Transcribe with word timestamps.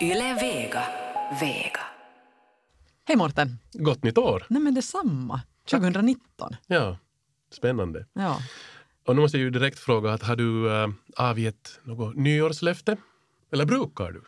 Yle 0.00 0.34
Vega. 0.40 0.82
Vega. 1.40 1.80
Hej 3.04 3.16
Mårten! 3.16 3.58
Gott 3.72 4.02
nytt 4.02 4.18
år! 4.18 4.46
Nej 4.48 4.62
men 4.62 4.74
detsamma. 4.74 5.40
2019. 5.70 6.56
Ja, 6.66 6.98
spännande. 7.52 8.06
Ja. 8.12 8.38
Och 9.06 9.16
nu 9.16 9.22
måste 9.22 9.38
jag 9.38 9.44
ju 9.44 9.50
direkt 9.50 9.78
fråga, 9.78 10.12
att 10.12 10.22
har 10.22 10.36
du 10.36 10.82
äh, 10.82 10.88
avgett 11.16 11.80
något 11.82 12.16
nyårslöfte? 12.16 12.96
Eller 13.52 13.64
brukar 13.66 14.12
du? 14.12 14.22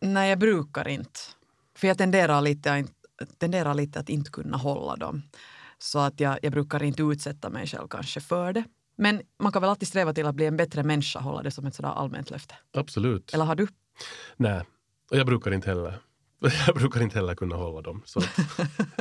Nej, 0.00 0.28
jag 0.30 0.38
brukar 0.38 0.88
inte. 0.88 1.20
För 1.76 1.88
jag 1.88 1.98
tenderar 1.98 2.40
lite, 2.40 2.72
att- 2.74 3.38
tenderar 3.38 3.74
lite 3.74 4.00
att 4.00 4.08
inte 4.08 4.30
kunna 4.30 4.56
hålla 4.56 4.96
dem. 4.96 5.22
Så 5.78 5.98
att 5.98 6.20
jag, 6.20 6.38
jag 6.42 6.52
brukar 6.52 6.82
inte 6.82 7.02
utsätta 7.02 7.50
mig 7.50 7.66
själv 7.66 7.88
kanske 7.88 8.20
för 8.20 8.52
det. 8.52 8.64
Men 8.96 9.20
man 9.38 9.52
kan 9.52 9.62
väl 9.62 9.70
alltid 9.70 9.88
sträva 9.88 10.12
till 10.12 10.26
att 10.26 10.34
bli 10.34 10.46
en 10.46 10.56
bättre 10.56 10.82
människa, 10.82 11.18
hålla 11.20 11.42
det 11.42 11.50
som 11.50 11.66
ett 11.66 11.74
sådär 11.74 11.88
allmänt 11.88 12.30
löfte. 12.30 12.54
Absolut. 12.76 13.34
Eller 13.34 13.44
har 13.44 13.54
du? 13.54 13.66
Nej, 14.36 14.62
och 15.10 15.16
jag 15.16 15.26
brukar 15.26 15.54
inte 15.54 15.68
heller. 15.68 15.98
Jag 16.66 16.76
brukar 16.76 17.02
inte 17.02 17.18
heller 17.18 17.34
kunna 17.34 17.56
hålla 17.56 17.82
dem. 17.82 18.02
Så 18.04 18.20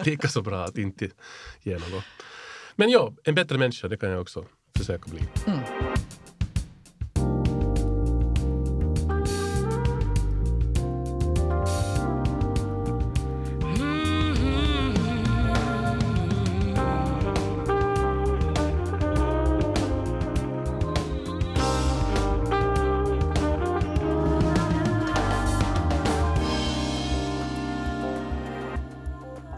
lika 0.05 0.27
så 0.27 0.41
bra 0.41 0.63
att 0.63 0.77
inte 0.77 1.09
ge 1.61 1.73
något. 1.73 2.03
Men 2.75 2.89
ja, 2.89 3.13
en 3.23 3.35
bättre 3.35 3.57
människa, 3.57 3.87
det 3.87 3.97
kan 3.97 4.09
jag 4.09 4.21
också 4.21 4.45
försöka 4.77 5.09
bli. 5.09 5.27
Mm. 5.47 5.92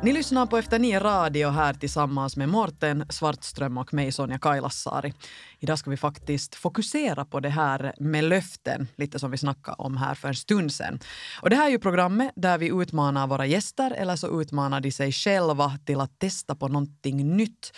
Ni 0.05 0.13
lyssnar 0.13 0.45
på 0.45 0.57
Efter 0.57 0.79
nio 0.79 0.99
radio 0.99 1.49
här 1.49 1.73
tillsammans 1.73 2.37
med 2.37 2.49
Morten 2.49 3.05
Svartström 3.09 3.77
och 3.77 3.93
mig 3.93 4.11
Sonja 4.11 4.39
Kailasari. 4.39 5.13
Idag 5.59 5.79
ska 5.79 5.89
vi 5.89 5.97
faktiskt 5.97 6.55
fokusera 6.55 7.25
på 7.25 7.39
det 7.39 7.49
här 7.49 7.93
med 7.99 8.23
löften, 8.23 8.87
lite 8.95 9.19
som 9.19 9.31
vi 9.31 9.37
snackade 9.37 9.75
om 9.77 9.97
här 9.97 10.15
för 10.15 10.27
en 10.27 10.35
stund 10.35 10.73
sedan. 10.73 10.99
Och 11.41 11.49
det 11.49 11.55
här 11.55 11.65
är 11.65 11.69
ju 11.69 11.79
programmet 11.79 12.31
där 12.35 12.57
vi 12.57 12.67
utmanar 12.67 13.27
våra 13.27 13.45
gäster 13.45 13.91
eller 13.91 14.15
så 14.15 14.41
utmanar 14.41 14.81
de 14.81 14.91
sig 14.91 15.11
själva 15.11 15.77
till 15.85 15.99
att 15.99 16.19
testa 16.19 16.55
på 16.55 16.67
någonting 16.67 17.37
nytt. 17.37 17.71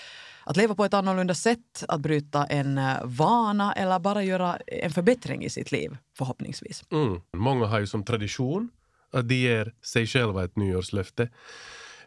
Att 0.43 0.57
leva 0.57 0.75
på 0.75 0.85
ett 0.85 0.93
annorlunda 0.93 1.33
sätt, 1.33 1.83
att 1.87 2.01
bryta 2.01 2.45
en 2.45 2.77
eh, 2.77 2.97
vana 3.03 3.73
eller 3.73 3.99
bara 3.99 4.23
göra 4.23 4.57
en 4.67 4.91
förbättring 4.91 5.43
i 5.43 5.49
sitt 5.49 5.71
liv, 5.71 5.97
förhoppningsvis. 6.17 6.83
Mm. 6.91 7.21
Många 7.33 7.65
har 7.65 7.79
ju 7.79 7.87
som 7.87 8.03
tradition 8.03 8.69
att 9.11 9.29
de 9.29 9.35
ger 9.35 9.73
sig 9.81 10.07
själva 10.07 10.43
ett 10.43 10.55
nyårslöfte. 10.55 11.29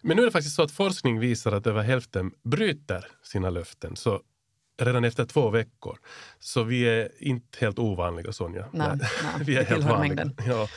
Men 0.02 0.16
nu 0.16 0.22
är 0.22 0.26
det 0.26 0.32
faktiskt 0.32 0.56
så 0.56 0.62
att 0.62 0.72
forskning 0.72 1.20
visar 1.20 1.52
att 1.52 1.66
över 1.66 1.82
hälften 1.82 2.32
bryter 2.42 3.06
sina 3.22 3.50
löften. 3.50 3.96
Så 3.96 4.22
redan 4.80 5.04
efter 5.04 5.24
två 5.24 5.50
veckor. 5.50 5.98
Så 6.38 6.62
vi 6.62 6.82
är 6.82 7.08
inte 7.18 7.58
helt 7.60 7.78
ovanliga, 7.78 8.32
Sonja. 8.32 8.66
Nej, 8.72 8.88
nej, 8.98 9.08
vi 9.44 9.56
är 9.56 9.64
helt 9.64 9.84
vanliga. 9.84 10.14
mängden. 10.14 10.34
Ja. 10.46 10.68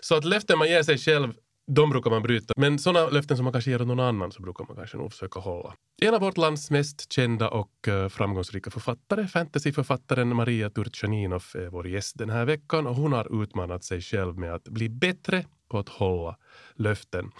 Så 0.00 0.16
att 0.16 0.24
löften 0.24 0.58
man 0.58 0.68
ger 0.68 0.82
sig 0.82 0.98
själv, 0.98 1.32
de 1.66 1.90
brukar 1.90 2.10
man 2.10 2.22
bryta. 2.22 2.54
Men 2.56 2.78
sådana 2.78 3.10
löften 3.10 3.36
som 3.36 3.44
man 3.44 3.52
kanske 3.52 3.70
ger 3.70 3.78
någon 3.78 4.00
annan 4.00 4.32
så 4.32 4.42
brukar 4.42 4.64
man 4.64 4.76
kanske 4.76 4.96
nog 4.96 5.12
försöka 5.12 5.40
hålla. 5.40 5.74
En 6.02 6.14
av 6.14 6.20
vårt 6.20 6.36
lands 6.36 6.70
mest 6.70 7.12
kända 7.12 7.48
och 7.48 7.88
eh, 7.88 8.08
framgångsrika 8.08 8.70
författare, 8.70 9.26
fantasyförfattaren 9.26 10.36
Maria 10.36 10.70
Turchaninov, 10.70 11.44
är 11.54 11.68
vår 11.68 11.88
gäst 11.88 12.18
den 12.18 12.30
här 12.30 12.44
veckan 12.44 12.86
och 12.86 12.96
hon 12.96 13.12
har 13.12 13.42
utmanat 13.42 13.84
sig 13.84 14.00
själv 14.00 14.38
med 14.38 14.54
att 14.54 14.64
bli 14.64 14.88
bättre 14.88 15.44
på 15.68 15.78
att 15.78 15.88
hålla 15.88 16.36
löften. 16.74 17.30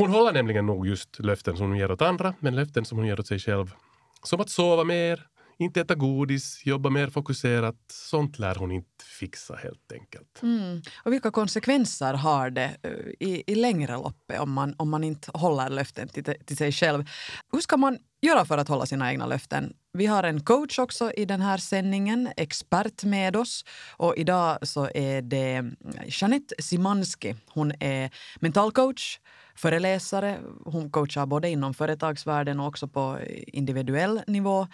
Hon 0.00 0.10
håller 0.10 0.32
nämligen 0.32 0.66
nog 0.66 0.86
just 0.86 1.18
löften 1.18 1.56
som 1.56 1.66
hon 1.66 1.78
ger 1.78 1.90
åt 1.90 2.02
andra, 2.02 2.34
men 2.40 2.54
löften 2.54 2.84
som 2.84 2.98
hon 2.98 3.06
ger 3.06 3.20
åt 3.20 3.26
sig 3.26 3.38
själv. 3.38 3.74
Som 4.22 4.40
att 4.40 4.50
sova 4.50 4.84
mer, 4.84 5.26
inte 5.58 5.80
äta 5.80 5.94
godis, 5.94 6.66
jobba 6.66 6.90
mer 6.90 7.08
fokuserat. 7.08 7.76
Sånt 7.92 8.38
lär 8.38 8.54
hon 8.54 8.70
inte 8.70 9.04
fixa 9.04 9.54
helt 9.54 9.92
enkelt. 9.92 10.42
Mm. 10.42 10.82
Och 11.04 11.12
vilka 11.12 11.30
konsekvenser 11.30 12.14
har 12.14 12.50
det 12.50 12.76
eh, 12.82 13.28
i, 13.28 13.44
i 13.46 13.54
längre 13.54 13.92
loppet 13.92 14.40
om 14.40 14.52
man, 14.52 14.74
om 14.78 14.90
man 14.90 15.04
inte 15.04 15.30
håller 15.34 15.68
löften 15.68 16.08
till, 16.08 16.24
till 16.24 16.56
sig 16.56 16.72
själv? 16.72 17.04
Hur 17.52 17.60
ska 17.60 17.76
man 17.76 17.98
göra 18.22 18.44
för 18.44 18.58
att 18.58 18.68
hålla 18.68 18.86
sina 18.86 19.10
egna 19.10 19.26
löften? 19.26 19.72
Vi 19.92 20.06
har 20.06 20.22
en 20.24 20.40
coach 20.40 20.78
också 20.78 21.12
i 21.12 21.24
den 21.24 21.40
här 21.40 21.58
sändningen, 21.58 22.28
expert 22.36 23.04
med 23.04 23.36
oss. 23.36 23.64
Och 23.96 24.16
idag 24.16 24.58
så 24.62 24.88
är 24.94 25.22
det 25.22 25.52
mm, 25.52 25.76
Jeanette 26.06 26.54
Simanski. 26.58 27.36
Hon 27.48 27.72
är 27.80 28.10
mentalcoach, 28.36 29.18
föreläsare. 29.60 30.38
Hon 30.64 30.90
coachar 30.90 31.26
både 31.26 31.48
inom 31.48 31.74
företagsvärlden 31.74 32.60
och 32.60 32.66
också 32.66 32.88
på 32.88 33.18
individuell 33.46 34.20
nivå. 34.26 34.66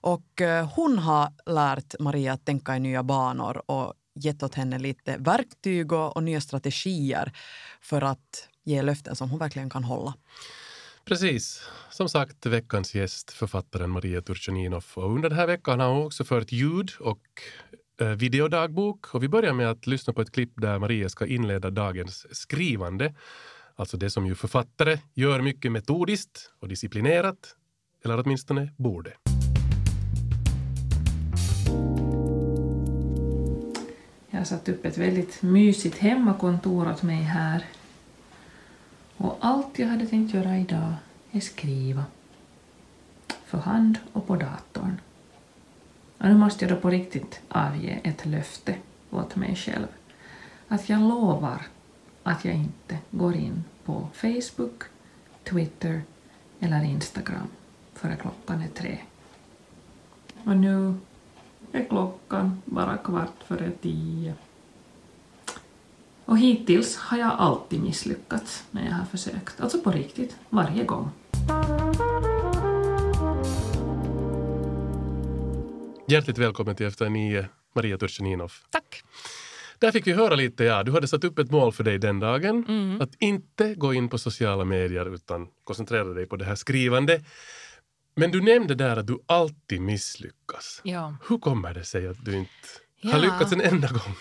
Och 0.00 0.40
eh, 0.40 0.68
hon 0.74 0.98
har 0.98 1.32
lärt 1.46 1.94
Maria 2.00 2.32
att 2.32 2.44
tänka 2.44 2.76
i 2.76 2.80
nya 2.80 3.02
banor 3.02 3.62
och 3.66 3.94
gett 4.14 4.42
åt 4.42 4.54
henne 4.54 4.78
lite 4.78 5.16
verktyg 5.18 5.92
och, 5.92 6.16
och 6.16 6.22
nya 6.22 6.40
strategier 6.40 7.32
för 7.80 8.02
att 8.02 8.48
ge 8.64 8.82
löften 8.82 9.16
som 9.16 9.30
hon 9.30 9.38
verkligen 9.38 9.70
kan 9.70 9.84
hålla. 9.84 10.14
Precis. 11.04 11.62
Som 11.90 12.08
sagt, 12.08 12.46
veckans 12.46 12.94
gäst, 12.94 13.32
författaren 13.32 13.90
Maria 13.90 14.22
Turchaninov. 14.22 14.84
Och 14.94 15.14
under 15.14 15.28
den 15.28 15.38
här 15.38 15.46
veckan 15.46 15.80
har 15.80 15.88
hon 15.88 16.06
också 16.06 16.24
fört 16.24 16.52
ljud 16.52 16.92
och 17.00 17.22
eh, 18.00 18.08
videodagbok. 18.08 19.14
Och 19.14 19.22
vi 19.22 19.28
börjar 19.28 19.52
med 19.52 19.70
att 19.70 19.86
lyssna 19.86 20.12
på 20.12 20.20
ett 20.20 20.32
klipp 20.32 20.52
där 20.56 20.78
Maria 20.78 21.08
ska 21.08 21.26
inleda 21.26 21.70
dagens 21.70 22.26
skrivande. 22.30 23.14
Alltså 23.76 23.96
det 23.96 24.10
som 24.10 24.26
ju 24.26 24.34
författare 24.34 24.98
gör 25.14 25.40
mycket 25.40 25.72
metodiskt 25.72 26.50
och 26.60 26.68
disciplinerat. 26.68 27.56
Eller 28.04 28.20
åtminstone 28.20 28.72
borde. 28.76 29.12
Jag 34.30 34.38
har 34.40 34.44
satt 34.44 34.68
upp 34.68 34.84
ett 34.84 34.98
väldigt 34.98 35.42
mysigt 35.42 35.98
hemmakontor 35.98 36.90
åt 36.90 37.02
mig 37.02 37.22
här. 37.22 37.64
Och 39.16 39.38
allt 39.40 39.78
jag 39.78 39.86
hade 39.88 40.06
tänkt 40.06 40.34
göra 40.34 40.58
idag 40.58 40.94
är 41.32 41.40
skriva. 41.40 42.04
För 43.44 43.58
hand 43.58 43.98
och 44.12 44.26
på 44.26 44.36
datorn. 44.36 45.00
Och 46.18 46.28
nu 46.28 46.34
måste 46.34 46.64
jag 46.64 46.76
då 46.76 46.80
på 46.80 46.90
riktigt 46.90 47.40
avge 47.48 48.00
ett 48.04 48.26
löfte 48.26 48.74
åt 49.10 49.36
mig 49.36 49.56
själv. 49.56 49.86
Att 50.68 50.88
jag 50.88 51.00
lovar 51.00 51.66
att 52.22 52.44
jag 52.44 52.54
inte 52.54 52.98
går 53.10 53.34
in 53.34 53.64
på 53.84 54.08
Facebook, 54.12 54.82
Twitter 55.44 56.02
eller 56.60 56.84
Instagram 56.84 57.48
före 57.94 58.16
klockan 58.16 58.62
är 58.62 58.68
tre. 58.68 58.98
Och 60.44 60.56
nu 60.56 60.94
är 61.72 61.84
klockan 61.84 62.62
bara 62.64 62.96
kvart 62.96 63.42
före 63.46 63.70
tio. 63.82 64.34
Och 66.24 66.38
hittills 66.38 66.96
har 66.96 67.18
jag 67.18 67.32
alltid 67.38 67.82
misslyckats 67.82 68.64
när 68.70 68.84
jag 68.84 68.92
har 68.92 69.04
försökt. 69.04 69.60
Alltså 69.60 69.80
på 69.80 69.90
riktigt, 69.90 70.36
varje 70.48 70.84
gång. 70.84 71.10
Hjärtligt 76.08 76.38
välkommen 76.38 76.76
till 76.76 76.86
Efter 76.86 77.08
nio, 77.08 77.48
Maria 77.72 77.98
Turchaninov. 77.98 78.52
Tack. 78.70 79.04
Där 79.82 79.92
fick 79.92 80.06
vi 80.06 80.12
höra 80.12 80.34
lite, 80.34 80.64
ja, 80.64 80.82
du 80.82 80.92
hade 80.92 81.08
satt 81.08 81.24
upp 81.24 81.38
ett 81.38 81.50
mål 81.50 81.72
för 81.72 81.84
dig 81.84 81.98
den 81.98 82.20
dagen. 82.20 82.64
Mm. 82.68 83.00
Att 83.00 83.14
inte 83.18 83.74
gå 83.74 83.94
in 83.94 84.08
på 84.08 84.18
sociala 84.18 84.64
medier 84.64 85.14
utan 85.14 85.48
koncentrera 85.64 86.04
dig 86.04 86.26
på 86.26 86.36
det 86.36 86.44
här 86.44 86.54
skrivande. 86.54 87.24
Men 88.16 88.30
du 88.30 88.40
nämnde 88.40 88.74
där 88.74 88.96
att 88.96 89.06
du 89.06 89.18
alltid 89.26 89.80
misslyckas. 89.80 90.80
Ja. 90.84 91.16
Hur 91.28 91.38
kommer 91.38 91.74
det 91.74 91.84
sig 91.84 92.08
att 92.08 92.24
du 92.24 92.36
inte 92.36 92.50
Ja. 93.00 93.10
har 93.12 93.18
lyckats 93.20 93.52
en 93.52 93.60
enda 93.60 93.88
gång? 93.88 94.14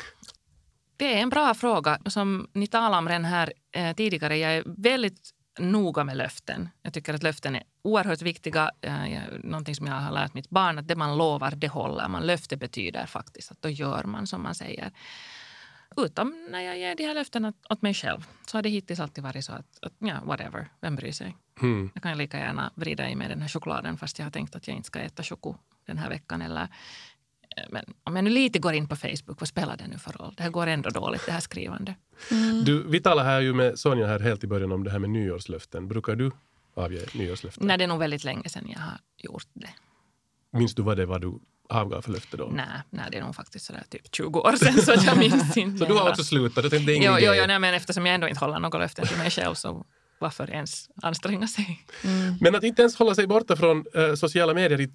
Det 0.97 1.13
är 1.13 1.17
en 1.21 1.29
bra 1.29 1.53
fråga. 1.53 1.99
Som 2.05 2.47
ni 2.53 2.67
talade 2.67 2.97
om 2.97 3.05
den 3.05 3.25
här 3.25 3.53
eh, 3.75 3.95
tidigare, 3.95 4.37
jag 4.37 4.51
är 4.55 4.63
väldigt 4.65 5.29
noga 5.59 6.03
med 6.03 6.17
löften. 6.17 6.69
Jag 6.81 6.93
tycker 6.93 7.13
att 7.13 7.23
löften 7.23 7.55
är 7.55 7.63
oerhört 7.81 8.21
viktiga. 8.21 8.71
Eh, 8.81 8.93
någonting 9.43 9.75
som 9.75 9.87
jag 9.87 9.93
har 9.93 10.11
lärt 10.11 10.33
mitt 10.33 10.49
barn, 10.49 10.79
att 10.79 10.87
det 10.87 10.95
man 10.95 11.17
lovar, 11.17 11.51
det 11.55 11.67
håller 11.67 12.07
man. 12.07 12.25
Löfte 12.27 12.57
betyder 12.57 13.05
faktiskt 13.05 13.51
att 13.51 13.61
då 13.61 13.69
gör 13.69 14.03
man 14.03 14.27
som 14.27 14.43
man 14.43 14.55
säger. 14.55 14.91
Utom 15.97 16.47
när 16.49 16.61
jag 16.61 16.77
ger 16.77 16.95
de 16.95 17.03
här 17.03 17.13
löftena 17.13 17.53
åt 17.69 17.81
mig 17.81 17.93
själv 17.93 18.27
så 18.47 18.57
har 18.57 18.61
det 18.61 18.69
hittills 18.69 18.99
alltid 18.99 19.23
varit 19.23 19.45
så 19.45 19.53
att, 19.53 19.79
att 19.81 19.93
ja, 19.99 20.19
whatever, 20.23 20.67
vem 20.81 20.95
bryr 20.95 21.11
sig? 21.11 21.35
Hmm. 21.59 21.91
Jag 21.93 22.03
kan 22.03 22.17
lika 22.17 22.38
gärna 22.38 22.71
vrida 22.75 23.09
i 23.09 23.15
mig 23.15 23.29
den 23.29 23.41
här 23.41 23.47
chokladen 23.47 23.97
fast 23.97 24.19
jag 24.19 24.25
har 24.25 24.31
tänkt 24.31 24.55
att 24.55 24.67
jag 24.67 24.77
inte 24.77 24.88
ska 24.88 24.99
äta 24.99 25.23
choko 25.23 25.55
den 25.85 25.97
här 25.97 26.09
veckan. 26.09 26.41
Eller, 26.41 26.61
eh, 26.61 27.63
men 27.69 27.85
om 28.03 28.15
jag 28.15 28.23
nu 28.23 28.29
lite 28.29 28.59
går 28.59 28.73
in 28.73 28.88
på 28.88 28.95
Facebook, 28.95 29.39
vad 29.39 29.47
spelar 29.47 29.77
det 29.77 29.88
nu 29.88 29.97
för 29.97 30.11
roll? 30.11 30.33
Det 30.38 30.43
här 30.43 30.49
går 30.49 30.67
ändå 30.67 30.89
dåligt, 30.89 31.25
det 31.25 31.31
här 31.31 31.39
skrivande. 31.39 31.95
Du, 32.65 32.83
vi 32.88 32.99
talade 32.99 33.29
här 33.29 33.41
ju 33.41 33.53
med 33.53 33.79
Sonja 33.79 34.07
här 34.07 34.19
helt 34.19 34.43
i 34.43 34.47
början 34.47 34.71
om 34.71 34.83
det 34.83 34.91
här 34.91 34.99
med 34.99 35.09
nyårslöften. 35.09 35.88
Brukar 35.88 36.15
du 36.15 36.31
avge 36.73 37.05
nyårslöften? 37.13 37.67
Nej, 37.67 37.77
det 37.77 37.83
är 37.83 37.88
nog 37.88 37.99
väldigt 37.99 38.23
länge 38.23 38.49
sedan 38.49 38.69
jag 38.69 38.79
har 38.79 38.99
gjort 39.17 39.47
det. 39.53 39.69
Minns 40.51 40.75
du 40.75 40.81
vad 40.81 40.97
det 40.97 41.05
var 41.05 41.19
du 41.19 41.39
avgav 41.71 42.01
för 42.01 42.12
löfte 42.12 42.38
då? 42.38 42.50
Nej, 42.53 42.65
nej, 42.89 43.06
det 43.12 43.18
är 43.18 43.23
nog 43.23 43.35
faktiskt 43.35 43.65
sådär 43.65 43.83
typ 43.89 44.15
20 44.15 44.39
år 44.39 44.56
sedan 44.56 44.81
så 44.81 45.06
jag 45.06 45.18
minns 45.25 45.57
inte. 45.57 45.77
Så 45.77 45.85
du 45.85 45.94
har 45.94 46.09
också 46.09 46.23
slutat? 46.23 46.63
Jag 46.63 46.71
tänkte, 46.71 46.91
det 46.91 46.97
Jo, 46.97 47.15
jo, 47.19 47.33
jo 47.33 47.44
nej, 47.47 47.59
men 47.59 47.73
eftersom 47.73 48.06
jag 48.06 48.15
ändå 48.15 48.27
inte 48.27 48.39
håller 48.39 48.59
något 48.59 48.79
löften 48.79 49.07
till 49.07 49.18
mig 49.18 49.29
själv 49.29 49.53
så 49.53 49.85
varför 50.19 50.51
ens 50.51 50.89
anstränga 51.01 51.47
sig? 51.47 51.85
Men 52.41 52.56
att 52.56 52.63
inte 52.63 52.81
ens 52.81 52.95
hålla 52.95 53.15
sig 53.15 53.27
borta 53.27 53.56
från 53.56 53.85
eh, 53.94 54.13
sociala 54.13 54.53
medier 54.53 54.81
i 54.81 54.89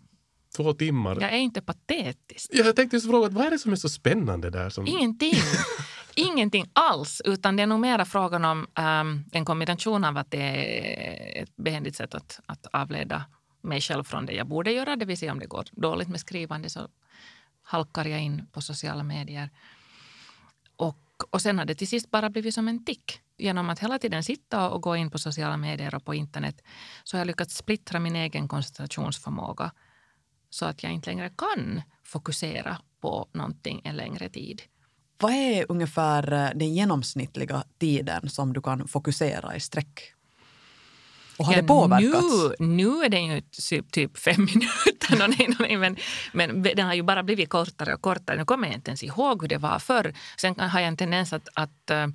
två 0.57 0.73
timmar. 0.73 1.19
Jag 1.21 1.33
är 1.33 1.39
inte 1.39 1.63
patetisk. 1.63 2.51
Jag 2.53 2.77
tänkte 2.77 2.97
just 2.97 3.07
fråga, 3.07 3.29
vad 3.29 3.47
är 3.47 3.51
det 3.51 3.59
som 3.59 3.73
är 3.73 3.77
så 3.77 3.89
spännande 3.89 4.51
där? 4.51 4.71
Som... 4.71 4.87
Ingenting. 4.87 5.35
Ingenting 6.15 6.71
alls, 6.73 7.23
utan 7.25 7.57
det 7.57 7.63
är 7.63 7.67
nog 7.67 7.81
mera 7.81 8.05
frågan 8.05 8.45
om 8.45 8.67
ehm, 8.75 9.25
en 9.33 9.45
kombination 9.45 10.05
av 10.05 10.17
att 10.17 10.31
det 10.31 10.39
är 10.39 11.43
ett 11.43 11.57
behändigt 11.57 11.97
sätt 11.97 12.15
att, 12.15 12.41
att 12.47 12.67
avleda 12.73 13.25
mig 13.67 13.81
själv 13.81 14.05
från 14.05 14.27
det 14.27 14.33
jag 14.33 14.47
borde 14.47 14.73
göra. 14.73 14.97
Det 14.97 15.05
vill 15.05 15.19
säga 15.19 15.33
om 15.33 15.39
det 15.39 15.47
går 15.47 15.65
dåligt 15.73 16.09
med 16.09 16.21
skrivande 16.21 16.71
så 16.71 16.89
halkar 17.63 18.05
jag 18.05 18.21
in 18.21 18.47
på 18.53 18.61
sociala 18.61 19.03
medier. 19.03 19.51
Och, 20.77 20.99
och 21.31 21.43
sen 21.43 21.59
har 21.59 21.65
det 21.65 21.75
till 21.75 21.89
sist 21.89 22.11
bara 22.11 22.31
blivit 22.31 22.55
som 22.55 22.69
en 22.69 22.85
tick. 22.85 23.21
Genom 23.39 23.71
att 23.71 23.79
hela 23.79 23.99
tiden 23.99 24.25
sitta 24.25 24.71
och 24.71 24.83
gå 24.83 24.97
in 24.97 25.11
på 25.11 25.19
sociala 25.19 25.57
medier 25.57 25.95
och 25.95 26.05
på 26.05 26.15
internet 26.15 26.63
så 27.05 27.17
har 27.17 27.21
jag 27.21 27.27
lyckats 27.27 27.57
splittra 27.57 28.01
min 28.01 28.17
egen 28.17 28.49
koncentrationsförmåga 28.49 29.73
så 30.51 30.65
att 30.65 30.83
jag 30.83 30.93
inte 30.93 31.11
längre 31.11 31.31
kan 31.37 31.83
fokusera 32.05 32.79
på 33.01 33.29
någonting 33.33 33.81
en 33.85 33.97
längre 33.97 34.29
tid. 34.29 34.63
Vad 35.19 35.33
är 35.33 35.67
ungefär 35.69 36.55
den 36.55 36.75
genomsnittliga 36.75 37.65
tiden 37.79 38.29
som 38.29 38.53
du 38.53 38.63
kan 38.63 38.89
fokusera 38.89 39.57
i 39.57 39.61
sträck? 39.61 40.16
Och 41.39 41.47
har 41.47 41.53
Ja, 41.55 41.61
det 41.61 41.69
påverkats? 41.69 42.59
Nu, 42.59 42.67
nu 42.67 43.05
är 43.05 43.09
den 43.09 43.27
ju 43.27 43.41
typ, 43.41 43.93
typ 43.93 44.19
fem 44.19 44.45
minuter. 44.55 45.19
No, 45.19 45.35
nej, 45.39 45.49
no, 45.49 45.55
nej, 45.59 45.77
men, 45.77 45.97
men 46.33 46.63
den 46.63 46.87
har 46.87 46.95
ju 46.95 47.03
bara 47.03 47.23
blivit 47.23 47.49
kortare 47.49 47.95
och 47.95 48.03
kortare. 48.03 48.37
Nu 48.37 48.45
kommer 48.45 48.69
jag 48.69 48.75
inte 48.75 48.91
ens 48.91 49.03
ihåg 49.03 49.43
hur 49.43 49.49
det 49.49 49.59
var 49.59 49.79
förr. 49.79 50.15
Sen 50.37 50.61
har 50.61 50.81
jag 50.81 50.89
en 50.89 50.97
tendens 50.97 51.33
att, 51.33 51.49
att 51.55 51.91
uh, 51.91 52.07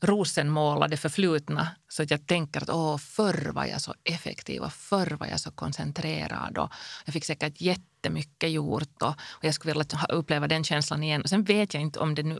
rosenmåla 0.00 0.88
det 0.88 0.96
förflutna. 0.96 1.68
Så 1.88 2.02
att 2.02 2.10
jag 2.10 2.26
tänker 2.26 2.62
att 2.62 2.70
åh, 2.70 2.98
förr 2.98 3.50
var 3.52 3.64
jag 3.64 3.80
så 3.80 3.94
effektiv 4.04 4.62
och 4.62 4.72
förr 4.72 5.16
var 5.20 5.26
jag 5.26 5.40
så 5.40 5.50
koncentrerad. 5.50 6.58
Och 6.58 6.70
jag 7.04 7.12
fick 7.12 7.24
säkert 7.24 7.60
jättemycket 7.60 8.50
gjort 8.50 9.02
och, 9.02 9.08
och 9.08 9.44
jag 9.44 9.54
skulle 9.54 9.72
vilja 9.72 10.06
uppleva 10.08 10.48
den 10.48 10.64
känslan 10.64 11.02
igen. 11.02 11.22
Och 11.22 11.28
sen 11.28 11.44
vet 11.44 11.74
jag 11.74 11.82
inte 11.82 11.98
om 11.98 12.14
det 12.14 12.22
nu 12.22 12.38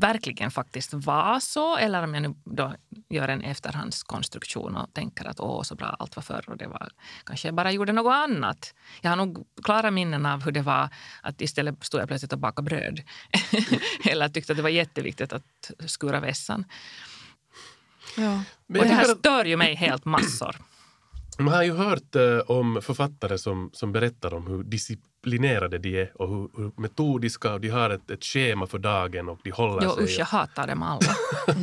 verkligen 0.00 0.50
faktiskt 0.50 0.94
var 0.94 1.40
så 1.40 1.76
eller 1.76 2.02
om 2.02 2.14
jag 2.14 2.22
nu 2.22 2.34
då 2.44 2.74
gör 3.08 3.28
en 3.28 3.42
efterhandskonstruktion 3.42 4.76
och 4.76 4.94
tänker 4.94 5.24
att 5.24 5.40
åh, 5.40 5.62
så 5.62 5.74
bra 5.74 5.96
allt 5.98 6.16
var 6.16 6.22
förr 6.22 6.44
och 6.46 6.56
det 6.56 6.66
var 6.66 6.88
kanske 7.24 7.48
jag 7.48 7.54
bara 7.54 7.72
gjorde 7.72 7.92
något 7.92 8.12
annat. 8.12 8.74
Jag 9.00 9.10
har 9.10 9.16
nog 9.16 9.46
klara 9.62 9.90
minnen 9.90 10.26
av 10.26 10.44
hur 10.44 10.52
det 10.52 10.62
var 10.62 10.88
att 11.22 11.40
istället 11.40 11.84
stod 11.84 12.00
jag 12.00 12.08
plötsligt 12.08 12.32
och 12.32 12.38
bakade 12.38 12.66
bröd 12.66 13.00
eller 14.04 14.28
tyckte 14.28 14.52
att 14.52 14.56
det 14.56 14.62
var 14.62 14.70
jätteviktigt 14.70 15.32
att 15.32 15.70
skura 15.86 16.20
vässan. 16.20 16.64
Ja. 18.16 18.42
Och 18.68 18.86
det 18.86 18.94
här 18.94 19.04
stör 19.04 19.44
ju 19.44 19.56
mig 19.56 19.74
helt 19.74 20.04
massor. 20.04 20.56
Man 21.38 21.54
har 21.54 21.62
ju 21.62 21.72
hört 21.72 22.14
eh, 22.14 22.38
om 22.38 22.80
författare 22.82 23.38
som, 23.38 23.70
som 23.72 23.92
berättar 23.92 24.34
om 24.34 24.46
hur 24.46 24.64
disciplinerade 25.22 25.78
de 25.78 26.00
är 26.00 26.12
och 26.14 26.28
hur, 26.28 26.48
hur 26.56 26.72
metodiska 26.76 27.52
och 27.52 27.60
de 27.60 27.68
har 27.68 27.90
ett, 27.90 28.10
ett 28.10 28.24
schema 28.24 28.66
för 28.66 28.78
dagen 28.78 29.28
och 29.28 29.38
de 29.44 29.50
håller 29.50 29.84
Jo, 29.84 29.90
sig. 29.90 30.04
usch, 30.04 30.18
jag 30.18 30.26
hatar 30.26 30.66
dem 30.66 30.82
alla. 30.82 31.16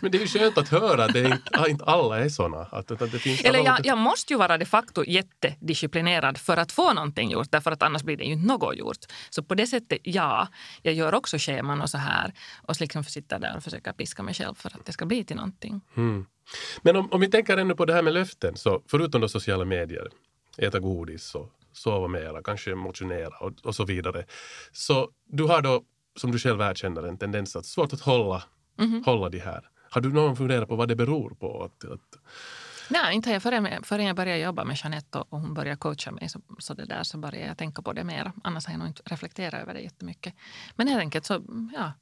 Men 0.00 0.10
det 0.10 0.18
är 0.18 0.20
ju 0.20 0.26
skönt 0.26 0.58
att 0.58 0.68
höra 0.68 1.04
att 1.04 1.12
det 1.12 1.24
inte, 1.24 1.70
inte 1.70 1.84
alla 1.84 2.18
är 2.18 2.28
såna. 2.28 2.58
Att, 2.58 2.90
att, 2.90 3.12
det 3.12 3.18
finns 3.18 3.44
Eller 3.44 3.64
jag, 3.64 3.86
jag 3.86 3.98
måste 3.98 4.32
ju 4.32 4.38
vara 4.38 4.58
de 4.58 4.64
facto 4.64 5.04
jättedisciplinerad 5.04 6.38
för 6.38 6.56
att 6.56 6.72
få 6.72 6.92
någonting 6.92 7.30
gjort, 7.30 7.50
därför 7.50 7.72
att 7.72 7.82
annars 7.82 8.02
blir 8.02 8.16
det 8.16 8.24
ju 8.24 8.32
inte 8.32 8.46
något 8.46 8.76
gjort. 8.76 8.98
Så 9.30 9.42
på 9.42 9.54
det 9.54 9.66
sättet, 9.66 9.98
ja, 10.02 10.48
jag 10.82 10.94
gör 10.94 11.14
också 11.14 11.38
scheman 11.38 11.80
och 11.80 11.90
så 11.90 11.98
här 11.98 12.32
och 12.68 12.76
så 12.76 12.84
liksom 12.84 13.04
sitter 13.04 13.38
där 13.38 13.56
och 13.56 13.62
försöker 13.62 13.92
piska 13.92 14.22
mig 14.22 14.34
själv 14.34 14.54
för 14.54 14.68
att 14.74 14.86
det 14.86 14.92
ska 14.92 15.06
bli 15.06 15.24
till 15.24 15.36
någonting. 15.36 15.80
Mm. 15.96 16.26
Men 16.82 16.96
om, 16.96 17.08
om 17.12 17.20
vi 17.20 17.30
tänker 17.30 17.56
ännu 17.56 17.74
på 17.74 17.84
det 17.84 17.94
här 17.94 18.02
med 18.02 18.12
löften, 18.12 18.56
så 18.56 18.82
förutom 18.86 19.20
då 19.20 19.28
sociala 19.28 19.64
medier, 19.64 20.08
äta 20.58 20.78
godis 20.78 21.34
och 21.34 21.50
sova 21.74 22.08
mera, 22.08 22.42
kanske 22.42 22.74
motionera 22.74 23.36
och, 23.40 23.52
och 23.64 23.74
så 23.74 23.84
vidare. 23.84 24.24
Så 24.72 25.08
du 25.28 25.44
har 25.44 25.62
då, 25.62 25.82
som 26.16 26.32
du 26.32 26.38
själv 26.38 26.60
erkänner, 26.60 27.02
en 27.02 27.18
tendens 27.18 27.56
att 27.56 27.66
svårt 27.66 27.92
att 27.92 28.00
hålla, 28.00 28.42
Mhm. 28.78 29.02
hålla 29.06 29.28
de 29.28 29.38
här. 29.38 29.68
Har 29.90 30.00
du 30.00 30.12
någon 30.12 30.36
funderat 30.36 30.68
på 30.68 30.76
vad 30.76 30.88
det 30.88 30.96
beror 30.96 31.30
på? 31.30 31.62
Att, 31.64 31.84
att, 31.84 32.18
Nej, 32.90 33.14
inte 33.14 33.30
jag 33.30 33.42
förrän, 33.42 33.82
förrän 33.84 34.06
jag 34.06 34.16
började 34.16 34.38
jobba 34.40 34.64
med 34.64 34.76
Jeanette 34.84 35.18
och, 35.18 35.32
och 35.32 35.40
hon 35.40 35.54
började 35.54 35.76
coacha 35.76 36.10
mig 36.10 36.28
så, 36.28 36.40
så, 36.58 36.74
det 36.74 36.84
där, 36.84 37.02
så 37.02 37.18
började 37.18 37.46
jag 37.48 37.58
tänka 37.58 37.82
på 37.82 37.92
det 37.92 38.04
mer. 38.04 38.32
Annars 38.44 38.66
har 38.66 38.72
jag 38.72 38.78
nog 38.78 38.88
inte 38.88 39.02
reflekterat 39.04 39.62
över 39.62 39.74
det 39.74 39.80
jättemycket. 39.80 40.34
Men 40.76 40.88
helt 40.88 41.00
enkelt 41.00 41.24
så, 41.26 41.42
ja. 41.74 41.92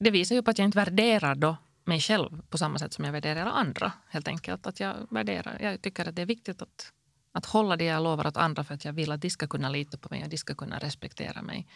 Det 0.00 0.10
visar 0.10 0.34
ju 0.34 0.42
på 0.42 0.50
att 0.50 0.58
jag 0.58 0.64
inte 0.64 0.78
värderar 0.78 1.34
då 1.34 1.56
mig 1.84 2.00
själv 2.00 2.42
på 2.50 2.58
samma 2.58 2.78
sätt 2.78 2.92
som 2.92 3.04
jag 3.04 3.12
värderar 3.12 3.46
andra. 3.46 3.92
Helt 4.08 4.28
enkelt 4.28 4.66
att 4.66 4.80
jag 4.80 4.94
värderar, 5.10 5.58
jag 5.60 5.82
tycker 5.82 6.08
att 6.08 6.16
det 6.16 6.22
är 6.22 6.26
viktigt 6.26 6.62
att, 6.62 6.92
att 7.38 7.46
hålla 7.46 7.76
det 7.76 7.84
jag 7.84 8.02
lovar 8.02 8.26
åt 8.26 8.36
andra 8.36 8.64
för 8.64 8.74
att 8.74 8.84
jag 8.84 8.92
vill 8.92 9.12
att 9.12 9.20
de 9.20 9.30
ska 9.30 9.46
kunna 9.46 9.68
lita 9.68 9.98
på 9.98 10.08
mig 10.10 10.22
och 10.24 10.28
de 10.28 10.36
ska 10.36 10.54
kunna 10.54 10.78
respektera 10.78 11.42
mig. 11.42 11.66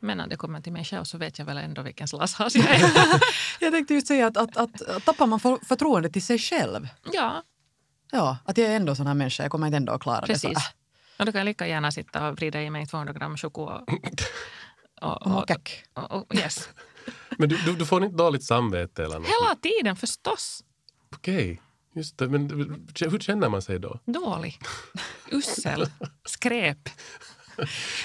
Men 0.00 0.18
när 0.18 0.26
det 0.26 0.36
kommer 0.36 0.60
till 0.60 0.72
mig 0.72 0.84
själv 0.84 1.04
så 1.04 1.18
vet 1.18 1.38
jag 1.38 1.46
väl 1.46 1.56
ändå 1.58 1.82
vilken 1.82 2.08
slashas 2.08 2.54
jag 2.54 2.70
är. 2.70 2.80
Jag 3.60 3.72
tänkte 3.72 3.94
just 3.94 4.06
säga 4.06 4.26
att, 4.26 4.36
att, 4.36 4.56
att, 4.56 4.82
att 4.82 5.04
tappar 5.04 5.26
man 5.26 5.40
för, 5.40 5.58
förtroende 5.68 6.10
till 6.10 6.22
sig 6.22 6.38
själv? 6.38 6.88
ja, 7.12 7.42
Ja, 8.14 8.38
att 8.44 8.58
jag 8.58 8.68
är 8.68 8.76
ändå 8.76 8.94
sån 8.94 9.06
här 9.06 9.14
människa, 9.14 9.42
jag 9.42 9.52
kommer 9.52 9.66
inte 9.66 9.76
ändå 9.76 9.92
att 9.92 10.02
klara 10.02 10.20
det. 10.20 10.26
Precis. 10.26 10.42
Så, 10.42 10.58
äh, 10.58 11.18
Och 11.18 11.26
då 11.26 11.32
kan 11.32 11.38
jag 11.38 11.44
lika 11.44 11.66
gärna 11.66 11.92
sitta 11.92 12.28
och 12.28 12.36
vrida 12.36 12.62
i 12.62 12.70
mig 12.70 12.86
200 12.86 13.12
gram 13.12 13.36
choklad. 13.36 13.84
Och, 15.00 15.22
och 15.26 15.30
må 15.30 15.44
käck. 15.48 15.84
och, 15.94 16.12
och, 16.12 16.34
yes. 16.34 16.68
men 17.38 17.48
du, 17.48 17.56
du, 17.56 17.76
du 17.76 17.86
får 17.86 18.04
inte 18.04 18.16
dåligt 18.16 18.44
samvete 18.44 19.04
eller 19.04 19.18
något? 19.18 19.28
Hela 19.28 19.54
tiden 19.62 19.96
förstås. 19.96 20.64
Okej, 21.14 21.60
just 21.94 22.18
det. 22.18 22.28
Men 22.28 22.50
hur 23.00 23.18
känner 23.18 23.48
man 23.48 23.62
sig 23.62 23.78
då? 23.78 23.98
Dålig. 24.04 24.58
Ussel. 25.30 25.86
Skräp. 26.24 26.88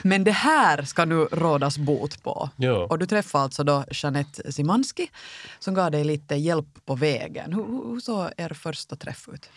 Men 0.03 0.23
det 0.23 0.31
här 0.31 0.83
ska 0.83 1.05
nu 1.05 1.15
rådas 1.15 1.77
bot 1.77 2.23
på. 2.23 2.49
Ja. 2.55 2.87
Och 2.89 2.99
du 2.99 3.05
träffade 3.05 3.43
alltså 3.43 3.63
då 3.63 3.85
Jeanette 3.91 4.51
Simanski 4.51 5.11
som 5.59 5.73
gav 5.73 5.91
dig 5.91 6.03
lite 6.03 6.35
hjälp 6.35 6.85
på 6.85 6.95
vägen. 6.95 7.53
Hur, 7.53 7.63
hur 7.93 7.99
såg 7.99 8.31
er 8.37 8.49
första 8.49 8.95
träff 8.95 9.29
ut? 9.33 9.49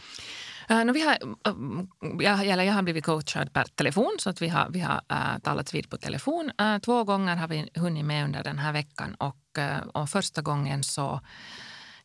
Uh, 0.70 0.84
no, 0.84 0.92
vi 0.92 1.00
har, 1.00 1.18
uh, 1.48 1.84
jag, 2.20 2.46
eller 2.46 2.64
jag 2.64 2.72
har 2.72 2.82
blivit 2.82 3.04
coachad 3.04 3.52
per 3.52 3.64
telefon 3.64 4.16
så 4.18 4.30
att 4.30 4.42
vi 4.42 4.48
har, 4.48 4.68
vi 4.70 4.80
har 4.80 5.00
uh, 5.12 5.38
talats 5.42 5.74
vid 5.74 5.90
på 5.90 5.96
telefon. 5.96 6.50
Uh, 6.60 6.78
två 6.78 7.04
gånger 7.04 7.36
har 7.36 7.48
vi 7.48 7.70
hunnit 7.74 8.04
med 8.04 8.24
under 8.24 8.44
den 8.44 8.58
här 8.58 8.72
veckan 8.72 9.14
och, 9.14 9.36
uh, 9.58 9.88
och 9.94 10.10
första 10.10 10.42
gången 10.42 10.82
så 10.82 11.20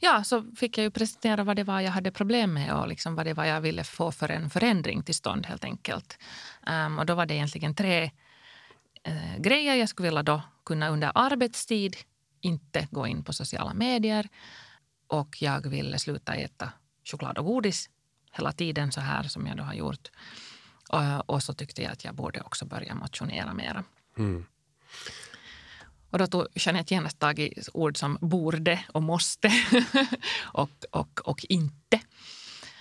Ja, 0.06 0.24
så 0.24 0.44
fick 0.56 0.78
jag 0.78 0.84
ju 0.84 0.92
presentera 0.92 1.44
vad 1.44 1.56
det 1.56 1.64
var 1.64 1.82
jag 1.82 1.92
hade 1.92 2.12
problem 2.12 2.54
med 2.54 2.74
och 2.74 2.88
liksom 2.88 3.16
vad 3.16 3.26
det 3.26 3.34
var 3.34 3.46
jag 3.46 3.62
ville 3.62 3.84
få 3.84 4.12
för 4.12 4.30
en 4.30 4.50
förändring 4.50 5.04
till 5.04 5.16
stånd 5.16 5.46
helt 5.46 5.64
enkelt. 5.64 6.18
Um, 6.68 7.00
och 7.00 7.06
då 7.06 7.16
var 7.16 7.26
det 7.26 7.34
egentligen 7.34 7.76
tre 7.76 8.12
eh, 9.04 9.38
grejer. 9.38 9.76
Jag 9.76 9.90
skulle 9.90 10.08
vilja 10.08 10.24
då 10.24 10.42
kunna 10.66 10.90
under 10.90 11.12
arbetstid 11.16 11.98
inte 12.42 12.88
gå 12.92 13.08
in 13.08 13.24
på 13.24 13.34
sociala 13.34 13.74
medier 13.74 14.30
och 15.08 15.42
jag 15.42 15.68
ville 15.68 16.00
sluta 16.00 16.36
äta 16.36 16.72
choklad 17.04 17.38
och 17.38 17.46
godis 17.46 17.90
hela 18.32 18.52
tiden 18.52 18.92
så 18.92 19.02
här 19.02 19.24
som 19.24 19.48
jag 19.48 19.58
då 19.58 19.64
har 19.64 19.74
gjort. 19.74 20.12
Och, 20.90 21.30
och 21.30 21.44
så 21.44 21.54
tyckte 21.54 21.82
jag 21.82 21.92
att 21.92 22.06
jag 22.06 22.16
borde 22.16 22.42
också 22.42 22.66
börja 22.66 22.96
motionera 22.96 23.54
mera. 23.54 23.84
Mm. 24.18 24.46
Och 26.10 26.18
då 26.18 26.28
tog 26.28 26.48
Jeanette 26.54 26.94
genast 26.94 27.20
tag 27.20 27.40
i 27.40 27.54
ord 27.74 27.98
som 27.98 28.18
borde 28.22 28.86
och 28.94 29.04
måste 29.04 29.52
och, 30.44 30.86
och, 30.92 31.20
och 31.24 31.46
inte. 31.50 32.00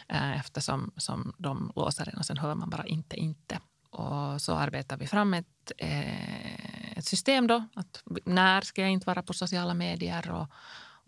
Eh, 0.09 0.39
eftersom 0.39 0.91
som 0.97 1.33
de 1.39 1.73
låser 1.77 2.09
en 2.09 2.19
och 2.19 2.27
sen 2.27 2.39
hör 2.39 2.55
man 2.55 2.71
bara 2.71 2.87
inte, 2.87 3.17
inte. 3.17 3.61
Och 3.91 4.43
så 4.43 4.55
arbetar 4.55 4.97
vi 4.97 5.07
fram 5.07 5.35
ett, 5.35 5.73
eh, 5.79 6.99
ett 6.99 7.05
system 7.05 7.47
då. 7.47 7.65
Att 7.75 8.03
när 8.25 8.61
ska 8.61 8.81
jag 8.81 8.91
inte 8.91 9.07
vara 9.07 9.23
på 9.23 9.33
sociala 9.33 9.75
medier 9.75 10.31
och, 10.31 10.47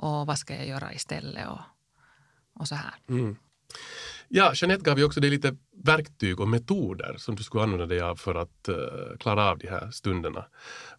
och 0.04 0.26
vad 0.26 0.38
ska 0.38 0.54
jag 0.54 0.66
göra 0.66 0.92
istället 0.92 1.48
och, 1.48 1.60
och 2.54 2.68
så 2.68 2.74
här. 2.74 2.94
Mm. 3.08 3.36
Ja, 4.28 4.52
Jeanette 4.54 4.82
gav 4.82 4.98
ju 4.98 5.04
också 5.04 5.20
dig 5.20 5.30
lite 5.30 5.56
verktyg 5.84 6.40
och 6.40 6.48
metoder 6.48 7.14
som 7.18 7.36
du 7.36 7.42
skulle 7.42 7.62
använda 7.62 7.86
dig 7.86 8.00
av 8.00 8.16
för 8.16 8.34
att 8.34 8.68
uh, 8.68 9.16
klara 9.18 9.50
av 9.50 9.58
de 9.58 9.68
här 9.68 9.90
stunderna. 9.90 10.40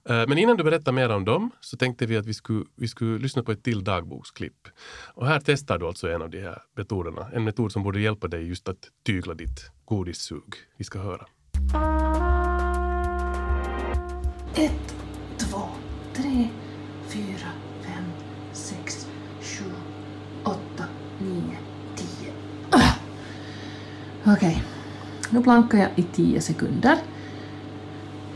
Uh, 0.09 0.27
men 0.27 0.37
innan 0.37 0.57
du 0.57 0.63
berättar 0.63 0.91
mer 0.91 1.09
om 1.09 1.25
dem 1.25 1.51
så 1.59 1.77
tänkte 1.77 2.05
vi 2.05 2.17
att 2.17 2.25
vi 2.25 2.33
skulle, 2.33 2.65
vi 2.75 2.87
skulle 2.87 3.17
lyssna 3.19 3.43
på 3.43 3.51
ett 3.51 3.63
till 3.63 3.83
dagboksklipp. 3.83 4.67
Och 5.13 5.27
här 5.27 5.41
testar 5.45 5.77
du 5.77 5.87
alltså 5.87 6.09
en 6.09 6.21
av 6.21 6.29
de 6.29 6.41
här 6.41 6.61
metoderna. 6.75 7.27
En 7.33 7.43
metod 7.43 7.71
som 7.71 7.83
borde 7.83 7.99
hjälpa 7.99 8.27
dig 8.27 8.47
just 8.47 8.69
att 8.69 8.89
tygla 9.05 9.33
ditt 9.33 9.71
godissug. 9.85 10.53
Vi 10.77 10.83
ska 10.83 10.99
höra. 10.99 11.25
Ett, 14.55 14.95
två, 15.37 15.61
tre, 16.13 16.47
fyra, 17.07 17.51
fem, 17.81 18.05
sex, 18.53 19.07
sju, 19.41 19.65
åtta, 20.43 20.85
nio, 21.19 21.57
tio. 21.95 22.33
Ah. 22.71 22.93
Okej, 24.29 24.63
nu 25.29 25.43
plankar 25.43 25.77
jag 25.77 25.89
i 25.95 26.03
10 26.03 26.41
sekunder. 26.41 26.97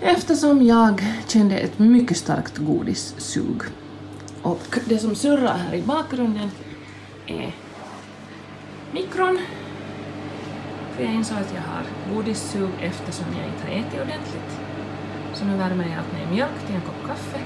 Eftersom 0.01 0.65
jag 0.65 1.03
kände 1.27 1.57
ett 1.57 1.79
mycket 1.79 2.17
starkt 2.17 2.57
godissug. 2.57 3.61
Och 4.41 4.79
det 4.85 4.97
som 4.97 5.15
surrar 5.15 5.57
här 5.57 5.73
i 5.73 5.81
bakgrunden 5.81 6.51
är 7.27 7.55
mikron. 8.91 9.39
För 10.95 11.03
jag 11.03 11.13
insåg 11.13 11.37
att 11.37 11.53
jag 11.55 11.61
har 11.61 12.15
godissug 12.15 12.69
eftersom 12.81 13.25
jag 13.37 13.47
inte 13.47 13.67
har 13.67 13.71
ätit 13.71 14.01
ordentligt. 14.01 14.59
Så 15.33 15.45
nu 15.45 15.57
värmer 15.57 15.83
jag 15.83 15.99
åt 15.99 16.13
mig 16.13 16.27
mjölk 16.31 16.65
till 16.65 16.75
en 16.75 16.81
kopp 16.81 17.07
kaffe. 17.07 17.39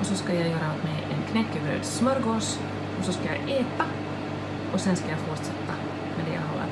Och 0.00 0.06
så 0.06 0.14
ska 0.14 0.34
jag 0.34 0.48
göra 0.48 0.74
åt 0.76 0.84
mig 0.84 1.06
en 1.10 1.30
knäckebrödssmörgås. 1.32 2.58
Och 2.98 3.04
så 3.04 3.12
ska 3.12 3.24
jag 3.24 3.60
äta. 3.60 3.84
Och 4.72 4.80
sen 4.80 4.96
ska 4.96 5.10
jag 5.10 5.18
fortsätta 5.18 5.74
med 6.16 6.26
det 6.26 6.34
jag 6.34 6.42
håller. 6.42 6.63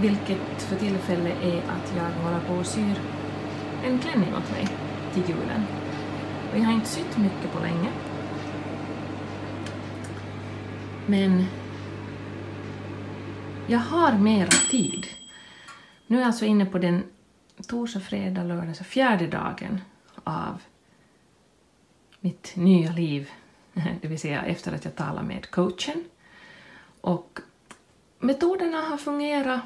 Vilket 0.00 0.62
för 0.62 0.76
tillfället 0.76 1.42
är 1.42 1.58
att 1.58 1.92
jag 1.96 2.24
håller 2.24 2.40
på 2.40 2.54
och 2.54 2.66
syr 2.66 3.00
en 3.84 3.98
klänning 3.98 4.34
åt 4.34 4.50
mig 4.50 4.68
till 5.12 5.22
julen. 5.28 5.64
Och 6.52 6.58
jag 6.58 6.64
har 6.64 6.72
inte 6.72 6.88
sytt 6.88 7.18
mycket 7.18 7.52
på 7.52 7.58
länge. 7.60 7.88
Men 11.06 11.44
jag 13.66 13.78
har 13.78 14.18
mera 14.18 14.48
tid. 14.70 15.06
Nu 16.06 16.16
är 16.16 16.20
jag 16.20 16.26
alltså 16.26 16.44
inne 16.44 16.66
på 16.66 16.78
den 16.78 17.02
torsdag, 17.68 18.00
fredag, 18.00 18.42
lördag, 18.42 18.76
så 18.76 18.84
fjärde 18.84 19.26
dagen 19.26 19.80
av 20.24 20.62
mitt 22.20 22.56
nya 22.56 22.92
liv. 22.92 23.30
Det 24.00 24.08
vill 24.08 24.20
säga 24.20 24.42
efter 24.42 24.72
att 24.72 24.84
jag 24.84 24.96
talade 24.96 25.26
med 25.26 25.50
coachen. 25.50 26.04
Och 27.00 27.40
metoderna 28.18 28.80
har 28.80 28.96
fungerat 28.96 29.60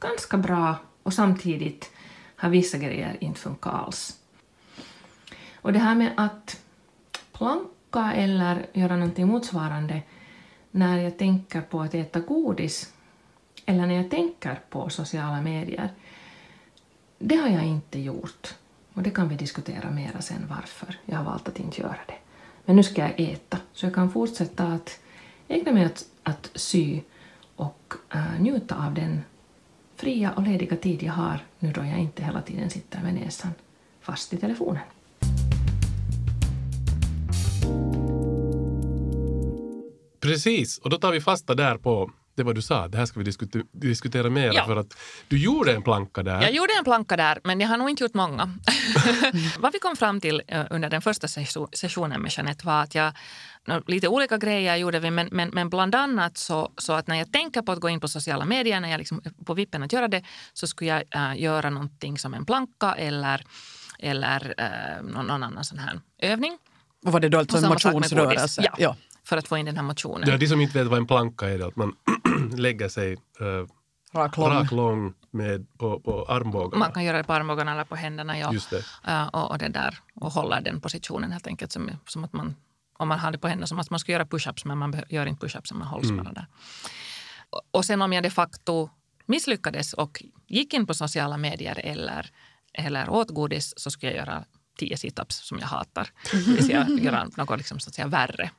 ganska 0.00 0.36
bra 0.36 0.76
och 1.02 1.12
samtidigt 1.12 1.90
har 2.36 2.48
vissa 2.48 2.78
grejer 2.78 3.16
inte 3.20 3.40
funkat 3.40 3.74
alls. 3.74 4.16
Och 5.54 5.72
det 5.72 5.78
här 5.78 5.94
med 5.94 6.12
att 6.16 6.60
planka 7.32 8.12
eller 8.14 8.66
göra 8.72 8.96
någonting 8.96 9.26
motsvarande 9.26 10.02
när 10.70 10.98
jag 10.98 11.18
tänker 11.18 11.60
på 11.60 11.80
att 11.80 11.94
äta 11.94 12.20
godis 12.20 12.92
eller 13.66 13.86
när 13.86 13.94
jag 13.94 14.10
tänker 14.10 14.60
på 14.70 14.88
sociala 14.88 15.40
medier, 15.40 15.90
det 17.18 17.36
har 17.36 17.48
jag 17.48 17.64
inte 17.64 18.00
gjort. 18.00 18.54
Och 18.94 19.02
det 19.02 19.10
kan 19.10 19.28
vi 19.28 19.36
diskutera 19.36 19.90
mera 19.90 20.20
sen 20.20 20.46
varför 20.50 20.98
jag 21.04 21.16
har 21.16 21.24
valt 21.24 21.48
att 21.48 21.58
inte 21.58 21.80
göra 21.80 21.98
det. 22.06 22.14
Men 22.64 22.76
nu 22.76 22.82
ska 22.82 23.02
jag 23.02 23.20
äta, 23.20 23.58
så 23.72 23.86
jag 23.86 23.94
kan 23.94 24.12
fortsätta 24.12 24.64
att 24.64 25.00
ägna 25.48 25.72
mig 25.72 25.86
åt 25.86 26.04
att 26.22 26.50
sy 26.54 27.00
och 27.56 27.94
äh, 28.14 28.40
njuta 28.40 28.86
av 28.86 28.94
den 28.94 29.24
fria 30.00 30.32
och 30.32 30.42
lediga 30.42 30.76
tid 30.76 31.02
jag 31.02 31.12
har 31.12 31.38
nu 31.58 31.72
då 31.72 31.80
jag 31.80 31.98
inte 31.98 32.24
hela 32.24 32.42
tiden 32.42 32.70
sitter 32.70 33.02
med 33.02 33.14
näsan 33.14 33.50
fast 34.00 34.32
i 34.32 34.36
telefonen. 34.36 34.82
Precis, 40.20 40.78
och 40.78 40.90
då 40.90 40.98
tar 40.98 41.12
vi 41.12 41.20
fasta 41.20 41.54
där 41.54 41.78
på 41.78 42.10
det 42.40 42.44
vad 42.44 42.54
du 42.54 42.62
sa. 42.62 42.88
Det 42.88 42.98
här 42.98 43.06
ska 43.06 43.18
vi 43.20 43.24
diskutera, 43.24 43.62
diskutera 43.72 44.30
mer 44.30 44.52
Ja. 44.54 44.66
för 44.66 44.76
att 44.76 44.96
du 45.28 45.38
gjorde 45.38 45.74
en 45.74 45.82
planka 45.82 46.22
där. 46.22 46.42
Jag 46.42 46.52
gjorde 46.52 46.72
en 46.78 46.84
planka 46.84 47.16
där, 47.16 47.38
men 47.44 47.60
jag 47.60 47.68
har 47.68 47.76
nog 47.76 47.90
inte 47.90 48.02
gjort 48.02 48.14
många. 48.14 48.58
Vad 49.58 49.72
vi 49.72 49.78
kom 49.78 49.96
fram 49.96 50.20
till 50.20 50.42
eh, 50.46 50.64
under 50.70 50.90
den 50.90 51.02
första 51.02 51.26
session- 51.26 51.68
sessionen 51.72 52.20
med 52.22 52.32
Jeanette 52.32 52.66
var 52.66 52.82
att 52.82 52.94
jag, 52.94 53.12
lite 53.86 54.08
olika 54.08 54.36
grejer 54.38 54.76
gjorde 54.76 54.98
vi, 55.00 55.10
men, 55.10 55.28
men, 55.32 55.48
men 55.48 55.70
bland 55.70 55.94
annat 55.94 56.38
så, 56.38 56.72
så 56.78 56.92
att 56.92 57.06
när 57.06 57.16
jag 57.16 57.32
tänker 57.32 57.62
på 57.62 57.72
att 57.72 57.80
gå 57.80 57.88
in 57.88 58.00
på 58.00 58.08
sociala 58.08 58.44
medier, 58.44 58.80
när 58.80 58.90
jag 58.90 58.98
liksom 58.98 59.20
är 59.24 59.44
på 59.44 59.54
vippen 59.54 59.82
att 59.82 59.92
göra 59.92 60.08
det, 60.08 60.22
så 60.52 60.66
skulle 60.66 60.90
jag 60.90 61.30
äh, 61.30 61.40
göra 61.42 61.70
någonting 61.70 62.18
som 62.18 62.34
en 62.34 62.46
planka 62.46 62.94
eller, 62.94 63.44
eller 63.98 64.54
äh, 64.58 65.02
någon, 65.02 65.26
någon 65.26 65.42
annan 65.42 65.64
sån 65.64 65.78
här 65.78 66.00
övning. 66.18 66.58
Och 67.06 67.12
var 67.12 67.20
det 67.20 67.28
då 67.28 67.38
alltså 67.38 67.56
en 67.56 67.68
motionsrörelse? 67.68 68.60
godis. 68.62 68.70
Ja. 68.78 68.96
För 69.24 69.36
att 69.36 69.48
få 69.48 69.58
in 69.58 69.66
den 69.66 69.76
här 69.76 69.82
motionen. 69.82 70.28
Ja, 70.28 70.36
de 70.36 70.46
som 70.46 70.60
inte 70.60 70.78
vet 70.78 70.86
vad 70.86 70.98
en 70.98 71.06
planka 71.06 71.48
är, 71.48 71.68
att 71.68 71.76
man 71.76 71.96
lägger 72.56 72.88
sig 72.88 73.12
uh, 73.12 73.66
Rak 74.12 74.36
lång. 74.36 74.50
rak 74.50 74.70
lång 74.70 75.14
med, 75.30 75.78
på, 75.78 76.00
på 76.00 76.24
armbågarna. 76.24 76.78
Man 76.78 76.92
kan 76.92 77.04
göra 77.04 77.16
det 77.16 77.24
på 77.24 77.32
armbågarna 77.32 77.72
eller 77.72 77.84
på 77.84 77.96
händerna. 77.96 78.38
Ja. 78.38 78.52
Just 78.52 78.70
det. 78.70 78.84
Uh, 79.08 79.26
och, 79.26 79.50
och, 79.50 79.58
det 79.58 79.68
där, 79.68 79.98
och 80.14 80.32
hålla 80.32 80.60
den 80.60 80.80
positionen 80.80 81.32
helt 81.32 81.46
enkelt. 81.46 81.72
Som, 81.72 81.90
som 82.06 82.24
att 82.24 82.32
man, 82.32 82.56
om 82.96 83.08
man 83.08 83.18
har 83.18 83.32
det 83.32 83.38
på 83.38 83.48
händerna 83.48 83.66
som 83.66 83.78
att 83.78 83.90
man 83.90 84.00
ska 84.00 84.12
göra 84.12 84.24
push-ups 84.24 84.62
men 84.64 84.78
man 84.78 85.02
gör 85.08 85.26
inte 85.26 85.46
push-ups, 85.46 85.74
man 85.74 85.86
hålls 85.86 86.10
bara 86.10 86.32
där. 86.32 86.46
Och, 87.50 87.62
och 87.70 87.84
sen 87.84 88.02
om 88.02 88.12
jag 88.12 88.22
de 88.22 88.30
facto 88.30 88.90
misslyckades 89.26 89.92
och 89.92 90.22
gick 90.46 90.74
in 90.74 90.86
på 90.86 90.94
sociala 90.94 91.36
medier 91.36 91.80
eller, 91.84 92.30
eller 92.72 93.10
åt 93.10 93.30
godis 93.30 93.74
så 93.76 93.90
skulle 93.90 94.12
jag 94.12 94.26
göra 94.26 94.44
tio 94.78 94.96
situps 94.96 95.36
som 95.48 95.58
jag 95.58 95.66
hatar. 95.66 96.08
Det 96.32 96.38
vill 96.38 96.66
säga 96.66 96.88
göra 96.88 97.28
något 97.36 97.58
liksom, 97.58 97.80
så 97.80 97.88
att 97.88 97.94
säga, 97.94 98.06
värre. 98.06 98.50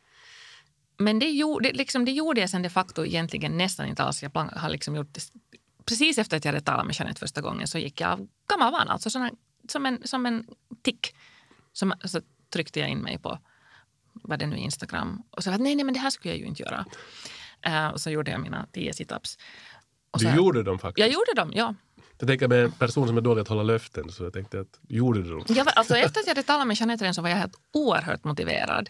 Men 1.01 1.19
det 1.19 1.29
gjorde, 1.29 1.71
liksom, 1.71 2.05
det 2.05 2.11
gjorde 2.11 2.41
jag 2.41 2.49
sen 2.49 2.61
de 2.61 2.69
facto 2.69 3.05
egentligen 3.05 3.57
nästan 3.57 3.87
inte 3.87 4.03
alls. 4.03 4.23
Jag 4.23 4.31
har 4.35 4.69
liksom 4.69 4.95
gjort 4.95 5.13
det, 5.13 5.21
precis 5.85 6.17
efter 6.17 6.37
att 6.37 6.45
jag 6.45 6.53
hade 6.53 6.65
talat 6.65 6.85
med 6.85 6.95
Jeanette 6.95 7.19
första 7.19 7.41
gången 7.41 7.67
så 7.67 7.77
gick 7.77 8.01
jag 8.01 8.11
av 8.11 8.27
gammal 8.49 8.71
vana, 8.71 8.91
alltså 8.91 9.09
sån 9.09 9.21
här, 9.21 9.31
som, 9.69 9.85
en, 9.85 10.07
som 10.07 10.25
en 10.25 10.47
tick. 10.81 11.15
Som, 11.73 11.93
så 12.03 12.21
tryckte 12.49 12.79
jag 12.79 12.89
in 12.89 12.99
mig 12.99 13.17
på 13.19 13.39
vad 14.13 14.39
det 14.39 14.45
nu 14.47 14.57
Instagram 14.57 15.23
och 15.29 15.43
sa 15.43 15.51
att 15.51 15.61
nej, 15.61 15.75
nej, 15.75 15.85
men 15.85 15.93
det 15.93 15.99
här 15.99 16.09
skulle 16.09 16.33
jag 16.33 16.39
ju 16.39 16.45
inte 16.45 16.63
göra. 16.63 16.85
Eh, 17.61 17.87
och 17.87 18.01
så 18.01 18.09
gjorde 18.09 18.31
jag 18.31 18.41
mina 18.41 18.67
tio 18.71 18.93
situps. 18.93 19.37
Du 20.19 20.25
så- 20.25 20.31
gjorde 20.35 20.63
dem 20.63 20.79
faktiskt. 20.79 20.99
Jag 21.07 21.13
gjorde 21.13 21.33
dem, 21.35 21.51
ja. 21.55 21.75
Jag 22.21 22.27
tänker 22.27 22.47
med 22.47 22.63
en 22.63 22.71
person 22.71 23.07
som 23.07 23.17
är 23.17 23.21
dålig 23.21 23.41
att 23.41 23.47
hålla 23.47 23.63
löften 23.63 24.11
så 24.11 24.23
jag 24.23 24.33
tänkte 24.33 24.59
att 24.59 24.79
gjorde 24.87 25.21
du? 25.21 25.43
Jag 25.47 25.65
var, 25.65 25.73
alltså 25.73 25.97
efter 25.97 26.19
att 26.19 26.27
jag 26.27 26.35
hade 26.35 26.43
talat 26.43 26.67
med 26.67 26.77
Jeanette 26.77 27.03
redan 27.03 27.13
så 27.13 27.21
var 27.21 27.29
jag 27.29 27.37
helt 27.37 27.55
oerhört 27.73 28.23
motiverad 28.23 28.89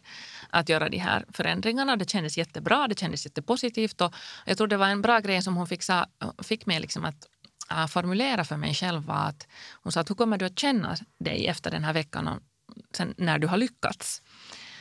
att 0.49 0.69
göra 0.69 0.89
de 0.89 0.97
här 0.97 1.25
förändringarna. 1.33 1.95
Det 1.95 2.09
kändes 2.09 2.37
jättebra, 2.37 2.87
det 2.87 2.99
kändes 2.99 3.25
jättepositivt 3.25 4.01
och 4.01 4.13
jag 4.45 4.57
tror 4.57 4.67
det 4.67 4.77
var 4.77 4.87
en 4.87 5.01
bra 5.01 5.19
grej 5.19 5.41
som 5.41 5.55
hon 5.55 5.67
fick, 5.67 5.83
sa, 5.83 6.05
fick 6.43 6.65
mig 6.65 6.79
liksom 6.79 7.05
att 7.05 7.27
äh, 7.71 7.87
formulera 7.87 8.43
för 8.43 8.57
mig 8.57 8.73
själv 8.73 9.03
var 9.03 9.15
att 9.15 9.47
hon 9.83 9.91
sa 9.91 9.99
att 9.99 10.09
hur 10.09 10.15
kommer 10.15 10.37
du 10.37 10.45
att 10.45 10.59
känna 10.59 10.95
dig 11.19 11.47
efter 11.47 11.71
den 11.71 11.83
här 11.83 11.93
veckan 11.93 12.27
och 12.27 12.39
sen 12.95 13.13
när 13.17 13.39
du 13.39 13.47
har 13.47 13.57
lyckats? 13.57 14.21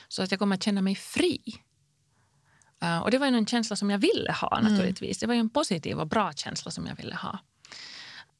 Så 0.09 0.23
att 0.23 0.31
jag 0.31 0.41
kommer 0.41 0.57
att 0.57 0.63
känna 0.63 0.83
mig 0.83 0.95
fri. 0.95 1.39
Äh, 2.83 2.99
och 2.99 3.11
det 3.11 3.19
var 3.19 3.27
ju 3.27 3.37
en 3.37 3.47
känsla 3.47 3.77
som 3.77 3.91
jag 3.91 3.99
ville 3.99 4.33
ha 4.33 4.61
naturligtvis. 4.61 5.19
Det 5.19 5.27
var 5.27 5.35
ju 5.35 5.41
en 5.41 5.51
positiv 5.51 5.99
och 5.99 6.09
bra 6.09 6.33
känsla 6.33 6.71
som 6.71 6.87
jag 6.87 6.97
ville 6.97 7.15
ha. 7.15 7.39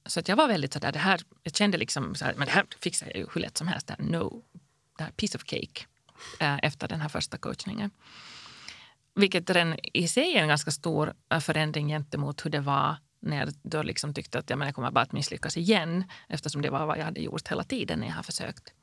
Så 0.07 0.21
att 0.21 0.29
jag 0.29 0.37
var 0.37 0.49
väldigt 0.49 0.73
sådär, 0.73 0.93
det 0.93 0.99
här, 0.99 1.21
jag 1.43 1.55
kände 1.55 1.79
liksom 1.79 2.15
så 2.15 2.25
här, 2.25 2.35
men 2.35 2.47
det 2.47 2.53
här 2.53 2.67
fixar 2.81 3.07
jag 3.07 3.17
ju 3.17 3.27
hur 3.35 3.41
lätt 3.41 3.59
som 3.59 3.69
helst. 3.69 3.87
Det 3.87 3.97
här, 3.99 4.05
no, 4.05 4.43
det 4.99 5.05
här 5.05 5.11
piece 5.11 5.39
of 5.39 5.45
cake 5.45 5.87
eh, 6.41 6.59
efter 6.63 6.89
den 6.89 7.01
här 7.01 7.09
första 7.09 7.39
coachningen. 7.39 7.91
Vilket 9.15 9.51
redan 9.51 9.79
i 9.93 10.09
sig 10.09 10.37
är 10.37 10.43
en 10.43 10.49
ganska 10.49 10.71
stor 10.71 11.15
eh, 11.33 11.41
förändring 11.41 11.89
gentemot 11.89 12.45
hur 12.45 12.51
det 12.51 12.61
var 12.61 12.97
när 13.21 13.37
jag 13.37 13.49
då 13.63 13.83
liksom 13.83 14.15
tyckte 14.15 14.39
att 14.39 14.51
ja, 14.51 14.57
men 14.57 14.67
jag 14.67 14.75
kommer 14.75 14.91
bara 14.91 15.05
att 15.05 15.13
misslyckas 15.13 15.57
igen 15.57 16.05
eftersom 16.29 16.63
det 16.63 16.71
var 16.71 16.87
vad 16.87 16.99
jag 16.99 17.05
hade 17.05 17.21
gjort 17.21 17.49
hela 17.49 17.65
tiden 17.65 18.01
när 18.01 18.07
jag 18.07 18.15
har 18.15 18.23
försökt. 18.23 18.75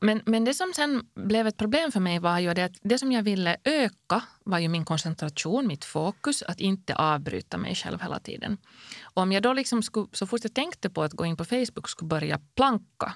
Men, 0.00 0.22
men 0.26 0.44
det 0.44 0.54
som 0.54 0.72
sen 0.76 1.06
blev 1.14 1.46
ett 1.46 1.56
problem 1.56 1.92
för 1.92 2.00
mig 2.00 2.18
var 2.18 2.38
ju 2.38 2.54
det 2.54 2.64
att 2.64 2.76
det 2.82 2.98
som 2.98 3.12
jag 3.12 3.22
ville 3.22 3.56
öka 3.64 4.22
var 4.44 4.58
ju 4.58 4.68
min 4.68 4.84
koncentration, 4.84 5.66
mitt 5.66 5.84
fokus, 5.84 6.42
att 6.42 6.60
inte 6.60 6.94
avbryta 6.94 7.58
mig 7.58 7.74
själv 7.74 8.00
hela 8.02 8.20
tiden. 8.20 8.58
Och 9.02 9.22
om 9.22 9.32
jag 9.32 9.42
då 9.42 9.52
liksom 9.52 9.82
skulle, 9.82 10.06
så 10.12 10.26
fort 10.26 10.40
jag 10.42 10.54
tänkte 10.54 10.90
på 10.90 11.02
att 11.02 11.12
gå 11.12 11.24
in 11.26 11.36
på 11.36 11.44
Facebook 11.44 11.88
skulle 11.88 12.08
börja 12.08 12.40
planka, 12.54 13.14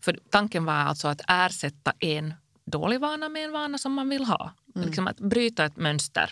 för 0.00 0.18
tanken 0.30 0.64
var 0.64 0.74
alltså 0.74 1.08
att 1.08 1.20
ersätta 1.28 1.92
en 1.98 2.34
dålig 2.66 3.00
vana 3.00 3.28
med 3.28 3.44
en 3.44 3.52
vana 3.52 3.78
som 3.78 3.92
man 3.92 4.08
vill 4.08 4.24
ha. 4.24 4.52
Liksom 4.74 5.06
att 5.06 5.20
bryta 5.20 5.64
ett 5.64 5.76
mönster 5.76 6.30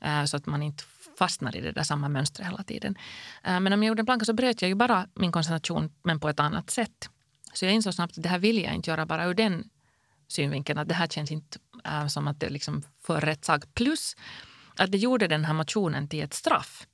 eh, 0.00 0.24
så 0.24 0.36
att 0.36 0.46
man 0.46 0.62
inte 0.62 0.84
fastnar 1.18 1.56
i 1.56 1.60
det 1.60 1.72
där 1.72 1.82
samma 1.82 2.08
mönstret 2.08 2.48
hela 2.48 2.62
tiden. 2.62 2.96
Eh, 3.44 3.60
Men 3.60 3.72
om 3.72 3.82
jag 3.82 3.88
gjorde 3.88 4.02
en 4.02 4.06
planka 4.06 4.24
så 4.24 4.32
bröt 4.32 4.62
jag 4.62 4.68
ju 4.68 4.74
bara 4.74 5.08
min 5.14 5.32
koncentration 5.32 5.92
men 6.02 6.20
på 6.20 6.28
ett 6.28 6.40
annat 6.40 6.70
sätt. 6.70 7.10
Så 7.56 7.64
jag 7.64 7.74
insåg 7.74 7.94
snabbt 7.94 8.16
att 8.18 8.22
det 8.22 8.28
här 8.28 8.38
vill 8.38 8.62
jag 8.62 8.74
inte 8.74 8.90
göra 8.90 9.06
bara 9.06 9.24
ur 9.24 9.34
den 9.34 9.70
synvinkeln 10.28 10.78
att 10.78 10.88
det 10.88 10.94
här 10.94 11.06
känns 11.06 11.30
inte 11.30 11.58
äh, 11.84 12.06
som 12.06 12.28
att 12.28 12.40
det 12.40 12.48
liksom 12.48 12.82
för 13.02 13.20
rätt 13.20 13.44
sak. 13.44 13.64
Plus 13.74 14.16
att 14.76 14.92
det 14.92 14.98
gjorde 14.98 15.28
den 15.28 15.44
här 15.44 15.54
motionen 15.54 16.08
till 16.08 16.22
ett 16.22 16.34
straff. 16.34 16.86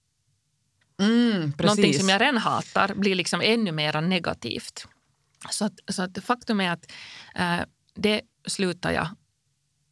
Mm, 1.00 1.52
precis. 1.52 1.76
Någonting 1.76 1.95
som 1.95 2.09
jag 2.09 2.21
redan 2.21 2.38
hatar 2.38 2.95
blir 2.95 3.14
liksom 3.14 3.40
ännu 3.40 3.73
mer 3.73 4.00
negativt. 4.00 4.87
Så, 5.50 5.64
att, 5.64 5.73
så 5.88 6.02
att 6.02 6.25
faktum 6.25 6.61
är 6.61 6.71
att 6.71 6.92
äh, 7.35 7.61
det 7.95 8.21
slutar 8.47 8.92
jag 8.92 9.09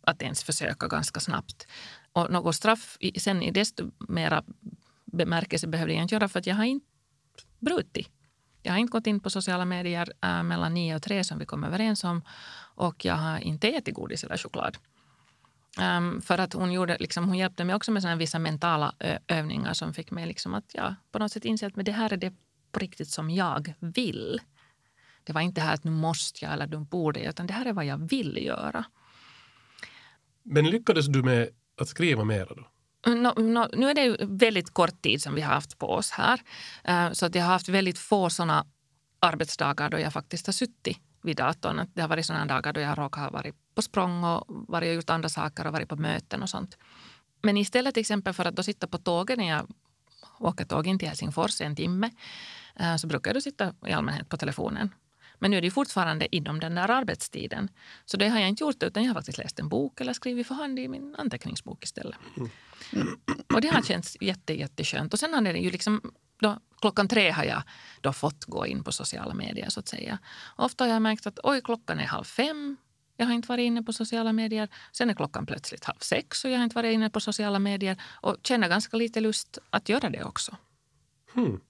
att 0.02 0.22
ens 0.22 0.42
försöka 0.42 0.88
ganska 0.88 1.20
snabbt. 1.20 1.66
Och 2.12 2.30
något 2.30 2.56
straff 2.56 2.96
i, 3.00 3.20
sen 3.20 3.42
i 3.42 3.50
desto 3.50 3.90
mera 4.08 4.44
bemärkelse 5.04 5.66
behövde 5.66 5.94
jag 5.94 6.02
inte 6.02 6.14
göra 6.14 6.28
för 6.28 6.38
att 6.38 6.46
jag 6.46 6.54
har 6.54 6.64
inte 6.64 6.86
brutit. 7.58 8.19
Jag 8.62 8.72
har 8.72 8.78
inte 8.78 8.90
gått 8.90 9.06
in 9.06 9.20
på 9.20 9.30
sociala 9.30 9.64
medier 9.64 10.12
äh, 10.22 10.42
mellan 10.42 10.74
nio 10.74 10.96
och 10.96 11.02
tre 11.02 11.24
som 11.24 11.38
vi 11.38 11.46
kom 11.46 11.64
överens 11.64 12.04
om 12.04 12.22
och 12.74 13.04
jag 13.04 13.14
har 13.14 13.38
inte 13.38 13.68
ätit 13.68 13.94
godis 13.94 14.24
eller 14.24 14.36
choklad. 14.36 14.78
Um, 15.78 16.20
för 16.20 16.38
att 16.38 16.52
hon, 16.52 16.72
gjorde, 16.72 16.96
liksom, 17.00 17.28
hon 17.28 17.38
hjälpte 17.38 17.64
mig 17.64 17.74
också 17.74 17.92
med 17.92 18.02
såna 18.02 18.16
vissa 18.16 18.38
mentala 18.38 18.94
ö, 18.98 19.18
övningar 19.28 19.72
som 19.72 19.94
fick 19.94 20.10
mig 20.10 20.26
liksom 20.26 20.54
att 20.54 20.74
ja, 20.74 20.94
på 21.12 21.18
något 21.18 21.32
sätt 21.32 21.44
inse 21.44 21.66
att 21.66 21.76
men 21.76 21.84
det 21.84 21.92
här 21.92 22.12
är 22.12 22.16
det 22.16 22.32
på 22.72 22.80
riktigt 22.80 23.08
som 23.08 23.30
jag 23.30 23.74
vill. 23.80 24.40
Det 25.24 25.32
var 25.32 25.40
inte 25.40 25.60
här 25.60 25.74
att 25.74 25.84
nu 25.84 25.90
måste 25.90 26.44
jag 26.44 26.54
eller 26.54 26.66
du 26.66 26.78
borde, 26.78 27.20
utan 27.20 27.46
det 27.46 27.52
här 27.52 27.66
är 27.66 27.72
vad 27.72 27.84
jag 27.84 28.10
vill 28.10 28.38
göra. 28.44 28.84
Men 30.42 30.70
lyckades 30.70 31.06
du 31.06 31.22
med 31.22 31.48
att 31.80 31.88
skriva 31.88 32.24
mera 32.24 32.54
då? 32.54 32.68
No, 33.06 33.40
no, 33.40 33.68
nu 33.72 33.90
är 33.90 33.94
det 33.94 34.04
ju 34.04 34.16
väldigt 34.20 34.70
kort 34.70 35.02
tid 35.02 35.22
som 35.22 35.34
vi 35.34 35.40
har 35.40 35.54
haft 35.54 35.78
på 35.78 35.90
oss 35.90 36.10
här. 36.10 36.40
Eh, 36.84 37.12
så 37.12 37.26
att 37.26 37.34
jag 37.34 37.42
har 37.42 37.52
haft 37.52 37.68
väldigt 37.68 37.98
få 37.98 38.30
såna 38.30 38.66
arbetsdagar 39.20 39.90
då 39.90 39.98
jag 39.98 40.12
faktiskt 40.12 40.46
har 40.46 40.52
suttit 40.52 40.98
vid 41.22 41.36
datorn. 41.36 41.90
Det 41.94 42.00
har 42.00 42.08
varit 42.08 42.26
såna 42.26 42.46
dagar 42.46 42.72
då 42.72 42.80
jag 42.80 42.98
råkat 42.98 43.22
ha 43.22 43.30
varit 43.30 43.54
på 43.74 43.82
språng 43.82 44.24
och 44.24 44.44
varit 44.48 44.88
och 44.88 44.94
gjort 44.94 45.10
andra 45.10 45.28
saker 45.28 45.66
och 45.66 45.72
varit 45.72 45.88
på 45.88 45.96
möten 45.96 46.42
och 46.42 46.50
sånt. 46.50 46.78
Men 47.42 47.56
istället 47.56 47.94
till 47.94 48.00
exempel 48.00 48.34
för 48.34 48.44
att 48.44 48.56
då 48.56 48.62
sitta 48.62 48.86
på 48.86 48.98
tåget 48.98 49.38
när 49.38 49.48
jag 49.48 49.70
åker 50.38 50.64
tåg 50.64 50.86
in 50.86 50.98
till 50.98 51.08
Helsingfors 51.08 51.60
en 51.60 51.76
timme 51.76 52.10
eh, 52.76 52.96
så 52.96 53.06
brukar 53.06 53.28
jag 53.30 53.36
då 53.36 53.40
sitta 53.40 53.74
i 53.86 53.92
allmänhet 53.92 54.28
på 54.28 54.36
telefonen 54.36 54.90
men 55.40 55.50
nu 55.50 55.56
är 55.56 55.62
det 55.62 55.70
fortfarande 55.70 56.36
inom 56.36 56.60
den 56.60 56.74
där 56.74 56.88
arbetstiden. 56.88 57.68
Så 58.04 58.16
det 58.16 58.28
har 58.28 58.38
jag 58.38 58.48
inte 58.48 58.64
gjort 58.64 58.82
utan 58.82 59.02
jag 59.02 59.10
har 59.10 59.14
faktiskt 59.14 59.38
läst 59.38 59.58
en 59.58 59.68
bok 59.68 60.00
eller 60.00 60.12
skrivit 60.12 60.46
för 60.46 60.54
hand 60.54 60.78
i 60.78 60.88
min 60.88 61.14
anteckningsbok 61.18 61.84
istället. 61.84 62.18
Mm. 62.36 62.50
Och 63.54 63.60
det 63.60 63.68
har 63.68 63.82
känts 63.82 64.16
jätte, 64.20 64.58
jätteskönt. 64.58 65.12
Och 65.12 65.18
sen 65.18 65.34
har 65.34 65.40
det 65.40 65.58
ju 65.58 65.70
liksom 65.70 66.12
då, 66.40 66.58
klockan 66.80 67.08
tre 67.08 67.30
har 67.30 67.44
jag 67.44 67.62
då 68.00 68.12
fått 68.12 68.44
gå 68.44 68.66
in 68.66 68.84
på 68.84 68.92
sociala 68.92 69.34
medier 69.34 69.68
så 69.68 69.80
att 69.80 69.88
säga. 69.88 70.18
Ofta 70.56 70.84
har 70.84 70.88
jag 70.88 71.02
märkt 71.02 71.26
att 71.26 71.38
oj, 71.42 71.60
klockan 71.64 72.00
är 72.00 72.04
halv 72.04 72.24
fem. 72.24 72.76
Jag 73.16 73.26
har 73.26 73.34
inte 73.34 73.48
varit 73.48 73.62
inne 73.62 73.82
på 73.82 73.92
sociala 73.92 74.32
medier. 74.32 74.68
Sen 74.92 75.10
är 75.10 75.14
klockan 75.14 75.46
plötsligt 75.46 75.84
halv 75.84 75.98
sex 76.00 76.44
och 76.44 76.50
jag 76.50 76.56
har 76.56 76.64
inte 76.64 76.76
varit 76.76 76.94
inne 76.94 77.10
på 77.10 77.20
sociala 77.20 77.58
medier 77.58 78.02
och 78.12 78.36
känner 78.42 78.68
ganska 78.68 78.96
lite 78.96 79.20
lust 79.20 79.58
att 79.70 79.88
göra 79.88 80.10
det 80.10 80.24
också. 80.24 80.56
Hmm. 81.34 81.60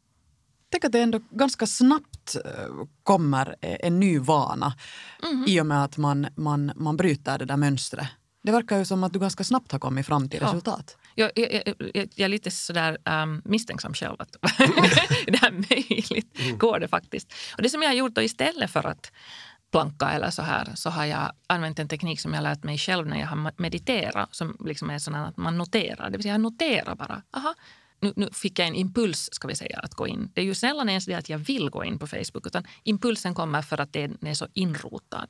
Tänk 0.70 0.84
att 0.84 0.92
det 0.92 1.00
ändå 1.00 1.20
ganska 1.30 1.66
snabbt 1.66 2.36
eh, 2.44 2.84
kommer 3.02 3.56
en 3.60 4.00
ny 4.00 4.18
vana 4.18 4.74
mm. 5.22 5.44
i 5.48 5.60
och 5.60 5.66
med 5.66 5.84
att 5.84 5.96
man, 5.96 6.26
man, 6.34 6.72
man 6.76 6.96
bryter 6.96 7.38
det 7.38 7.44
där 7.44 7.56
mönstret. 7.56 8.08
Det 8.42 8.52
verkar 8.52 8.78
ju 8.78 8.84
som 8.84 9.04
att 9.04 9.12
du 9.12 9.18
ganska 9.18 9.44
snabbt 9.44 9.72
har 9.72 9.78
kommit 9.78 10.06
fram 10.06 10.28
till 10.28 10.40
ja. 10.42 10.46
resultat. 10.46 10.96
Jag, 11.20 11.30
jag, 11.34 11.62
jag, 11.94 12.08
jag, 12.14 12.24
är 12.24 12.28
lite 12.28 12.50
sådär 12.50 12.98
um, 13.04 13.42
misstänksam 13.44 13.94
själv. 13.94 14.16
Att 14.18 14.32
det 15.26 15.42
är 15.42 15.52
möjligt. 15.52 16.40
Mm. 16.40 16.58
Går 16.58 16.80
det 16.80 16.88
faktiskt? 16.88 17.34
Och 17.56 17.62
det 17.62 17.70
som 17.70 17.82
jag 17.82 17.88
har 17.88 17.94
gjort 17.94 18.14
då 18.14 18.22
istället 18.22 18.70
för 18.70 18.86
att 18.86 19.12
planka 19.70 20.10
eller 20.10 20.30
så 20.30 20.42
här 20.42 20.68
så 20.74 20.90
har 20.90 21.04
jag 21.04 21.32
använt 21.46 21.78
en 21.78 21.88
teknik 21.88 22.20
som 22.20 22.34
jag 22.34 22.42
lärt 22.42 22.64
mig 22.64 22.78
själv 22.78 23.06
när 23.06 23.20
jag 23.20 23.26
har 23.26 23.52
mediterat 23.56 24.34
som 24.34 24.56
liksom 24.60 24.90
är 24.90 24.98
sån 24.98 25.14
att 25.14 25.36
man 25.36 25.58
noterar. 25.58 26.10
Det 26.10 26.16
vill 26.16 26.22
säga 26.22 26.34
jag 26.34 26.40
noterar 26.40 26.94
bara. 26.94 27.22
Aha, 27.30 27.54
nu, 28.00 28.12
nu, 28.16 28.28
fick 28.32 28.58
jag 28.58 28.68
en 28.68 28.74
impuls 28.74 29.28
ska 29.32 29.48
vi 29.48 29.56
säga 29.56 29.78
att 29.78 29.94
gå 29.94 30.08
in. 30.08 30.30
Det 30.34 30.40
är 30.40 30.44
ju 30.44 30.54
sällan 30.54 30.88
ens 30.88 31.06
det 31.06 31.14
att 31.14 31.28
jag 31.28 31.38
vill 31.38 31.70
gå 31.70 31.84
in 31.84 31.98
på 31.98 32.06
Facebook 32.06 32.46
utan 32.46 32.64
impulsen 32.82 33.34
kommer 33.34 33.62
för 33.62 33.80
att 33.80 33.92
den 33.92 34.18
är 34.26 34.34
så 34.34 34.46
inrotad. 34.52 35.26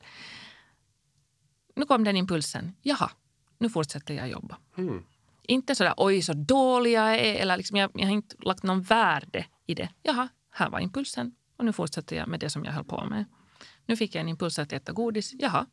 Nu 1.75 1.85
kom 1.85 2.03
den 2.03 2.15
impulsen. 2.15 2.75
Jaha, 2.81 3.11
nu 3.57 3.69
fortsätter 3.69 4.13
jag 4.13 4.29
jobba. 4.29 4.57
Mm. 4.77 5.03
Inte 5.51 5.75
sådär 5.75 5.93
oj 5.97 6.21
så 6.21 6.33
dålig 6.33 6.91
jag 6.91 7.15
är 7.15 7.35
eller 7.35 7.57
liksom, 7.57 7.77
jag, 7.77 7.91
jag 7.93 8.05
har 8.05 8.13
inte 8.13 8.35
lagt 8.39 8.63
någon 8.63 8.81
värde 8.81 9.45
i 9.65 9.75
det. 9.75 9.89
Jaha, 10.03 10.27
här 10.51 10.69
var 10.69 10.79
impulsen 10.79 11.35
och 11.57 11.65
nu 11.65 11.73
fortsätter 11.73 12.15
jag 12.15 12.27
med 12.27 12.39
det 12.39 12.49
som 12.49 12.65
jag 12.65 12.71
höll 12.71 12.83
på 12.83 13.05
med. 13.05 13.25
Nu 13.85 13.95
fick 13.95 14.15
jag 14.15 14.21
en 14.21 14.29
impuls 14.29 14.59
att 14.59 14.73
äta 14.73 14.91
godis. 14.91 15.33
Jaha, 15.33 15.65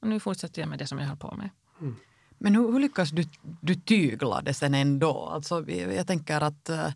och 0.00 0.08
nu 0.08 0.20
fortsätter 0.20 0.62
jag 0.62 0.68
med 0.68 0.78
det 0.78 0.86
som 0.86 0.98
jag 0.98 1.06
höll 1.06 1.16
på 1.16 1.34
med. 1.36 1.50
Mm. 1.80 1.96
Men 2.38 2.54
hur, 2.54 2.72
hur 2.72 2.80
lyckas 2.80 3.10
du, 3.10 3.24
du 3.60 3.74
tygla 3.74 4.42
det 4.42 4.54
sen 4.54 4.74
ändå? 4.74 5.26
Alltså, 5.26 5.70
jag 5.70 6.06
tänker 6.06 6.40
att 6.40 6.70
uh, 6.70 6.88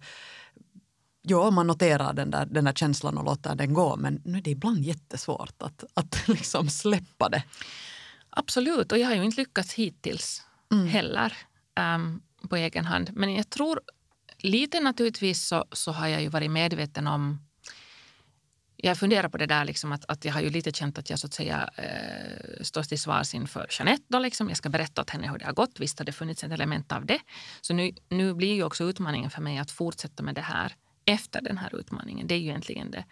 ja, 1.23 1.51
man 1.51 1.67
noterar 1.67 2.12
den 2.12 2.31
där, 2.31 2.47
den 2.47 2.65
där 2.65 2.73
känslan 2.73 3.19
och 3.19 3.25
låter 3.25 3.55
den 3.55 3.75
gå 3.75 3.97
men 3.97 4.23
nu 4.25 4.39
är 4.39 4.43
det 4.43 4.51
ibland 4.51 4.85
jättesvårt 4.85 5.62
att, 5.62 5.85
att 5.95 6.29
liksom 6.29 6.69
släppa 6.69 7.28
det. 7.28 7.43
Absolut, 8.30 8.93
och 8.93 8.99
jag 8.99 9.09
har 9.09 9.15
ju 9.15 9.25
inte 9.25 9.41
lyckats 9.41 9.75
hittills 9.75 10.43
mm. 10.73 10.87
heller 10.87 11.33
um, 11.80 12.23
på 12.49 12.56
egen 12.56 12.85
hand. 12.85 13.11
Men 13.15 13.35
jag 13.35 13.50
tror 13.50 13.80
lite 14.39 14.80
naturligtvis 14.80 15.47
så, 15.47 15.65
så 15.73 15.93
har 15.93 16.08
jag 16.08 16.23
ju 16.23 16.28
varit 16.28 16.50
medveten 16.50 17.06
om 17.06 17.39
jag 18.85 18.99
funderar 18.99 19.28
på 19.28 19.39
det 19.39 19.47
där 19.47 19.65
liksom 19.65 19.93
att, 19.93 20.04
att 20.08 20.25
jag 20.25 20.32
har 20.32 20.41
ju 20.41 20.50
lite 20.50 20.73
känt 20.73 20.99
att 20.99 21.11
jag 21.11 21.19
så 21.19 21.26
att 21.26 21.35
säga 21.35 21.71
eh, 21.76 22.63
står 22.63 22.82
till 22.82 23.00
svars 23.00 23.35
inför 23.35 23.67
Jeanette. 23.71 24.04
Då 24.08 24.19
liksom. 24.19 24.49
Jag 24.49 24.56
ska 24.56 24.69
berätta 24.69 25.02
åt 25.02 25.11
henne 25.11 25.30
hur 25.30 25.39
det 25.39 25.45
har 25.45 25.52
gått. 25.52 25.80
Visst 25.80 25.99
har 25.99 26.06
det 26.06 26.13
funnits 26.13 26.45
ett 26.45 26.52
element 26.52 26.93
av 26.93 27.06
det. 27.06 27.19
Så 27.61 27.75
nu, 27.75 27.93
nu 28.08 28.35
blir 28.35 28.54
ju 28.54 28.65
också 28.65 28.85
utmaningen 28.85 29.30
för 29.30 29.43
mig 29.43 29.58
att 29.58 29.71
fortsätta 29.71 30.23
med 30.23 30.35
det 30.35 30.41
här 30.41 30.75
efter 31.04 31.41
den 31.41 31.58
här 31.58 31.76
utmaningen. 31.76 32.26
Det 32.26 32.35
är 32.35 32.39
ju 32.39 32.49
egentligen 32.49 32.91
det, 32.91 33.04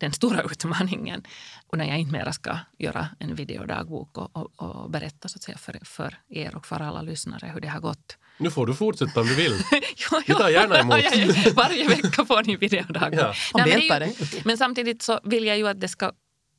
den 0.00 0.12
stora 0.12 0.42
utmaningen. 0.42 1.22
Och 1.66 1.78
när 1.78 1.84
jag 1.84 1.98
inte 1.98 2.12
mera 2.12 2.32
ska 2.32 2.58
göra 2.78 3.08
en 3.18 3.34
videodagbok 3.34 4.18
och, 4.18 4.36
och, 4.36 4.52
och 4.56 4.90
berätta 4.90 5.28
så 5.28 5.36
att 5.36 5.42
säga 5.42 5.58
för, 5.58 5.78
för 5.84 6.14
er 6.28 6.56
och 6.56 6.66
för 6.66 6.80
alla 6.80 7.02
lyssnare 7.02 7.50
hur 7.54 7.60
det 7.60 7.68
har 7.68 7.80
gått 7.80 8.16
nu 8.40 8.50
får 8.50 8.66
du 8.66 8.74
fortsätta 8.74 9.20
om 9.20 9.26
du 9.26 9.34
vill. 9.34 9.52
jo, 9.96 10.20
Vi 10.26 10.34
tar 10.34 10.48
gärna 10.48 10.78
emot. 10.80 11.54
Varje 11.54 11.88
vecka 11.88 12.24
får 12.24 12.42
ni 12.42 12.56
videodag. 12.56 13.14
Ja. 13.14 13.34
Nej, 13.54 13.88
men, 13.90 14.12
men 14.44 14.58
samtidigt 14.58 15.02
så 15.02 15.20
vill 15.24 15.44
jag 15.44 15.58
ju 15.58 15.68
att 15.68 15.80
det 15.80 15.88
ska 15.88 16.12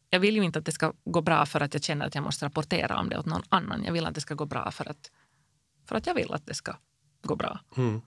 jag 0.09 0.19
vill 0.19 0.35
ju 0.35 0.43
inte 0.43 0.59
att 0.59 0.65
det 0.65 0.71
ska 0.71 0.93
gå 1.05 1.21
bra 1.21 1.45
för 1.45 1.61
att 1.61 1.73
jag 1.73 1.83
känner 1.83 2.07
att 2.07 2.15
jag 2.15 2.23
måste 2.23 2.45
rapportera 2.45 2.99
om 2.99 3.09
det 3.09 3.17
åt 3.17 3.25
någon 3.25 3.43
annan. 3.49 3.83
Jag 3.83 3.93
vill 3.93 4.05
att 4.05 4.15
det 4.15 4.21
ska 4.21 4.33
gå 4.33 4.45
bra 4.45 4.71
för 4.71 4.89
att, 4.89 5.11
för 5.87 5.95
att 5.95 6.07
jag 6.07 6.13
vill 6.13 6.33
att 6.33 6.45
det 6.45 6.53
ska 6.53 6.75
gå 7.21 7.35
bra. 7.35 7.59
Mm. 7.77 8.01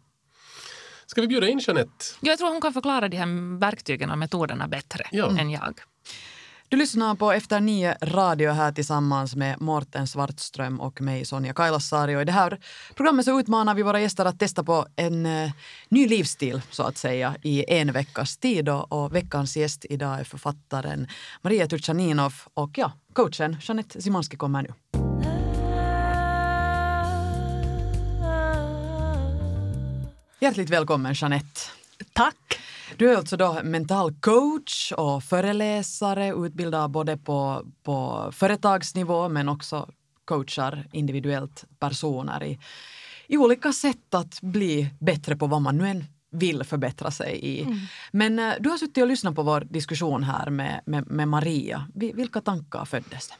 Ska 1.12 1.20
vi 1.20 1.28
bjuda 1.28 1.48
in 1.48 1.58
Jeanette? 1.58 2.04
Jag 2.20 2.38
tror 2.38 2.48
hon 2.52 2.60
kan 2.60 2.72
förklara 2.72 3.08
de 3.08 3.16
här 3.16 3.58
verktygen 3.58 4.10
och 4.10 4.18
metoderna 4.18 4.68
bättre 4.68 5.04
ja. 5.10 5.38
än 5.38 5.50
jag. 5.50 5.80
Du 6.68 6.76
lyssnar 6.76 7.14
på 7.14 7.32
Efter 7.32 7.60
nio 7.60 7.96
radio 8.02 8.50
här 8.50 8.72
tillsammans 8.72 9.36
med 9.36 9.60
Morten 9.60 10.06
Svartström 10.06 10.80
och 10.80 11.00
mig 11.00 11.24
Sonja 11.24 11.54
Kailasari. 11.54 12.16
Och 12.16 12.22
I 12.22 12.24
det 12.24 12.32
här 12.32 12.60
programmet 12.94 13.24
så 13.24 13.40
utmanar 13.40 13.74
vi 13.74 13.82
våra 13.82 14.00
gäster 14.00 14.24
att 14.24 14.38
testa 14.38 14.64
på 14.64 14.86
en 14.96 15.26
uh, 15.26 15.50
ny 15.88 16.08
livsstil 16.08 16.62
så 16.70 16.82
att 16.82 16.96
säga 16.96 17.36
i 17.42 17.64
en 17.68 17.92
veckas 17.92 18.36
tid. 18.36 18.68
Och, 18.68 18.92
och 18.92 19.14
veckans 19.14 19.56
gäst 19.56 19.84
idag 19.90 20.20
är 20.20 20.24
författaren 20.24 21.08
Maria 21.42 21.66
Turchaninov 21.66 22.34
och 22.54 22.70
ja, 22.74 22.92
coachen 23.12 23.56
Jeanette 23.60 24.02
Simanski 24.02 24.36
kommer 24.36 24.62
nu. 24.62 25.01
Hjärtligt 30.42 30.70
välkommen 30.70 31.14
Jeanette. 31.14 31.60
Tack. 32.12 32.60
Du 32.96 33.12
är 33.12 33.16
alltså 33.16 33.36
då 33.36 33.60
mental 33.64 34.12
coach 34.12 34.92
och 34.92 35.24
föreläsare, 35.24 36.28
utbildar 36.46 36.88
både 36.88 37.16
på, 37.16 37.66
på 37.82 38.28
företagsnivå 38.32 39.28
men 39.28 39.48
också 39.48 39.88
coachar 40.24 40.88
individuellt 40.92 41.64
personer 41.78 42.42
i, 42.44 42.58
i 43.26 43.36
olika 43.36 43.72
sätt 43.72 44.14
att 44.14 44.40
bli 44.40 44.90
bättre 45.00 45.36
på 45.36 45.46
vad 45.46 45.62
man 45.62 45.78
nu 45.78 45.88
än 45.88 46.04
vill 46.32 46.64
förbättra 46.64 47.10
sig 47.10 47.38
i. 47.42 47.62
Mm. 47.62 47.78
Men 48.12 48.38
uh, 48.38 48.54
du 48.60 48.70
har 48.70 48.78
suttit 48.78 49.02
och 49.02 49.08
lyssnat 49.08 49.34
på 49.34 49.42
vår 49.42 49.60
diskussion 49.60 50.22
här 50.22 50.50
med, 50.50 50.80
med, 50.86 51.10
med 51.10 51.28
Maria. 51.28 51.86
Vilka 51.94 52.40
tankar 52.40 52.84
föddes 52.84 53.28
det? 53.28 53.34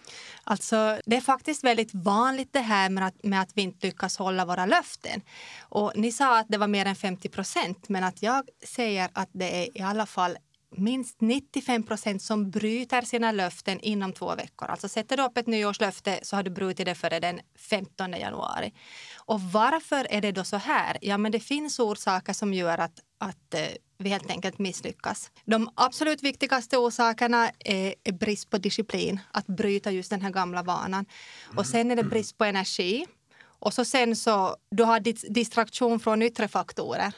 Alltså, 0.44 1.00
det 1.06 1.16
är 1.16 1.20
faktiskt 1.20 1.64
väldigt 1.64 1.94
vanligt 1.94 2.52
det 2.52 2.60
här 2.60 2.90
med 2.90 3.06
att, 3.06 3.24
med 3.24 3.40
att 3.40 3.50
vi 3.54 3.62
inte 3.62 3.86
lyckas 3.86 4.16
hålla 4.16 4.44
våra 4.44 4.66
löften. 4.66 5.20
Och 5.60 5.92
ni 5.94 6.12
sa 6.12 6.38
att 6.38 6.46
det 6.48 6.58
var 6.58 6.68
mer 6.68 6.86
än 6.86 6.96
50 6.96 7.28
procent, 7.28 7.88
men 7.88 8.04
att 8.04 8.22
jag 8.22 8.48
säger 8.66 9.08
att 9.12 9.28
det 9.32 9.62
är 9.62 9.78
i 9.78 9.82
alla 9.82 10.06
fall 10.06 10.36
minst 10.76 11.20
95 11.20 11.82
procent 11.82 12.22
som 12.22 12.50
bryter 12.50 13.02
sina 13.02 13.32
löften 13.32 13.80
inom 13.80 14.12
två 14.12 14.34
veckor. 14.34 14.68
Alltså 14.68 14.88
sätter 14.88 15.16
du 15.16 15.22
upp 15.22 15.36
ett 15.36 15.46
nyårslöfte 15.46 16.20
så 16.22 16.36
har 16.36 16.42
du 16.42 16.50
brutit 16.50 16.86
det 16.86 16.94
före 16.94 17.20
den 17.20 17.40
15 17.58 18.12
januari. 18.12 18.72
Och 19.18 19.40
varför 19.40 20.06
är 20.10 20.20
det 20.20 20.32
då 20.32 20.44
så 20.44 20.56
här? 20.56 20.98
Ja, 21.00 21.18
men 21.18 21.32
det 21.32 21.40
finns 21.40 21.78
orsaker 21.78 22.32
som 22.32 22.54
gör 22.54 22.78
att, 22.78 23.00
att 23.18 23.54
eh, 23.54 23.66
vi 24.02 24.10
helt 24.10 24.30
enkelt 24.30 24.58
misslyckas. 24.58 25.30
De 25.44 25.70
absolut 25.74 26.22
viktigaste 26.22 26.76
orsakerna 26.78 27.50
är, 27.58 28.12
brist 28.12 28.50
på 28.50 28.58
disciplin, 28.58 29.20
att 29.30 29.46
bryta 29.46 29.90
just 29.90 30.10
den 30.10 30.20
här 30.20 30.30
gamla 30.30 30.62
vanan. 30.62 31.06
Och 31.56 31.66
sen 31.66 31.90
är 31.90 31.96
det 31.96 32.04
brist 32.04 32.38
på 32.38 32.44
energi. 32.44 33.06
Och 33.58 33.74
så 33.74 33.84
sen 33.84 34.16
så 34.16 34.56
du 34.70 34.84
har 34.84 35.00
distraktion 35.32 36.00
från 36.00 36.22
yttre 36.22 36.48
faktorer. 36.48 37.12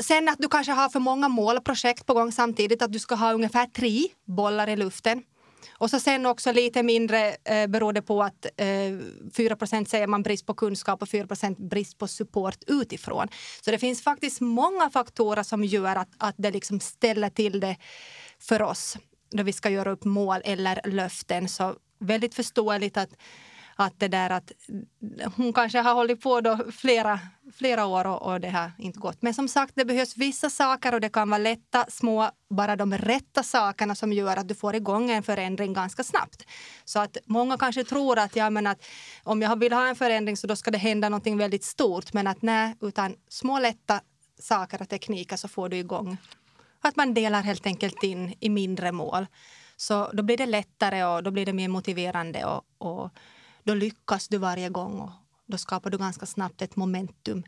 Sen 0.00 0.28
att 0.28 0.38
du 0.38 0.48
kanske 0.48 0.72
har 0.72 0.88
för 0.88 1.00
många 1.00 1.28
mål 1.28 1.56
och 1.56 1.64
projekt 1.64 2.06
på 2.06 2.14
gång 2.14 2.32
samtidigt, 2.32 2.82
att 2.82 2.92
du 2.92 2.98
ska 2.98 3.14
ha 3.14 3.32
ungefär 3.32 3.66
tre 3.66 4.08
bollar 4.24 4.68
i 4.68 4.76
luften. 4.76 5.22
Och 5.70 5.90
så 5.90 6.00
sen 6.00 6.26
också 6.26 6.52
lite 6.52 6.82
mindre 6.82 7.36
eh, 7.44 7.66
beror 7.66 7.92
det 7.92 8.02
på 8.02 8.22
att 8.22 8.46
eh, 8.56 8.66
4 9.36 9.56
säger 9.86 10.06
man 10.06 10.22
brist 10.22 10.46
på 10.46 10.54
kunskap 10.54 11.02
och 11.02 11.08
4% 11.08 11.68
brist 11.68 11.98
på 11.98 12.08
support 12.08 12.58
utifrån. 12.66 13.28
Så 13.60 13.70
det 13.70 13.78
finns 13.78 14.02
faktiskt 14.02 14.40
många 14.40 14.90
faktorer 14.90 15.42
som 15.42 15.64
gör 15.64 15.96
att, 15.96 16.08
att 16.18 16.34
det 16.38 16.50
liksom 16.50 16.80
ställer 16.80 17.30
till 17.30 17.60
det 17.60 17.76
för 18.38 18.62
oss 18.62 18.96
då 19.30 19.42
vi 19.42 19.52
ska 19.52 19.70
göra 19.70 19.90
upp 19.90 20.04
mål 20.04 20.40
eller 20.44 20.80
löften. 20.84 21.48
Så 21.48 21.74
väldigt 21.98 22.34
förståeligt 22.34 22.96
att 22.96 23.10
att 23.80 24.00
det 24.00 24.08
där 24.08 24.30
att 24.30 24.52
hon 25.36 25.52
kanske 25.52 25.78
har 25.78 25.94
hållit 25.94 26.20
på 26.20 26.40
då 26.40 26.58
flera, 26.72 27.20
flera 27.52 27.86
år 27.86 28.06
och, 28.06 28.22
och 28.22 28.40
det 28.40 28.50
har 28.50 28.72
inte 28.78 28.98
gått. 28.98 29.22
Men 29.22 29.34
som 29.34 29.48
sagt, 29.48 29.72
det 29.76 29.84
behövs 29.84 30.16
vissa 30.16 30.50
saker 30.50 30.94
och 30.94 31.00
det 31.00 31.08
kan 31.08 31.30
vara 31.30 31.38
lätta, 31.38 31.86
små, 31.88 32.30
bara 32.50 32.76
de 32.76 32.94
rätta 32.94 33.42
sakerna 33.42 33.94
som 33.94 34.12
gör 34.12 34.36
att 34.36 34.48
du 34.48 34.54
får 34.54 34.74
igång 34.74 35.10
en 35.10 35.22
förändring 35.22 35.72
ganska 35.72 36.04
snabbt. 36.04 36.44
Så 36.84 36.98
att 36.98 37.16
många 37.24 37.58
kanske 37.58 37.84
tror 37.84 38.18
att, 38.18 38.36
ja, 38.36 38.50
men 38.50 38.66
att 38.66 38.84
om 39.22 39.42
jag 39.42 39.58
vill 39.58 39.72
ha 39.72 39.88
en 39.88 39.96
förändring 39.96 40.36
så 40.36 40.46
då 40.46 40.56
ska 40.56 40.70
det 40.70 40.78
hända 40.78 41.08
någonting 41.08 41.38
väldigt 41.38 41.64
stort. 41.64 42.12
Men 42.12 42.26
att 42.26 42.42
nej, 42.42 42.76
utan 42.80 43.14
små 43.28 43.58
lätta 43.58 44.00
saker 44.38 44.82
och 44.82 44.88
tekniker 44.88 45.36
så 45.36 45.48
får 45.48 45.68
du 45.68 45.76
igång. 45.76 46.16
Att 46.80 46.96
man 46.96 47.14
delar 47.14 47.42
helt 47.42 47.66
enkelt 47.66 48.02
in 48.02 48.34
i 48.40 48.48
mindre 48.48 48.92
mål. 48.92 49.26
Så 49.76 50.10
då 50.12 50.22
blir 50.22 50.36
det 50.36 50.46
lättare 50.46 51.04
och 51.04 51.22
då 51.22 51.30
blir 51.30 51.46
det 51.46 51.52
mer 51.52 51.68
motiverande 51.68 52.44
och, 52.44 52.62
och 52.78 53.10
då 53.68 53.74
lyckas 53.74 54.28
du 54.28 54.38
varje 54.38 54.68
gång 54.68 55.00
och 55.00 55.10
då 55.46 55.58
skapar 55.58 55.90
du 55.90 55.98
ganska 55.98 56.26
snabbt 56.26 56.62
ett 56.62 56.76
momentum 56.76 57.44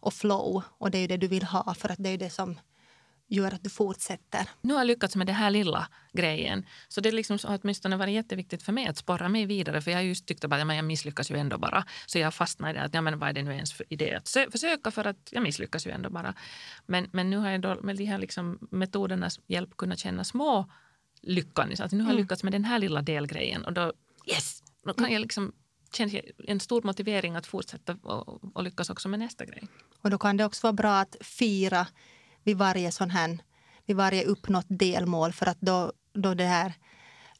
och 0.00 0.14
flow 0.14 0.62
och 0.78 0.90
det 0.90 0.98
är 0.98 1.00
ju 1.00 1.06
det 1.06 1.16
du 1.16 1.28
vill 1.28 1.42
ha 1.42 1.74
för 1.74 1.88
att 1.92 1.98
det 1.98 2.08
är 2.08 2.18
det 2.18 2.30
som 2.30 2.58
gör 3.28 3.54
att 3.54 3.64
du 3.64 3.70
fortsätter. 3.70 4.48
Nu 4.62 4.74
har 4.74 4.80
jag 4.80 4.86
lyckats 4.86 5.16
med 5.16 5.26
den 5.26 5.36
här 5.36 5.50
lilla 5.50 5.88
grejen. 6.12 6.66
Så 6.88 7.00
det 7.00 7.12
liksom 7.12 7.38
har 7.44 7.58
åtminstone 7.62 7.96
varit 7.96 8.14
jätteviktigt 8.14 8.62
för 8.62 8.72
mig 8.72 8.86
att 8.86 8.96
sporra 8.96 9.28
mig 9.28 9.46
vidare. 9.46 9.80
För 9.82 9.90
jag 9.90 9.98
har 9.98 10.02
just 10.02 10.26
tyckt 10.26 10.44
att 10.44 10.58
jag 10.58 10.84
misslyckas 10.84 11.30
ju 11.30 11.36
ändå 11.36 11.58
bara. 11.58 11.84
Så 12.06 12.18
jag 12.18 12.34
fastnar 12.34 12.70
i 12.70 12.72
det 12.72 12.82
att 12.82 12.94
ja, 12.94 13.00
men 13.00 13.18
vad 13.18 13.28
är 13.28 13.32
det 13.32 13.42
nu 13.42 13.54
ens 13.54 13.72
för 13.72 13.86
idé 13.88 14.14
att 14.14 14.52
försöka 14.52 14.90
för 14.90 15.04
att 15.04 15.28
jag 15.30 15.42
misslyckas 15.42 15.86
ju 15.86 15.90
ändå 15.90 16.10
bara. 16.10 16.34
Men, 16.86 17.08
men 17.12 17.30
nu 17.30 17.36
har 17.36 17.50
jag 17.50 17.60
då 17.60 17.80
med 17.82 17.96
de 17.96 18.04
här 18.04 18.18
liksom 18.18 18.58
metodernas 18.70 19.40
hjälp 19.46 19.76
kunnat 19.76 19.98
känna 19.98 20.24
små 20.24 20.70
lyckan. 21.22 21.72
Att 21.78 21.92
nu 21.92 21.98
har 21.98 22.10
jag 22.10 22.14
mm. 22.14 22.22
lyckats 22.22 22.42
med 22.42 22.52
den 22.52 22.64
här 22.64 22.78
lilla 22.78 23.02
delgrejen 23.02 23.64
och 23.64 23.72
då 23.72 23.92
yes, 24.26 24.55
då 24.86 24.94
kan 24.94 25.12
jag 25.12 25.20
liksom 25.20 25.52
känna 25.92 26.20
en 26.46 26.60
stor 26.60 26.82
motivering 26.82 27.36
att 27.36 27.46
fortsätta 27.46 27.96
och, 28.02 28.56
och 28.56 28.62
lyckas 28.62 28.90
också 28.90 29.08
med 29.08 29.18
nästa 29.18 29.44
grej. 29.44 29.68
Och 30.02 30.10
då 30.10 30.18
kan 30.18 30.36
det 30.36 30.44
också 30.44 30.66
vara 30.66 30.72
bra 30.72 30.98
att 30.98 31.16
fira 31.20 31.86
vid 32.42 32.56
varje 32.56 32.92
sån 32.92 33.10
här, 33.10 33.38
vid 33.86 33.96
varje 33.96 34.24
uppnått 34.24 34.66
delmål 34.68 35.32
för 35.32 35.46
att 35.46 35.60
då, 35.60 35.92
då 36.12 36.34
det 36.34 36.44
här 36.44 36.74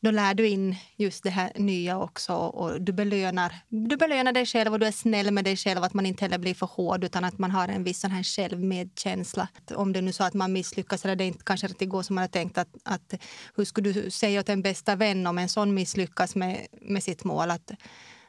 då 0.00 0.10
lär 0.10 0.34
du 0.34 0.48
in 0.48 0.76
just 0.96 1.24
det 1.24 1.30
här 1.30 1.52
nya 1.54 1.98
också 1.98 2.32
och 2.32 2.80
du 2.82 2.92
belönar, 2.92 3.54
du 3.68 3.96
belönar 3.96 4.32
dig 4.32 4.46
själv 4.46 4.72
och 4.72 4.78
du 4.78 4.86
är 4.86 4.92
snäll 4.92 5.30
med 5.30 5.44
dig 5.44 5.56
själv. 5.56 5.84
Att 5.84 5.94
man 5.94 6.06
inte 6.06 6.24
heller 6.24 6.38
blir 6.38 6.54
för 6.54 6.66
hård 6.66 7.04
utan 7.04 7.24
att 7.24 7.38
man 7.38 7.50
har 7.50 7.68
en 7.68 7.84
viss 7.84 8.00
sån 8.00 8.10
här 8.10 8.22
självmedkänsla. 8.22 9.48
Om 9.74 9.92
det 9.92 10.00
nu 10.00 10.12
så 10.12 10.24
att 10.24 10.34
man 10.34 10.52
misslyckas 10.52 11.04
eller 11.04 11.16
det 11.16 11.24
inte 11.24 11.44
kanske 11.44 11.66
riktigt 11.66 11.88
går 11.88 12.02
som 12.02 12.14
man 12.14 12.22
har 12.22 12.28
tänkt 12.28 12.58
att, 12.58 12.68
att 12.84 13.14
hur 13.56 13.64
skulle 13.64 13.92
du 13.92 14.10
säga 14.10 14.40
åt 14.40 14.48
en 14.48 14.62
bästa 14.62 14.96
vän 14.96 15.26
om 15.26 15.38
en 15.38 15.48
sån 15.48 15.74
misslyckas 15.74 16.34
med, 16.34 16.66
med 16.80 17.02
sitt 17.02 17.24
mål? 17.24 17.50
Att, 17.50 17.70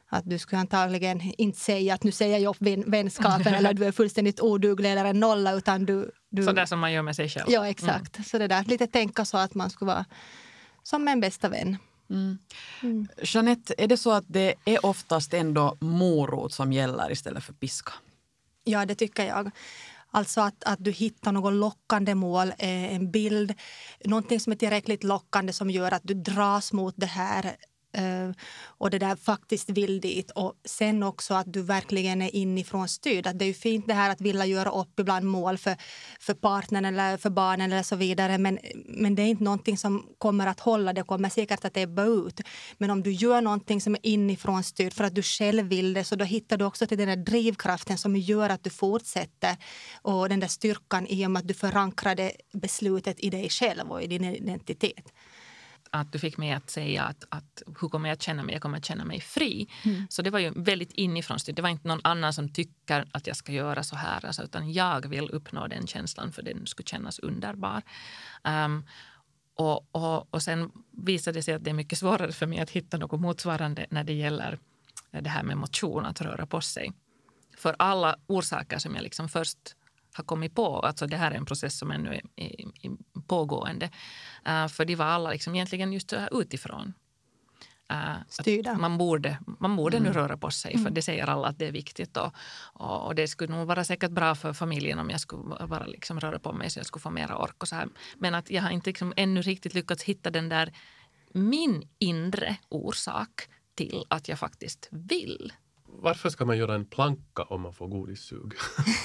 att 0.08 0.30
du 0.30 0.38
skulle 0.38 0.60
antagligen 0.60 1.20
inte 1.38 1.60
säga 1.60 1.94
att 1.94 2.04
nu 2.04 2.12
säger 2.12 2.38
jag 2.38 2.50
upp 2.50 2.86
vänskapen 2.86 3.54
eller 3.54 3.74
du 3.74 3.84
är 3.84 3.92
fullständigt 3.92 4.40
oduglig 4.40 4.92
eller 4.92 5.04
en 5.04 5.20
nolla 5.20 5.52
utan 5.52 5.86
du... 5.86 6.10
du... 6.30 6.44
Så 6.44 6.52
där 6.52 6.66
som 6.66 6.78
man 6.80 6.92
gör 6.92 7.02
med 7.02 7.16
sig 7.16 7.28
själv? 7.28 7.46
Ja, 7.48 7.68
exakt. 7.68 8.16
Mm. 8.16 8.24
Så 8.24 8.38
det 8.38 8.48
där, 8.48 8.64
lite 8.64 8.86
tänka 8.86 9.24
så 9.24 9.36
att 9.36 9.54
man 9.54 9.70
skulle 9.70 9.86
vara 9.86 10.04
som 10.88 11.08
en 11.08 11.20
bästa 11.20 11.48
vän. 11.48 11.76
Mm. 12.10 12.38
Mm. 12.82 13.08
Jeanette, 13.22 13.74
är 13.78 13.86
det 13.86 13.96
så 13.96 14.12
att 14.12 14.24
det 14.26 14.54
är 14.64 14.86
oftast 14.86 15.34
ändå 15.34 15.76
morot 15.80 16.52
som 16.52 16.72
gäller 16.72 17.12
istället 17.12 17.44
för 17.44 17.52
piska? 17.52 17.92
Ja, 18.64 18.86
det 18.86 18.94
tycker 18.94 19.26
jag. 19.26 19.50
Alltså 20.10 20.40
att, 20.40 20.64
att 20.64 20.84
du 20.84 20.90
hittar 20.90 21.32
något 21.32 21.52
lockande 21.52 22.14
mål, 22.14 22.48
eh, 22.48 22.94
en 22.94 23.10
bild, 23.10 23.54
någonting 24.04 24.40
som 24.40 24.52
är 24.52 24.56
tillräckligt 24.56 25.04
lockande 25.04 25.52
som 25.52 25.70
gör 25.70 25.92
att 25.92 26.02
du 26.04 26.14
dras 26.14 26.72
mot 26.72 26.94
det 26.96 27.06
här 27.06 27.56
Eh, 27.98 28.30
och 28.62 28.90
det 28.90 28.98
där 28.98 29.16
faktiskt 29.16 29.70
vill 29.70 30.00
dit. 30.00 30.30
Och 30.30 30.54
sen 30.64 31.02
också 31.02 31.34
att 31.34 31.52
du 31.52 31.62
verkligen 31.62 32.22
är 32.22 32.36
inifrån 32.36 32.88
styrd. 32.88 33.26
Att 33.26 33.38
det 33.38 33.44
är 33.44 33.46
ju 33.46 33.54
fint 33.54 33.86
det 33.86 33.94
här 33.94 34.10
att 34.10 34.20
vilja 34.20 34.46
göra 34.46 34.70
upp 34.70 35.00
ibland 35.00 35.26
mål 35.26 35.58
för, 35.58 35.76
för 36.20 36.34
partnern 36.34 36.84
eller 36.84 37.16
för 37.16 37.30
barnen 37.30 37.72
eller 37.72 37.82
så 37.82 37.96
vidare. 37.96 38.38
Men, 38.38 38.58
men 38.84 39.14
det 39.14 39.22
är 39.22 39.26
inte 39.26 39.44
någonting 39.44 39.78
som 39.78 40.06
kommer 40.18 40.46
att 40.46 40.60
hålla. 40.60 40.92
Det 40.92 41.02
kommer 41.02 41.28
säkert 41.28 41.64
att 41.64 41.76
ebba 41.76 42.04
ut. 42.04 42.40
Men 42.78 42.90
om 42.90 43.02
du 43.02 43.12
gör 43.12 43.40
någonting 43.40 43.80
som 43.80 43.94
är 43.94 44.06
inifrån 44.06 44.64
styrd 44.64 44.92
för 44.92 45.04
att 45.04 45.14
du 45.14 45.22
själv 45.22 45.66
vill 45.66 45.94
det 45.94 46.04
så 46.04 46.16
då 46.16 46.24
hittar 46.24 46.56
du 46.56 46.64
också 46.64 46.86
till 46.86 46.98
den 46.98 47.08
där 47.08 47.16
drivkraften 47.16 47.98
som 47.98 48.16
gör 48.16 48.50
att 48.50 48.64
du 48.64 48.70
fortsätter. 48.70 49.56
Och 50.02 50.28
den 50.28 50.40
där 50.40 50.48
styrkan 50.48 51.06
i 51.06 51.26
och 51.26 51.30
med 51.30 51.40
att 51.40 51.48
du 51.48 51.54
förankrade 51.54 52.32
beslutet 52.52 53.20
i 53.20 53.30
dig 53.30 53.48
själv 53.50 53.90
och 53.90 54.02
i 54.02 54.06
din 54.06 54.24
identitet 54.24 55.12
att 55.92 56.12
du 56.12 56.18
fick 56.18 56.36
mig 56.36 56.52
att 56.52 56.70
säga 56.70 57.02
att, 57.04 57.24
att 57.28 57.62
hur 57.80 57.88
kommer 57.88 58.08
jag 58.08 58.14
att 58.14 58.22
känna 58.22 58.42
mig? 58.42 58.52
Jag 58.52 58.62
kommer 58.62 58.78
att 58.78 58.84
känna 58.84 59.04
mig 59.04 59.20
fri. 59.20 59.68
Mm. 59.84 60.06
Så 60.10 60.22
det 60.22 60.30
var 60.30 60.38
ju 60.38 60.52
väldigt 60.56 60.92
inifrån 60.92 61.38
styrt. 61.38 61.56
Det 61.56 61.62
var 61.62 61.68
inte 61.68 61.88
någon 61.88 62.00
annan 62.04 62.32
som 62.32 62.48
tycker 62.48 63.06
att 63.12 63.26
jag 63.26 63.36
ska 63.36 63.52
göra 63.52 63.82
så 63.82 63.96
här. 63.96 64.26
Alltså, 64.26 64.42
utan 64.42 64.72
jag 64.72 65.08
vill 65.08 65.30
uppnå 65.30 65.66
den 65.66 65.86
känslan 65.86 66.32
för 66.32 66.42
den 66.42 66.66
skulle 66.66 66.86
kännas 66.86 67.18
underbar. 67.18 67.82
Um, 68.44 68.84
och, 69.54 69.94
och, 69.94 70.34
och 70.34 70.42
sen 70.42 70.70
visade 70.90 71.38
det 71.38 71.42
sig 71.42 71.54
att 71.54 71.64
det 71.64 71.70
är 71.70 71.74
mycket 71.74 71.98
svårare 71.98 72.32
för 72.32 72.46
mig 72.46 72.58
att 72.60 72.70
hitta 72.70 72.96
något 72.96 73.20
motsvarande 73.20 73.86
när 73.90 74.04
det 74.04 74.12
gäller 74.12 74.58
det 75.10 75.28
här 75.28 75.42
med 75.42 75.56
motion, 75.56 76.06
att 76.06 76.20
röra 76.20 76.46
på 76.46 76.60
sig. 76.60 76.92
För 77.56 77.76
alla 77.78 78.16
orsaker 78.26 78.78
som 78.78 78.94
jag 78.94 79.02
liksom 79.02 79.28
först 79.28 79.58
har 80.18 80.24
kommit 80.24 80.54
på. 80.54 80.80
Alltså 80.80 81.06
det 81.06 81.16
här 81.16 81.30
är 81.30 81.34
en 81.34 81.46
process 81.46 81.78
som 81.78 81.90
ännu 81.90 82.14
är, 82.14 82.22
är, 82.36 82.60
är 82.82 83.22
pågående. 83.26 83.90
Uh, 84.48 84.68
för 84.68 84.84
de 84.84 84.96
var 84.96 85.04
alla 85.04 85.30
liksom 85.30 85.54
egentligen 85.54 85.92
just 85.92 86.14
utifrån. 86.32 86.92
Uh. 87.92 88.78
Man 88.78 88.98
borde, 88.98 89.38
man 89.58 89.76
borde 89.76 89.96
mm. 89.96 90.08
nu 90.08 90.18
röra 90.18 90.36
på 90.36 90.50
sig, 90.50 90.72
för 90.72 90.80
mm. 90.80 90.94
det 90.94 91.02
säger 91.02 91.26
alla 91.26 91.48
att 91.48 91.58
det 91.58 91.66
är 91.66 91.72
viktigt. 91.72 92.16
Och, 92.16 92.34
och, 92.72 93.06
och, 93.06 93.14
det 93.14 93.28
skulle 93.28 93.56
nog 93.56 93.66
vara 93.66 93.84
säkert 93.84 94.10
bra 94.10 94.34
för 94.34 94.52
familjen 94.52 94.98
om 94.98 95.10
jag 95.10 95.20
skulle 95.20 95.66
bara 95.66 95.86
liksom 95.86 96.20
röra 96.20 96.38
på 96.38 96.52
mig 96.52 96.70
så 96.70 96.78
jag 96.78 96.86
skulle 96.86 97.02
få 97.02 97.10
mera 97.10 97.38
ork. 97.38 97.62
Och 97.62 97.68
så 97.68 97.74
här. 97.76 97.88
Men 98.16 98.34
att 98.34 98.50
jag 98.50 98.62
har 98.62 98.70
inte 98.70 98.90
liksom 98.90 99.12
ännu 99.16 99.42
riktigt 99.42 99.74
lyckats 99.74 100.02
hitta 100.02 100.30
den 100.30 100.48
där 100.48 100.72
min 101.32 101.88
inre 101.98 102.56
orsak 102.68 103.48
till 103.74 104.04
att 104.08 104.28
jag 104.28 104.38
faktiskt 104.38 104.88
vill 104.90 105.52
varför 105.90 106.30
ska 106.30 106.44
man 106.44 106.58
göra 106.58 106.74
en 106.74 106.84
planka 106.84 107.42
om 107.42 107.60
man 107.60 107.72
får 107.72 107.88
godissug? 107.88 108.52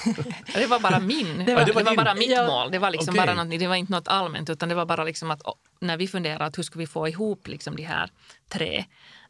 det 0.54 0.66
var 0.66 0.80
bara 0.80 1.00
min. 1.00 1.44
Det 1.46 1.54
var, 1.54 1.60
ja, 1.60 1.66
det 1.66 1.72
var, 1.72 1.82
det 1.82 1.90
var 1.90 1.96
bara 1.96 2.14
mitt 2.14 2.30
ja. 2.30 2.46
mål. 2.46 2.70
Det 2.70 2.78
var, 2.78 2.90
liksom 2.90 3.14
okay. 3.14 3.26
bara 3.26 3.44
något, 3.44 3.58
det 3.58 3.66
var 3.66 3.74
inte 3.74 3.92
något 3.92 4.08
allmänt 4.08 4.50
utan 4.50 4.68
det 4.68 4.74
var 4.74 4.86
bara 4.86 5.04
liksom 5.04 5.30
att 5.30 5.42
när 5.80 5.96
vi 5.96 6.08
funderade 6.08 6.44
att 6.44 6.58
hur 6.58 6.62
ska 6.62 6.78
vi 6.78 6.86
få 6.86 7.08
ihop 7.08 7.48
liksom 7.48 7.76
de 7.76 7.82
här 7.82 8.10
tre. 8.48 8.84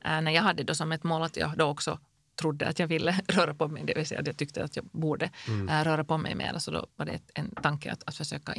Äh, 0.04 0.20
när 0.20 0.30
jag 0.30 0.42
hade 0.42 0.62
då 0.62 0.74
som 0.74 0.92
ett 0.92 1.04
mål 1.04 1.22
att 1.22 1.36
jag 1.36 1.58
då 1.58 1.64
också 1.64 1.98
trodde 2.40 2.68
att 2.68 2.78
jag 2.78 2.86
ville 2.86 3.20
röra 3.28 3.54
på 3.54 3.68
mig, 3.68 3.82
det 3.86 3.94
vill 3.94 4.06
säga 4.06 4.20
att 4.20 4.26
jag 4.26 4.36
tyckte 4.36 4.64
att 4.64 4.76
jag 4.76 4.84
borde 4.84 5.30
mm. 5.48 5.68
äh, 5.68 5.84
röra 5.84 6.04
på 6.04 6.18
mig 6.18 6.34
mer. 6.34 6.58
Så 6.58 6.70
då 6.70 6.86
var 6.96 7.06
det 7.06 7.20
en 7.34 7.50
tanke 7.50 7.92
att, 7.92 8.02
att 8.06 8.16
försöka 8.16 8.54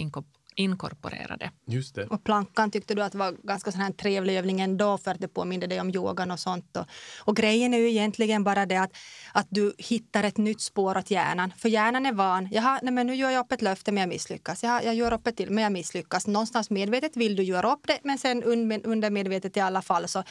inkorporerade. 0.56 1.52
Just 1.68 1.96
det. 1.96 2.08
Och 2.08 2.24
plankan 2.24 2.72
tyckte 2.72 2.96
du 2.96 3.04
att 3.04 3.16
var 3.16 3.32
ganska 3.44 3.72
sån 3.72 3.82
här 3.82 3.92
trevlig 3.92 4.38
övning 4.38 4.62
ändå 4.62 4.98
för 4.98 5.12
att 5.12 5.20
det 5.20 5.28
påminde 5.28 5.68
dig 5.68 5.82
om 5.82 5.90
yogan 5.90 6.32
och 6.32 6.40
sånt. 6.40 6.78
Och, 6.78 6.86
och 7.20 7.36
grejen 7.36 7.74
är 7.74 7.78
ju 7.78 7.90
egentligen 7.90 8.44
bara 8.44 8.66
det 8.66 8.78
att, 8.78 8.92
att 9.34 9.48
du 9.50 9.74
hittar 9.78 10.24
ett 10.24 10.38
nytt 10.38 10.62
spår 10.62 10.98
åt 10.98 11.12
hjärnan. 11.12 11.54
För 11.58 11.70
hjärnan 11.70 12.06
är 12.06 12.14
van. 12.14 12.50
Jaha, 12.52 12.80
nej 12.84 12.94
men 12.94 13.08
nu 13.08 13.16
gör 13.16 13.30
jag 13.30 13.46
upp 13.46 13.52
ett 13.52 13.62
löfte 13.62 13.92
men 13.92 14.02
jag 14.02 14.10
misslyckas. 14.10 14.64
Jaha, 14.64 14.84
jag 14.84 14.96
gör 14.96 15.14
upp 15.14 15.28
ett 15.28 15.38
till 15.38 15.52
men 15.52 15.64
jag 15.64 15.74
misslyckas. 15.74 16.28
Någonstans 16.28 16.70
medvetet 16.70 17.18
vill 17.18 17.36
du 17.36 17.44
göra 17.44 17.74
upp 17.74 17.88
det 17.88 18.00
men 18.04 18.18
sen 18.18 18.44
undermedvetet 18.84 19.58
i 19.58 19.60
alla 19.60 19.82
fall 19.82 20.08
så 20.08 20.24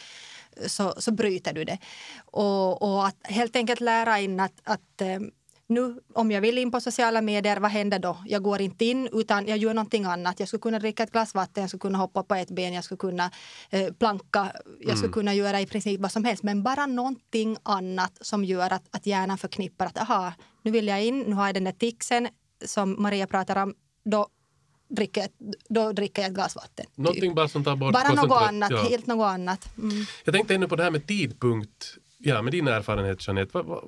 så, 0.67 0.95
så 0.99 1.13
bryter 1.13 1.53
du 1.53 1.65
det. 1.65 1.79
Och, 2.25 2.83
och 2.83 3.07
att 3.07 3.17
helt 3.23 3.57
enkelt 3.57 3.81
lära 3.81 4.21
in 4.21 4.41
att, 4.41 4.61
att 4.65 5.01
eh, 5.01 5.21
nu 5.67 6.01
om 6.15 6.31
jag 6.31 6.41
vill 6.41 6.59
in 6.59 6.71
på 6.71 6.81
sociala 6.81 7.21
medier, 7.21 7.57
vad 7.57 7.71
händer 7.71 7.99
då? 7.99 8.17
Jag 8.27 8.43
går 8.43 8.61
inte 8.61 8.85
in 8.85 9.09
utan 9.13 9.47
jag 9.47 9.59
gör 9.59 9.75
någonting 9.75 10.05
annat. 10.05 10.41
Jag 10.41 10.49
skulle 10.49 10.61
kunna 10.61 10.79
dricka 10.79 11.03
ett 11.03 11.13
glas 11.13 11.35
vatten, 11.35 11.61
jag 11.61 11.71
skulle 11.71 11.81
kunna 11.81 11.99
hoppa 11.99 12.23
på 12.23 12.35
ett 12.35 12.51
ben, 12.51 12.73
jag 12.73 12.85
skulle 12.85 12.99
kunna 12.99 13.31
eh, 13.71 13.93
planka, 13.93 14.53
jag 14.81 14.97
skulle 14.99 15.09
mm. 15.09 15.13
kunna 15.13 15.35
göra 15.35 15.61
i 15.61 15.67
princip 15.67 16.01
vad 16.01 16.13
som 16.13 16.25
helst. 16.25 16.43
Men 16.43 16.63
bara 16.63 16.87
någonting 16.87 17.57
annat 17.63 18.19
som 18.21 18.45
gör 18.45 18.73
att, 18.73 18.85
att 18.91 19.07
hjärnan 19.07 19.39
förknippar 19.39 19.87
att 19.87 19.99
aha, 19.99 20.33
nu 20.63 20.71
vill 20.71 20.89
jag 20.89 21.05
in, 21.05 21.21
nu 21.21 21.35
har 21.35 21.47
jag 21.47 21.55
den 21.55 21.65
där 21.65 21.73
tixen 21.73 22.29
som 22.65 23.03
Maria 23.03 23.27
pratar 23.27 23.63
om. 23.63 23.75
Då 24.05 24.27
dricker 24.89 25.29
då 25.69 25.93
dricker 25.93 26.23
jag 26.23 26.29
ett 26.29 26.35
glas 26.35 26.57
vatten. 26.57 26.87
Någonting 26.95 27.31
typ. 27.31 27.35
bara 27.35 27.49
som 27.49 27.65
tar 27.65 27.77
bort 27.77 27.93
Bara 27.93 28.13
något 28.13 28.43
annat, 28.43 28.71
ja. 28.71 28.83
helt 28.83 29.07
något 29.07 29.27
annat. 29.27 29.69
Mm. 29.79 30.05
Jag 30.25 30.35
tänkte 30.35 30.55
ännu 30.55 30.69
på 30.69 30.77
det 30.77 30.83
här 30.83 30.91
med 30.91 31.07
tidpunkt 31.07 31.99
Ja, 32.27 32.43
med 32.43 32.53
din 32.53 32.69
erfarenhet 32.69 33.27
Jeanette, 33.27 33.51
var, 33.55 33.63
var, 33.65 33.85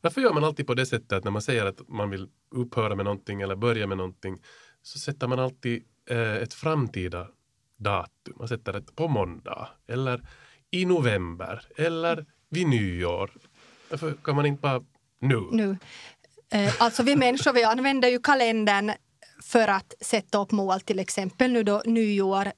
varför 0.00 0.20
gör 0.20 0.32
man 0.32 0.44
alltid 0.44 0.66
på 0.66 0.74
det 0.74 0.86
sättet 0.86 1.12
att 1.12 1.24
när 1.24 1.30
man 1.30 1.42
säger 1.42 1.66
att 1.66 1.88
man 1.88 2.10
vill 2.10 2.28
upphöra 2.50 2.94
med 2.94 3.04
någonting 3.04 3.40
eller 3.40 3.56
börja 3.56 3.86
med 3.86 3.98
någonting 3.98 4.38
så 4.82 4.98
sätter 4.98 5.28
man 5.28 5.38
alltid 5.38 5.82
eh, 6.10 6.36
ett 6.36 6.54
framtida 6.54 7.28
datum. 7.76 8.34
Man 8.38 8.48
sätter 8.48 8.72
det 8.72 8.96
på 8.96 9.08
måndag 9.08 9.68
eller 9.86 10.22
i 10.70 10.84
november 10.84 11.62
eller 11.76 12.26
vid 12.50 12.68
nyår. 12.68 13.30
Varför 13.90 14.14
kan 14.24 14.36
man 14.36 14.46
inte 14.46 14.60
bara 14.60 14.84
nu? 15.20 15.40
nu. 15.52 15.76
Eh, 16.50 16.82
alltså 16.82 17.02
vi 17.02 17.16
människor 17.16 17.52
vi 17.52 17.64
använder 17.64 18.08
ju 18.08 18.18
kalendern 18.18 18.92
för 19.42 19.68
att 19.68 19.94
sätta 20.00 20.38
upp 20.38 20.52
mål, 20.52 20.80
till 20.80 20.98
exempel 20.98 21.52
nu 21.52 21.62
då 21.62 21.82
nyår, 21.84 22.52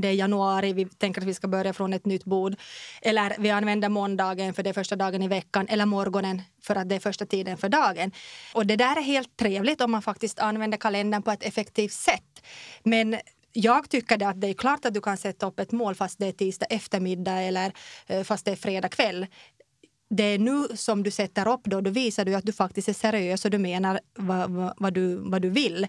det 0.00 0.08
är 0.08 0.12
januari, 0.12 0.72
vi 0.72 0.84
tänker 0.84 1.20
att 1.20 1.26
vi 1.26 1.34
ska 1.34 1.48
börja 1.48 1.72
från 1.72 1.92
ett 1.92 2.06
nytt 2.06 2.24
bord. 2.24 2.56
Eller 3.02 3.36
vi 3.38 3.50
använder 3.50 3.88
måndagen 3.88 4.54
för 4.54 4.62
det 4.62 4.70
är 4.70 4.74
första 4.74 4.96
dagen 4.96 5.22
i 5.22 5.28
veckan 5.28 5.66
eller 5.68 5.86
morgonen 5.86 6.42
för 6.62 6.76
att 6.76 6.88
det 6.88 6.94
är 6.94 7.00
första 7.00 7.26
tiden 7.26 7.56
för 7.56 7.68
dagen. 7.68 8.12
Och 8.54 8.66
det 8.66 8.76
där 8.76 8.96
är 8.96 9.02
helt 9.02 9.36
trevligt 9.36 9.80
om 9.80 9.90
man 9.90 10.02
faktiskt 10.02 10.38
använder 10.38 10.78
kalendern 10.78 11.22
på 11.22 11.30
ett 11.30 11.42
effektivt 11.42 11.92
sätt. 11.92 12.42
Men 12.82 13.16
jag 13.52 13.90
tycker 13.90 14.26
att 14.26 14.40
det 14.40 14.48
är 14.48 14.54
klart 14.54 14.84
att 14.84 14.94
du 14.94 15.00
kan 15.00 15.16
sätta 15.16 15.46
upp 15.46 15.60
ett 15.60 15.72
mål 15.72 15.94
fast 15.94 16.18
det 16.18 16.26
är 16.26 16.32
tisdag 16.32 16.66
eftermiddag 16.66 17.42
eller 17.42 17.72
eh, 18.06 18.22
fast 18.22 18.44
det 18.44 18.50
är 18.50 18.56
fredag 18.56 18.88
kväll 18.88 19.26
det 20.10 20.22
är 20.22 20.38
nu 20.38 20.68
som 20.74 21.02
du 21.02 21.10
sätter 21.10 21.48
upp 21.48 21.60
då, 21.64 21.80
då 21.80 21.90
visar 21.90 22.24
du 22.24 22.34
att 22.34 22.46
du 22.46 22.52
faktiskt 22.52 22.88
är 22.88 22.92
seriös 22.92 23.44
och 23.44 23.50
du 23.50 23.58
menar 23.58 24.00
vad, 24.14 24.50
vad, 24.50 24.74
vad, 24.76 24.94
du, 24.94 25.16
vad 25.16 25.42
du 25.42 25.50
vill. 25.50 25.86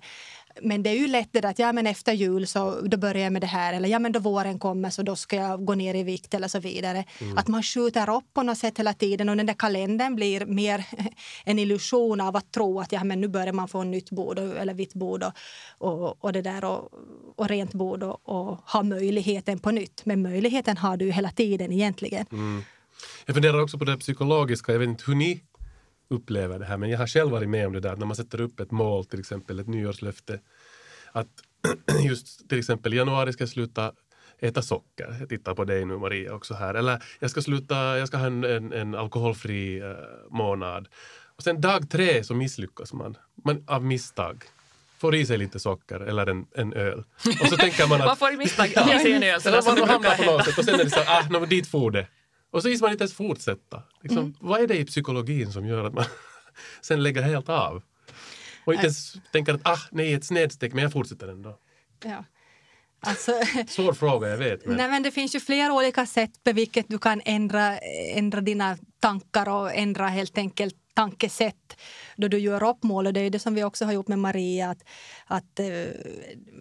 Men 0.61 0.83
det 0.83 0.89
är 0.89 0.95
ju 0.95 1.07
lättare 1.07 1.47
att 1.47 1.59
ja, 1.59 1.73
men 1.73 1.87
efter 1.87 2.13
jul 2.13 2.47
så 2.47 2.81
då 2.81 2.97
börjar 2.97 3.23
jag 3.23 3.33
med 3.33 3.41
det 3.41 3.47
här 3.47 3.73
eller 3.73 3.89
ja, 3.89 3.99
men 3.99 4.11
då 4.11 4.19
våren 4.19 4.59
kommer 4.59 4.89
så 4.89 5.01
då 5.01 5.15
ska 5.15 5.35
jag 5.35 5.65
gå 5.65 5.75
ner 5.75 5.95
i 5.95 6.03
vikt 6.03 6.33
eller 6.33 6.47
så 6.47 6.59
vidare. 6.59 7.05
Mm. 7.21 7.37
Att 7.37 7.47
man 7.47 7.63
skjuter 7.63 8.09
upp 8.09 8.33
på 8.33 8.43
något 8.43 8.57
sätt 8.57 8.79
hela 8.79 8.93
tiden 8.93 9.29
och 9.29 9.37
den 9.37 9.45
där 9.45 9.53
kalendern 9.53 10.15
blir 10.15 10.45
mer 10.45 10.85
en 11.45 11.59
illusion 11.59 12.21
av 12.21 12.35
att 12.35 12.51
tro 12.51 12.79
att 12.79 12.91
ja, 12.91 13.03
men 13.03 13.21
nu 13.21 13.27
börjar 13.27 13.53
man 13.53 13.67
få 13.67 13.83
nytt 13.83 14.11
bord 14.11 14.39
eller 14.39 14.73
vitt 14.73 14.93
bord 14.93 15.23
och, 15.23 15.33
och, 15.77 16.23
och 16.23 16.33
det 16.33 16.41
där 16.41 16.65
och, 16.65 16.89
och 17.35 17.49
rent 17.49 17.73
bord 17.73 18.03
och, 18.03 18.29
och 18.29 18.57
ha 18.71 18.83
möjligheten 18.83 19.59
på 19.59 19.71
nytt. 19.71 20.05
Men 20.05 20.21
möjligheten 20.21 20.77
har 20.77 20.97
du 20.97 21.11
hela 21.11 21.31
tiden 21.31 21.71
egentligen. 21.71 22.25
Mm. 22.31 22.63
Jag 23.25 23.35
funderar 23.35 23.59
också 23.59 23.77
på 23.77 23.85
det 23.85 23.97
psykologiska. 23.97 24.71
Jag 24.71 24.79
vet 24.79 24.89
inte 24.89 25.03
hur 25.07 25.15
ni 25.15 25.43
upplever 26.09 26.59
det 26.59 26.65
här, 26.65 26.77
men 26.77 26.89
jag 26.89 26.97
har 26.97 27.07
själv 27.07 27.31
varit 27.31 27.49
med 27.49 27.67
om 27.67 27.73
det 27.73 27.79
där 27.79 27.95
när 27.95 28.05
man 28.05 28.15
sätter 28.15 28.41
upp 28.41 28.59
ett 28.59 28.71
mål, 28.71 29.05
till 29.05 29.19
exempel 29.19 29.59
ett 29.59 29.67
nyårslöfte. 29.67 30.39
Att 31.11 31.27
just 32.03 32.49
till 32.49 32.59
exempel 32.59 32.93
januari 32.93 33.33
ska 33.33 33.41
jag 33.41 33.49
sluta 33.49 33.91
äta 34.39 34.61
socker. 34.61 35.15
Jag 35.19 35.29
tittar 35.29 35.55
på 35.55 35.65
dig 35.65 35.85
nu 35.85 35.97
Maria 35.97 36.33
också 36.33 36.53
här. 36.53 36.73
Eller 36.73 37.03
jag 37.19 37.31
ska 37.31 37.41
sluta, 37.41 37.97
jag 37.97 38.07
ska 38.07 38.17
ha 38.17 38.25
en, 38.25 38.43
en, 38.43 38.73
en 38.73 38.95
alkoholfri 38.95 39.81
uh, 39.81 39.95
månad. 40.29 40.87
Och 41.35 41.43
sen 41.43 41.61
dag 41.61 41.89
tre 41.89 42.23
så 42.23 42.33
misslyckas 42.33 42.93
man, 42.93 43.17
man 43.45 43.63
av 43.67 43.85
misstag 43.85 44.43
får 44.97 45.15
i 45.15 45.25
sig 45.25 45.37
lite 45.37 45.59
socker 45.59 45.99
eller 45.99 46.27
en, 46.27 46.45
en 46.55 46.73
öl. 46.73 47.03
Och 47.41 47.47
så 47.47 47.57
tänker 47.57 47.87
man 47.87 48.01
att... 48.01 48.07
man 48.07 48.17
får 48.17 48.37
misstag 48.37 48.67
i 48.67 48.99
sig 48.99 49.13
en 49.13 49.23
öl. 49.23 49.41
Så 49.41 49.49
man 49.51 49.89
hamnar 49.89 50.15
på 50.15 50.31
något 50.31 50.45
sätt 50.45 50.57
och 50.57 50.65
sen 50.65 50.79
är 50.79 50.83
det 50.83 50.89
så 50.89 50.99
ah, 50.99 51.27
no, 51.29 51.45
dit 51.45 51.67
for 51.67 51.91
det. 51.91 52.07
Och 52.51 52.61
så 52.61 52.69
vill 52.69 52.81
man 52.81 52.91
inte 52.91 53.03
ens 53.03 53.13
fortsätta. 53.13 53.83
Liksom, 54.01 54.19
mm. 54.19 54.35
Vad 54.39 54.61
är 54.61 54.67
det 54.67 54.77
i 54.77 54.85
psykologin 54.85 55.51
som 55.51 55.65
gör 55.65 55.85
att 55.85 55.93
man 55.93 56.05
sen 56.81 57.03
lägger 57.03 57.21
helt 57.21 57.49
av? 57.49 57.81
Och 58.65 58.73
inte 58.73 58.85
ens 58.85 59.13
tänker 59.31 59.53
att 59.53 59.61
ah, 59.63 59.79
nej, 59.91 60.13
ett 60.13 60.25
snedsteg, 60.25 60.73
men 60.73 60.83
jag 60.83 60.91
fortsätter 60.91 61.27
ändå. 61.27 61.57
Ja. 62.03 62.23
Alltså, 62.99 63.31
Svår 63.67 63.93
fråga, 63.93 64.27
jag 64.27 64.37
vet. 64.37 64.65
Men... 64.65 64.77
Nej, 64.77 64.89
men 64.89 65.03
det 65.03 65.11
finns 65.11 65.35
ju 65.35 65.39
flera 65.39 65.73
olika 65.73 66.05
sätt 66.05 66.43
på 66.43 66.51
vilket 66.51 66.89
du 66.89 66.99
kan 66.99 67.21
ändra, 67.25 67.77
ändra 68.13 68.41
dina 68.41 68.77
tankar 68.99 69.49
och 69.49 69.73
ändra 69.73 70.07
helt 70.07 70.37
enkelt 70.37 70.75
tankesätt 70.93 71.79
då 72.15 72.27
du 72.27 72.39
gör 72.39 72.63
upp 72.63 72.83
mål. 72.83 73.07
Och 73.07 73.13
det 73.13 73.19
är 73.19 73.29
det 73.29 73.39
som 73.39 73.55
vi 73.55 73.63
också 73.63 73.85
har 73.85 73.93
gjort 73.93 74.07
med 74.07 74.19
Maria. 74.19 74.69
Att, 74.69 74.83
att 75.25 75.59
eh, 75.59 75.65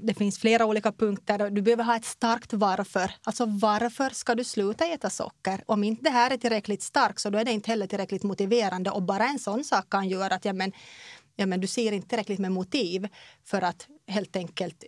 det 0.03 0.15
finns 0.15 0.39
flera 0.39 0.67
olika 0.67 0.93
punkter. 0.93 1.51
Du 1.51 1.63
behöver 1.63 1.85
ha 1.85 1.97
ett 1.97 2.05
starkt 2.05 2.53
varför. 2.53 3.11
Alltså 3.23 3.47
varför 3.47 4.11
ska 4.11 4.35
du 4.35 4.45
sluta 4.45 4.85
äta 4.87 5.11
socker? 5.11 5.63
Om 5.67 5.85
inte 5.85 6.03
det 6.03 6.11
här 6.11 6.31
är 6.31 6.37
tillräckligt 6.37 6.83
starkt 6.83 7.21
så 7.21 7.31
då 7.31 7.39
är 7.39 7.45
det 7.45 7.53
inte 7.53 7.71
heller 7.71 7.87
tillräckligt 7.87 8.23
motiverande. 8.23 8.91
Och 8.91 9.03
bara 9.03 9.25
en 9.25 9.39
sån 9.39 9.65
sak 9.65 9.91
kan 9.91 10.09
göra 10.09 10.35
att 10.35 10.45
ja, 10.45 10.53
men, 10.53 10.73
ja, 11.37 11.47
men 11.47 11.61
du 11.61 11.67
ser 11.67 11.93
inte 11.93 12.09
tillräckligt 12.09 12.39
med 12.39 12.53
motiv 12.53 13.09
för 13.45 13.63
att 13.63 13.87
helt 14.09 14.37
enkelt 14.37 14.85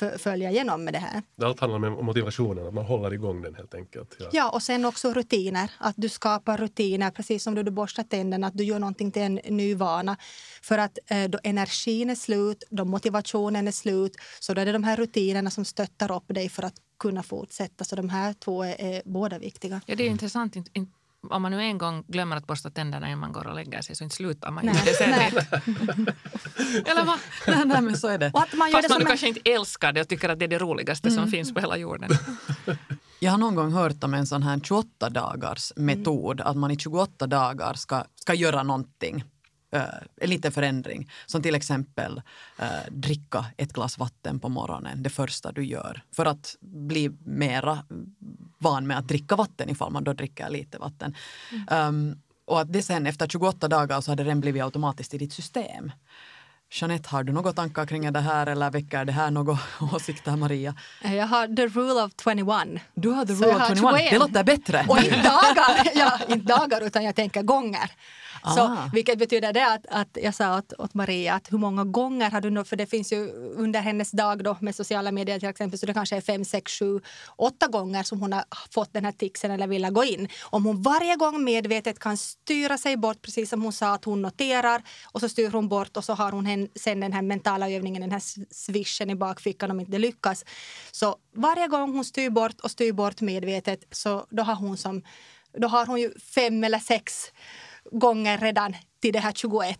eh, 0.00 0.18
följa 0.18 0.50
igenom 0.50 0.84
med 0.84 0.94
det 0.94 0.98
här. 0.98 1.22
Allt 1.42 1.60
handlar 1.60 1.88
om 1.90 2.06
motivationen, 2.06 2.66
att 2.66 2.74
man 2.74 2.84
håller 2.84 3.12
igång 3.14 3.42
den 3.42 3.54
helt 3.54 3.74
enkelt. 3.74 4.16
Ja. 4.18 4.26
ja, 4.32 4.50
och 4.50 4.62
sen 4.62 4.84
också 4.84 5.12
rutiner. 5.12 5.70
Att 5.78 5.94
du 5.98 6.08
skapar 6.08 6.56
rutiner, 6.56 7.10
precis 7.10 7.42
som 7.42 7.54
då 7.54 7.62
du 7.62 7.70
borstar 7.70 8.02
tänderna, 8.02 8.46
att 8.46 8.58
du 8.58 8.64
gör 8.64 8.78
någonting 8.78 9.10
till 9.10 9.22
en 9.22 9.34
ny 9.34 9.74
vana. 9.74 10.16
För 10.62 10.78
att 10.78 10.98
eh, 11.06 11.24
då 11.24 11.38
energin 11.42 12.10
är 12.10 12.14
slut, 12.14 12.64
då 12.70 12.84
motivationen 12.84 13.68
är 13.68 13.72
slut, 13.72 14.16
så 14.40 14.54
då 14.54 14.60
är 14.60 14.66
det 14.66 14.72
de 14.72 14.84
här 14.84 14.96
rutinerna 14.96 15.50
som 15.50 15.64
stöttar 15.64 16.12
upp 16.16 16.24
dig 16.26 16.48
för 16.48 16.62
att 16.62 16.74
kunna 16.98 17.22
fortsätta. 17.22 17.84
Så 17.84 17.96
de 17.96 18.08
här 18.08 18.32
två 18.32 18.62
är, 18.62 18.80
är 18.80 19.02
båda 19.04 19.38
viktiga. 19.38 19.80
Ja, 19.86 19.94
det 19.94 20.06
är 20.06 20.10
intressant 20.10 20.56
om 21.30 21.42
man 21.42 21.52
nu 21.52 21.62
en 21.62 21.78
gång 21.78 22.04
glömmer 22.08 22.36
att 22.36 22.46
borsta 22.46 22.70
tänderna 22.70 23.06
innan 23.06 23.18
man 23.18 23.32
går 23.32 23.46
och 23.46 23.54
lägger 23.54 23.82
sig 23.82 23.96
så 23.96 24.04
inte 24.04 24.16
slutar 24.16 24.50
man 24.50 24.64
ju 24.64 24.70
det 24.70 24.94
sen. 24.94 25.12
Eller 26.86 27.04
vad? 27.04 27.18
nej, 27.46 27.64
nej, 27.66 27.82
men 27.82 27.96
så 27.96 28.08
är 28.08 28.18
det. 28.18 28.30
Och 28.34 28.42
att 28.42 28.52
man 28.52 28.70
Fast 28.70 28.88
man 28.88 29.00
en... 29.00 29.06
kanske 29.06 29.28
inte 29.28 29.50
älskar 29.50 29.92
det 29.92 30.00
och 30.00 30.08
tycker 30.08 30.28
att 30.28 30.38
det 30.38 30.44
är 30.44 30.48
det 30.48 30.58
roligaste 30.58 31.08
mm. 31.08 31.20
som 31.20 31.30
finns 31.30 31.54
på 31.54 31.60
hela 31.60 31.76
jorden. 31.76 32.10
Jag 33.20 33.30
har 33.30 33.38
någon 33.38 33.54
gång 33.54 33.72
hört 33.72 34.04
om 34.04 34.14
en 34.14 34.26
sån 34.26 34.42
här 34.42 34.60
28 34.60 35.10
dagars 35.10 35.72
metod, 35.76 36.40
mm. 36.40 36.50
att 36.50 36.56
man 36.56 36.70
i 36.70 36.76
28 36.76 37.26
dagar 37.26 37.74
ska, 37.74 38.04
ska 38.14 38.34
göra 38.34 38.62
någonting 38.62 39.24
en 40.20 40.30
liten 40.30 40.52
förändring. 40.52 41.10
Som 41.26 41.42
till 41.42 41.54
exempel 41.54 42.22
uh, 42.60 42.66
dricka 42.90 43.46
ett 43.56 43.72
glas 43.72 43.98
vatten 43.98 44.40
på 44.40 44.48
morgonen, 44.48 45.02
det 45.02 45.10
första 45.10 45.52
du 45.52 45.64
gör. 45.64 46.02
För 46.16 46.26
att 46.26 46.56
bli 46.60 47.10
mera 47.24 47.78
van 48.58 48.86
med 48.86 48.98
att 48.98 49.08
dricka 49.08 49.36
vatten 49.36 49.70
ifall 49.70 49.92
man 49.92 50.04
då 50.04 50.12
dricker 50.12 50.50
lite 50.50 50.78
vatten. 50.78 51.14
Mm. 51.68 51.88
Um, 51.88 52.20
och 52.46 52.60
att 52.60 52.72
det 52.72 52.82
sen 52.82 53.06
efter 53.06 53.28
28 53.28 53.68
dagar 53.68 54.00
så 54.00 54.10
har 54.10 54.16
det 54.16 54.24
redan 54.24 54.40
blivit 54.40 54.62
automatiskt 54.62 55.14
i 55.14 55.18
ditt 55.18 55.32
system. 55.32 55.92
Jeanette, 56.70 57.08
har 57.08 57.24
du 57.24 57.32
några 57.32 57.52
tankar 57.52 57.86
kring 57.86 58.12
det 58.12 58.20
här 58.20 58.46
eller 58.46 58.70
väcker 58.70 59.04
det 59.04 59.12
här 59.12 59.30
några 59.30 59.58
åsikter, 59.92 60.36
Maria? 60.36 60.74
Jag 61.02 61.26
har 61.26 61.56
the 61.56 61.66
rule 61.66 62.02
of 62.02 62.12
21. 62.24 62.82
Du 62.94 63.10
har 63.10 63.26
the 63.26 63.32
rule 63.32 63.54
of 63.54 63.68
21. 63.68 63.78
21. 63.78 64.10
Det 64.10 64.18
låter 64.18 64.44
bättre. 64.44 64.84
Och 64.88 64.98
inte 64.98 65.16
dagar, 65.16 65.88
ja, 65.94 66.20
inte 66.28 66.46
dagar 66.46 66.86
utan 66.86 67.04
jag 67.04 67.14
tänker 67.14 67.42
gånger. 67.42 67.90
Så, 68.44 68.60
ah. 68.60 68.90
vilket 68.92 69.18
betyder 69.18 69.52
det 69.52 69.66
att, 69.66 69.86
att 69.88 70.18
jag 70.22 70.34
sa 70.34 70.58
åt, 70.58 70.72
åt 70.78 70.94
Maria 70.94 71.34
att 71.34 71.52
hur 71.52 71.58
många 71.58 71.84
gånger 71.84 72.30
har 72.30 72.40
du 72.40 72.50
nu, 72.50 72.64
för 72.64 72.76
det 72.76 72.86
finns 72.86 73.12
ju 73.12 73.30
under 73.56 73.80
hennes 73.80 74.10
dag 74.10 74.44
då 74.44 74.56
med 74.60 74.74
sociala 74.74 75.12
medier 75.12 75.38
till 75.38 75.48
exempel, 75.48 75.78
så 75.78 75.86
det 75.86 75.94
kanske 75.94 76.16
är 76.16 76.20
fem, 76.20 76.44
sex, 76.44 76.72
sju, 76.72 77.00
åtta 77.36 77.66
gånger 77.66 78.02
som 78.02 78.20
hon 78.20 78.32
har 78.32 78.44
fått 78.70 78.92
den 78.92 79.04
här 79.04 79.12
tixen 79.12 79.50
eller 79.50 79.66
vill 79.66 79.90
gå 79.90 80.04
in. 80.04 80.28
Om 80.42 80.64
hon 80.64 80.82
varje 80.82 81.16
gång 81.16 81.44
medvetet 81.44 81.98
kan 81.98 82.16
styra 82.16 82.78
sig 82.78 82.96
bort, 82.96 83.22
precis 83.22 83.50
som 83.50 83.62
hon 83.62 83.72
sa 83.72 83.94
att 83.94 84.04
hon 84.04 84.22
noterar 84.22 84.82
och 85.12 85.20
så 85.20 85.28
styr 85.28 85.50
hon 85.50 85.68
bort 85.68 85.96
och 85.96 86.04
så 86.04 86.12
har 86.12 86.32
hon 86.32 86.68
sen 86.74 87.00
den 87.00 87.12
här 87.12 87.22
mentala 87.22 87.70
övningen, 87.70 88.00
den 88.00 88.12
här 88.12 88.22
swishen 88.50 89.10
i 89.10 89.14
bakfickan 89.14 89.70
om 89.70 89.80
inte 89.80 89.92
det 89.92 89.98
lyckas. 89.98 90.44
Så 90.92 91.16
varje 91.36 91.68
gång 91.68 91.92
hon 91.92 92.04
styr 92.04 92.30
bort 92.30 92.60
och 92.60 92.70
styr 92.70 92.92
bort 92.92 93.20
medvetet 93.20 93.84
så 93.90 94.26
då 94.30 94.42
har 94.42 94.54
hon 94.54 94.76
som 94.76 95.02
då 95.58 95.68
har 95.68 95.86
hon 95.86 96.00
ju 96.00 96.18
fem 96.18 96.64
eller 96.64 96.78
sex 96.78 97.32
gånger 97.90 98.38
redan 98.38 98.74
till 99.00 99.12
det 99.12 99.18
här 99.18 99.32
21. 99.32 99.78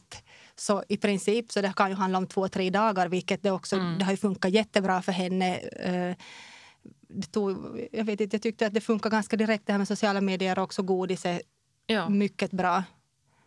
Så 0.56 0.84
i 0.88 0.96
princip 0.96 1.52
så 1.52 1.60
det 1.60 1.72
kan 1.76 1.90
ju 1.90 1.96
handla 1.96 2.18
om 2.18 2.26
två, 2.26 2.48
tre 2.48 2.70
dagar 2.70 3.08
vilket 3.08 3.42
det 3.42 3.50
också 3.50 3.76
mm. 3.76 3.98
det 3.98 4.04
har 4.04 4.16
funkat 4.16 4.50
jättebra 4.50 5.02
för 5.02 5.12
henne. 5.12 5.56
Eh, 5.58 6.16
det 7.08 7.32
tog, 7.32 7.80
jag, 7.92 8.04
vet 8.04 8.20
inte, 8.20 8.34
jag 8.34 8.42
tyckte 8.42 8.66
att 8.66 8.74
det 8.74 8.80
funkar 8.80 9.10
ganska 9.10 9.36
direkt 9.36 9.66
det 9.66 9.72
här 9.72 9.78
med 9.78 9.88
sociala 9.88 10.20
medier 10.20 10.58
och 10.58 10.64
också 10.64 10.82
godis 10.82 11.26
är 11.26 11.42
ja. 11.86 12.08
mycket 12.08 12.50
bra. 12.50 12.84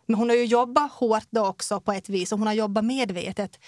Men 0.06 0.14
hon 0.14 0.28
har 0.28 0.36
ju 0.36 0.44
jobbat 0.44 0.92
hårt 0.92 1.26
då 1.30 1.46
också 1.46 1.80
på 1.80 1.92
ett 1.92 2.08
vis 2.08 2.32
och 2.32 2.38
hon 2.38 2.46
har 2.46 2.54
jobbat 2.54 2.84
medvetet. 2.84 3.58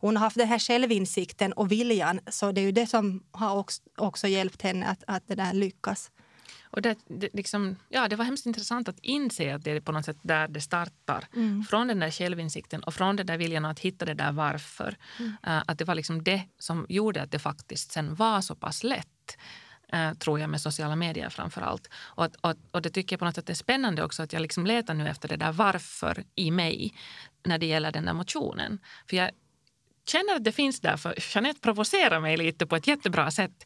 Hon 0.00 0.16
har 0.16 0.24
haft 0.24 0.36
den 0.36 0.48
här 0.48 0.58
självinsikten 0.58 1.52
och 1.52 1.72
viljan 1.72 2.20
så 2.30 2.52
det 2.52 2.60
är 2.60 2.62
ju 2.62 2.72
det 2.72 2.86
som 2.86 3.22
har 3.30 3.56
också, 3.56 3.82
också 3.96 4.28
hjälpt 4.28 4.62
henne 4.62 4.86
att, 4.86 5.04
att 5.06 5.22
det 5.26 5.34
där 5.34 5.52
lyckas. 5.52 6.10
Och 6.62 6.82
det, 6.82 6.98
det, 7.06 7.28
liksom, 7.32 7.76
ja, 7.88 8.08
det 8.08 8.16
var 8.16 8.24
hemskt 8.24 8.46
intressant 8.46 8.88
att 8.88 8.98
inse 9.02 9.54
att 9.54 9.64
det 9.64 9.70
är 9.70 9.80
på 9.80 9.92
något 9.92 10.04
sätt 10.04 10.16
där 10.22 10.48
det 10.48 10.60
startar. 10.60 11.24
Mm. 11.34 11.64
Från 11.64 11.88
den 11.88 12.00
där 12.00 12.10
självinsikten 12.10 12.82
och 12.82 12.94
från 12.94 13.16
den 13.16 13.26
där 13.26 13.36
viljan 13.36 13.64
att 13.64 13.80
hitta 13.80 14.04
det 14.04 14.14
där 14.14 14.32
varför. 14.32 14.96
Mm. 15.18 15.30
Uh, 15.30 15.62
att 15.66 15.78
det 15.78 15.84
var 15.84 15.94
liksom 15.94 16.24
det 16.24 16.42
som 16.58 16.86
gjorde 16.88 17.22
att 17.22 17.30
det 17.30 17.38
faktiskt 17.38 17.92
sen 17.92 18.14
var 18.14 18.40
så 18.40 18.54
pass 18.54 18.84
lätt. 18.84 19.38
Uh, 19.94 20.12
tror 20.12 20.40
jag 20.40 20.50
med 20.50 20.60
sociala 20.60 20.96
medier 20.96 21.28
framför 21.28 21.60
allt. 21.60 21.88
Och, 21.96 22.28
och, 22.40 22.54
och, 22.70 22.82
det 22.82 22.90
tycker 22.90 23.14
jag 23.14 23.18
på 23.18 23.24
något 23.24 23.34
sätt 23.34 23.50
är 23.50 23.54
spännande 23.54 24.04
också 24.04 24.22
att 24.22 24.32
jag 24.32 24.42
liksom 24.42 24.66
letar 24.66 24.94
nu 24.94 25.08
efter 25.08 25.28
det 25.28 25.36
där 25.36 25.52
varför 25.52 26.24
i 26.34 26.50
mig 26.50 26.94
när 27.44 27.58
det 27.58 27.66
gäller 27.66 27.92
den 27.92 28.04
där 28.04 28.12
motionen. 28.12 28.78
För 29.10 29.16
jag 29.16 29.30
känner 30.08 30.36
att 30.36 30.44
det 30.44 30.52
finns 30.52 30.80
där 30.80 30.96
för 30.96 31.14
Jeanette 31.34 31.60
provocerar 31.60 32.20
mig 32.20 32.36
lite 32.36 32.66
på 32.66 32.76
ett 32.76 32.86
jättebra 32.86 33.30
sätt. 33.30 33.64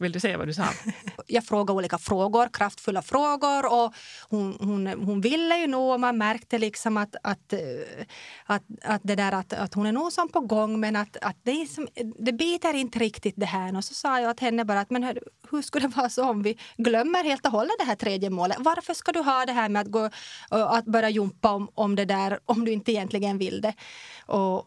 Vill 0.00 0.12
du 0.12 0.20
säga 0.20 0.38
vad 0.38 0.46
du 0.46 0.54
sa? 0.54 0.64
Jag 1.26 1.44
frågade 1.44 1.76
olika 1.76 1.98
frågor, 1.98 2.48
kraftfulla 2.52 3.02
frågor. 3.02 3.72
och 3.72 3.94
Hon, 4.28 4.56
hon, 4.60 4.86
hon 4.86 5.20
ville 5.20 5.56
ju 5.56 5.66
nog 5.66 5.92
och 5.92 6.00
man 6.00 6.18
märkte 6.18 6.58
liksom 6.58 6.96
att, 6.96 7.16
att, 7.22 7.52
eh, 7.52 7.60
att, 8.44 8.62
att, 8.82 9.00
det 9.04 9.14
där, 9.14 9.32
att, 9.32 9.52
att 9.52 9.74
hon 9.74 9.86
är 9.86 9.92
nog 9.92 10.12
som 10.12 10.28
på 10.28 10.40
gång 10.40 10.80
men 10.80 10.96
att, 10.96 11.16
att 11.22 11.36
det, 11.42 11.50
är 11.50 11.66
som, 11.66 11.88
det 12.18 12.32
biter 12.32 12.74
inte 12.74 12.98
riktigt 12.98 13.34
det 13.36 13.46
här. 13.46 13.76
Och 13.76 13.84
så 13.84 13.94
sa 13.94 14.20
jag 14.20 14.36
till 14.36 14.44
henne 14.44 14.64
bara 14.64 14.80
att 14.80 14.90
men 14.90 15.02
hur, 15.02 15.20
hur 15.50 15.62
skulle 15.62 15.88
det 15.88 15.96
vara 15.96 16.08
så 16.08 16.30
om 16.30 16.42
vi 16.42 16.58
glömmer 16.76 17.24
helt 17.24 17.46
och 17.46 17.52
hållet 17.52 17.74
det 17.78 17.84
här 17.84 17.96
tredje 17.96 18.30
målet? 18.30 18.56
Varför 18.60 18.94
ska 18.94 19.12
du 19.12 19.20
ha 19.20 19.46
det 19.46 19.52
här 19.52 19.68
med 19.68 19.82
att, 19.82 19.88
gå, 19.88 20.10
att 20.50 20.84
börja 20.84 21.10
jumpa 21.10 21.52
om, 21.52 21.68
om 21.74 21.96
det 21.96 22.04
där 22.04 22.38
om 22.44 22.64
du 22.64 22.72
inte 22.72 22.92
egentligen 22.92 23.38
vill 23.38 23.60
det? 23.60 23.74
Och, 24.26 24.64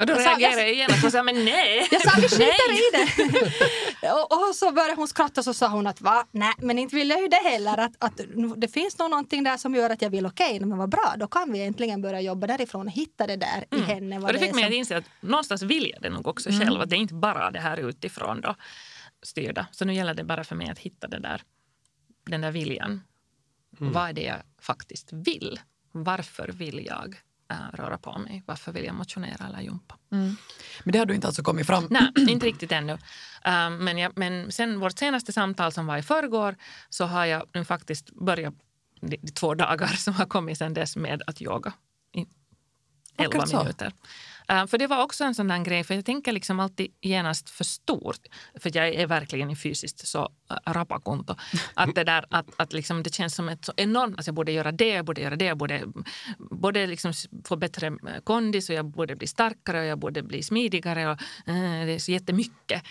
och 0.00 0.06
då 0.06 0.14
reagerade 0.14 0.62
jag 0.62 0.74
genast 0.74 1.04
och 1.04 1.12
sa 1.12 1.22
men 1.22 1.44
nej. 1.44 1.88
Jag 1.90 2.02
sa 2.02 2.10
vi 2.20 2.28
skiter 2.28 2.72
i 2.72 2.90
det. 2.92 4.12
och, 4.12 4.48
och 4.48 4.54
så 4.54 4.72
började 4.72 4.94
hon 4.94 5.08
skratta 5.08 5.40
och 5.40 5.44
så 5.44 5.54
sa 5.54 5.68
hon 5.68 5.86
att 5.86 6.00
va, 6.00 6.26
nej 6.30 6.52
men 6.58 6.78
inte 6.78 6.96
vill 6.96 7.10
jag 7.10 7.20
ju 7.22 7.28
det 7.28 7.36
heller. 7.50 7.78
Att, 7.78 7.92
att 7.98 8.20
det 8.56 8.68
finns 8.68 8.98
nog 8.98 9.10
någonting 9.10 9.44
där 9.44 9.56
som 9.56 9.74
gör 9.74 9.90
att 9.90 10.02
jag 10.02 10.10
vill 10.10 10.26
okej, 10.26 10.60
men 10.60 10.78
vad 10.78 10.88
bra, 10.88 11.14
då 11.18 11.26
kan 11.26 11.52
vi 11.52 11.62
äntligen 11.62 12.02
börja 12.02 12.20
jobba 12.20 12.46
därifrån 12.46 12.86
och 12.86 12.92
hitta 12.92 13.26
det 13.26 13.36
där 13.36 13.64
i 13.70 13.80
henne. 13.80 14.18
Vad 14.18 14.30
Och 14.30 14.32
det 14.32 14.38
fick 14.38 14.50
är 14.50 14.54
mig 14.54 14.62
som- 14.64 14.68
att 14.72 14.74
inse 14.74 14.96
att 14.96 15.04
någonstans 15.20 15.62
vill 15.62 15.90
jag 15.94 16.02
det 16.02 16.10
nog 16.10 16.26
också 16.26 16.50
själv. 16.50 16.80
Att 16.80 16.90
det 16.90 16.96
är 16.96 17.00
inte 17.00 17.14
bara 17.14 17.50
det 17.50 17.60
här 17.60 17.76
utifrån 17.88 18.40
då 18.40 18.54
styrda. 19.22 19.66
Så 19.70 19.84
nu 19.84 19.94
gäller 19.94 20.14
det 20.14 20.24
bara 20.24 20.44
för 20.44 20.56
mig 20.56 20.70
att 20.70 20.78
hitta 20.78 21.08
det 21.08 21.18
där, 21.18 21.42
den 22.26 22.40
där 22.40 22.50
viljan. 22.50 23.00
Vad 23.78 24.08
är 24.08 24.12
det 24.12 24.22
jag 24.22 24.36
faktiskt 24.60 25.08
vill? 25.12 25.60
Varför 25.92 26.48
vill 26.48 26.86
jag 26.86 27.16
äh, 27.50 27.76
röra 27.76 27.98
på 27.98 28.18
mig? 28.18 28.42
Varför 28.46 28.72
vill 28.72 28.84
jag 28.84 28.94
motionera 28.94 29.46
eller 29.46 29.60
jumpa? 29.60 29.98
Men 30.84 30.92
det 30.92 30.98
har 30.98 31.06
du 31.06 31.14
inte 31.14 31.26
alltså 31.26 31.42
kommit 31.42 31.66
fram 31.66 31.86
Nej, 31.90 32.10
inte 32.16 32.46
riktigt 32.46 32.72
ännu. 32.72 32.92
Um, 32.92 33.76
men, 33.76 33.98
jag, 33.98 34.12
men 34.16 34.52
sen 34.52 34.80
vårt 34.80 34.98
senaste 34.98 35.32
samtal 35.32 35.72
som 35.72 35.86
var 35.86 35.96
i 35.96 36.02
förrgår 36.02 36.56
så 36.90 37.04
har 37.04 37.24
jag 37.24 37.42
nu 37.54 37.64
faktiskt 37.64 38.10
börjat 38.10 38.54
de, 39.00 39.16
de 39.16 39.32
två 39.32 39.54
dagar 39.54 39.86
som 39.86 40.14
har 40.14 40.26
kommit 40.26 40.58
sen 40.58 40.74
dess 40.74 40.96
med 40.96 41.22
att 41.26 41.42
yoga 41.42 41.72
i 42.12 42.26
elva 43.16 43.42
Akkurat 43.42 43.78
så. 43.78 43.90
Uh, 44.52 44.66
för 44.66 44.78
det 44.78 44.86
var 44.86 45.02
också 45.02 45.24
en 45.24 45.34
sån 45.34 45.48
där 45.48 45.64
grej, 45.64 45.84
för 45.84 45.94
jag 45.94 46.04
tänker 46.04 46.32
liksom 46.32 46.60
alltid 46.60 46.92
genast 47.00 47.50
för 47.50 47.64
stort. 47.64 48.26
För 48.54 48.76
jag 48.76 48.88
är 48.88 49.06
verkligen 49.06 49.50
i 49.50 49.56
fysiskt 49.56 50.08
så 50.08 50.22
uh, 50.22 50.72
rapakunto. 50.72 51.34
Att 51.74 51.94
det 51.94 52.04
där 52.04 52.24
att, 52.30 52.46
att 52.56 52.72
liksom 52.72 53.02
det 53.02 53.14
känns 53.14 53.34
som 53.34 53.48
ett 53.48 53.64
så 53.64 53.72
enormt, 53.76 54.16
alltså 54.16 54.28
jag 54.28 54.34
borde 54.34 54.52
göra 54.52 54.72
det, 54.72 54.88
jag 54.88 55.04
borde 55.04 55.20
göra 55.20 55.36
det, 55.36 55.44
jag 55.44 55.56
borde 55.56 55.82
både 56.38 56.86
liksom 56.86 57.12
få 57.44 57.56
bättre 57.56 57.86
eh, 57.86 58.20
kondis 58.24 58.68
och 58.68 58.74
jag 58.74 58.86
borde 58.86 59.16
bli 59.16 59.26
starkare 59.26 59.80
och 59.80 59.86
jag 59.86 59.98
borde 59.98 60.22
bli 60.22 60.42
smidigare. 60.42 61.10
Och, 61.10 61.20
eh, 61.46 61.86
det 61.86 61.92
är 61.92 61.98
så 61.98 62.12
jättemycket. 62.12 62.82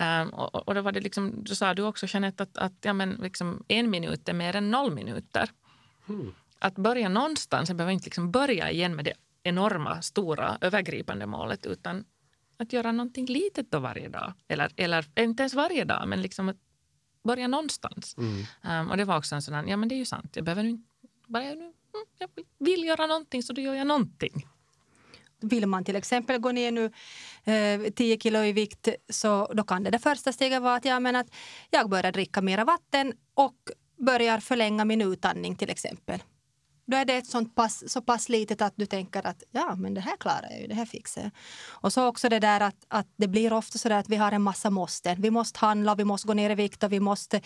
Um, 0.00 0.28
och, 0.28 0.68
och 0.68 0.74
då 0.74 0.80
var 0.80 0.92
det 0.92 1.00
liksom, 1.00 1.44
då 1.44 1.54
sa 1.54 1.74
du 1.74 1.82
också 1.82 2.06
Jeanette 2.08 2.42
att, 2.42 2.58
att 2.58 2.72
ja, 2.82 2.92
men 2.92 3.10
liksom 3.10 3.64
en 3.68 3.90
minut 3.90 4.28
är 4.28 4.32
mer 4.32 4.56
än 4.56 4.70
noll 4.70 4.94
minuter. 4.94 5.50
Att 6.58 6.74
börja 6.74 7.08
någonstans, 7.08 7.68
jag 7.68 7.76
behöver 7.76 7.92
inte 7.92 8.04
liksom 8.04 8.30
börja 8.30 8.70
igen 8.70 8.96
med 8.96 9.04
det 9.04 9.12
enorma, 9.48 10.02
stora, 10.02 10.58
övergripande 10.60 11.26
målet 11.26 11.66
utan 11.66 12.04
att 12.58 12.72
göra 12.72 12.92
någonting 12.92 13.26
litet 13.26 13.70
då 13.70 13.78
varje 13.78 14.08
dag. 14.08 14.32
Eller, 14.48 14.72
eller 14.76 15.06
inte 15.18 15.42
ens 15.42 15.54
varje 15.54 15.84
dag, 15.84 16.08
men 16.08 16.22
liksom 16.22 16.48
att 16.48 16.56
börja 17.24 17.48
någonstans. 17.48 18.16
Um, 18.16 18.90
och 18.90 18.96
det 18.96 19.04
var 19.04 19.18
också 19.18 19.34
en 19.34 19.42
sån 19.42 19.54
här, 19.54 19.64
ja 19.66 19.76
men 19.76 19.88
det 19.88 19.94
är 19.94 19.96
ju 19.96 20.04
sant, 20.04 20.36
jag 20.36 20.44
behöver 20.44 20.62
nu 20.62 20.78
bara, 21.26 21.44
nu, 21.44 21.50
mm, 21.50 21.74
jag 22.18 22.28
vill 22.58 22.84
göra 22.84 23.06
någonting 23.06 23.42
så 23.42 23.52
då 23.52 23.60
gör 23.60 23.74
jag 23.74 23.86
någonting. 23.86 24.46
Vill 25.40 25.66
man 25.66 25.84
till 25.84 25.96
exempel 25.96 26.38
gå 26.38 26.52
ner 26.52 26.72
nu 26.72 26.92
eh, 27.44 27.92
10 27.92 28.18
kilo 28.18 28.38
i 28.38 28.52
vikt 28.52 28.88
så 29.08 29.52
då 29.54 29.64
kan 29.64 29.82
det, 29.82 29.90
det 29.90 29.98
första 29.98 30.32
steget 30.32 30.62
vara 30.62 30.74
att, 30.74 30.84
ja, 30.84 31.00
men 31.00 31.16
att 31.16 31.26
jag 31.70 31.90
börjar 31.90 32.12
dricka 32.12 32.42
mera 32.42 32.64
vatten 32.64 33.12
och 33.34 33.56
börjar 33.96 34.40
förlänga 34.40 34.84
min 34.84 35.02
utandning 35.02 35.56
till 35.56 35.70
exempel. 35.70 36.22
Då 36.90 36.96
är 36.96 37.04
det 37.04 37.16
ett 37.16 37.26
sånt 37.26 37.54
pass, 37.54 37.92
så 37.92 38.00
pass 38.02 38.28
litet 38.28 38.62
att 38.62 38.72
du 38.76 38.86
tänker 38.86 39.26
att 39.26 39.42
ja, 39.50 39.74
men 39.76 39.94
det 39.94 40.00
här 40.00 40.16
klarar 40.16 40.48
jag 40.50 40.60
ju, 40.60 40.66
det 40.66 40.74
här 40.74 40.86
fixar 40.86 41.22
jag. 41.22 41.30
Och 41.68 41.92
så 41.92 42.06
också 42.06 42.28
det 42.28 42.38
där 42.38 42.60
att, 42.60 42.86
att 42.88 43.06
det 43.16 43.28
blir 43.28 43.52
ofta 43.52 43.78
så 43.78 43.88
där 43.88 43.98
att 43.98 44.08
vi 44.08 44.16
har 44.16 44.32
en 44.32 44.42
massa 44.42 44.70
måste. 44.70 45.16
Vi 45.18 45.30
måste 45.30 45.58
handla, 45.58 45.94
vi 45.94 46.04
måste 46.04 46.28
gå 46.28 46.34
ner 46.34 46.50
i 46.50 46.54
vikt 46.54 46.82
och 46.82 46.92
vi 46.92 47.00
måste 47.00 47.40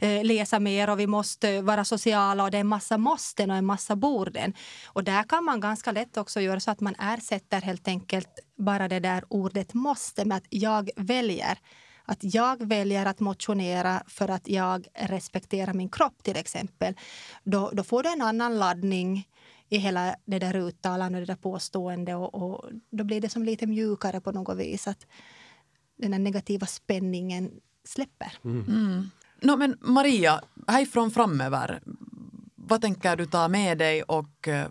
eh, 0.00 0.24
läsa 0.24 0.60
mer 0.60 0.90
och 0.90 1.00
vi 1.00 1.06
måste 1.06 1.60
vara 1.60 1.84
sociala 1.84 2.44
och 2.44 2.50
det 2.50 2.58
är 2.58 2.60
en 2.60 2.66
massa 2.66 2.98
måsten 2.98 3.50
och 3.50 3.56
en 3.56 3.66
massa 3.66 3.96
borden. 3.96 4.54
Och 4.86 5.04
där 5.04 5.22
kan 5.22 5.44
man 5.44 5.60
ganska 5.60 5.92
lätt 5.92 6.16
också 6.16 6.40
göra 6.40 6.60
så 6.60 6.70
att 6.70 6.80
man 6.80 6.94
ersätter 6.94 7.60
helt 7.60 7.88
enkelt 7.88 8.38
bara 8.58 8.88
det 8.88 9.00
där 9.00 9.24
ordet 9.28 9.74
måste 9.74 10.24
med 10.24 10.36
att 10.36 10.46
jag 10.50 10.90
väljer. 10.96 11.58
Att 12.06 12.18
jag 12.20 12.66
väljer 12.66 13.06
att 13.06 13.20
motionera 13.20 14.02
för 14.06 14.30
att 14.30 14.48
jag 14.48 14.86
respekterar 14.94 15.72
min 15.72 15.88
kropp 15.88 16.22
till 16.22 16.36
exempel. 16.36 16.94
Då, 17.44 17.70
då 17.72 17.84
får 17.84 18.02
du 18.02 18.12
en 18.12 18.22
annan 18.22 18.58
laddning 18.58 19.28
i 19.68 19.78
hela 19.78 20.16
det 20.24 20.38
där 20.38 20.56
uttalandet 20.56 21.20
och 21.20 21.26
det 21.26 21.32
där 21.32 21.42
påstående 21.42 22.14
och, 22.14 22.34
och 22.34 22.70
då 22.90 23.04
blir 23.04 23.20
det 23.20 23.28
som 23.28 23.42
lite 23.42 23.66
mjukare 23.66 24.20
på 24.20 24.32
något 24.32 24.58
vis. 24.58 24.88
Att 24.88 25.06
den 25.98 26.12
här 26.12 26.20
negativa 26.20 26.66
spänningen 26.66 27.50
släpper. 27.84 28.32
No, 29.40 29.56
men 29.56 29.76
Maria, 29.80 30.40
härifrån 30.68 31.10
framöver, 31.10 31.80
vad 32.54 32.80
tänker 32.80 33.16
du 33.16 33.26
ta 33.26 33.48
med 33.48 33.78
dig 33.78 34.02
och 34.02 34.48
eh, 34.48 34.68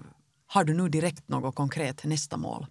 har 0.47 0.63
du 0.63 0.73
nu 0.73 0.89
direkt 0.89 1.29
något 1.29 1.55
konkret 1.55 2.03
nästa 2.03 2.37
mål? 2.37 2.65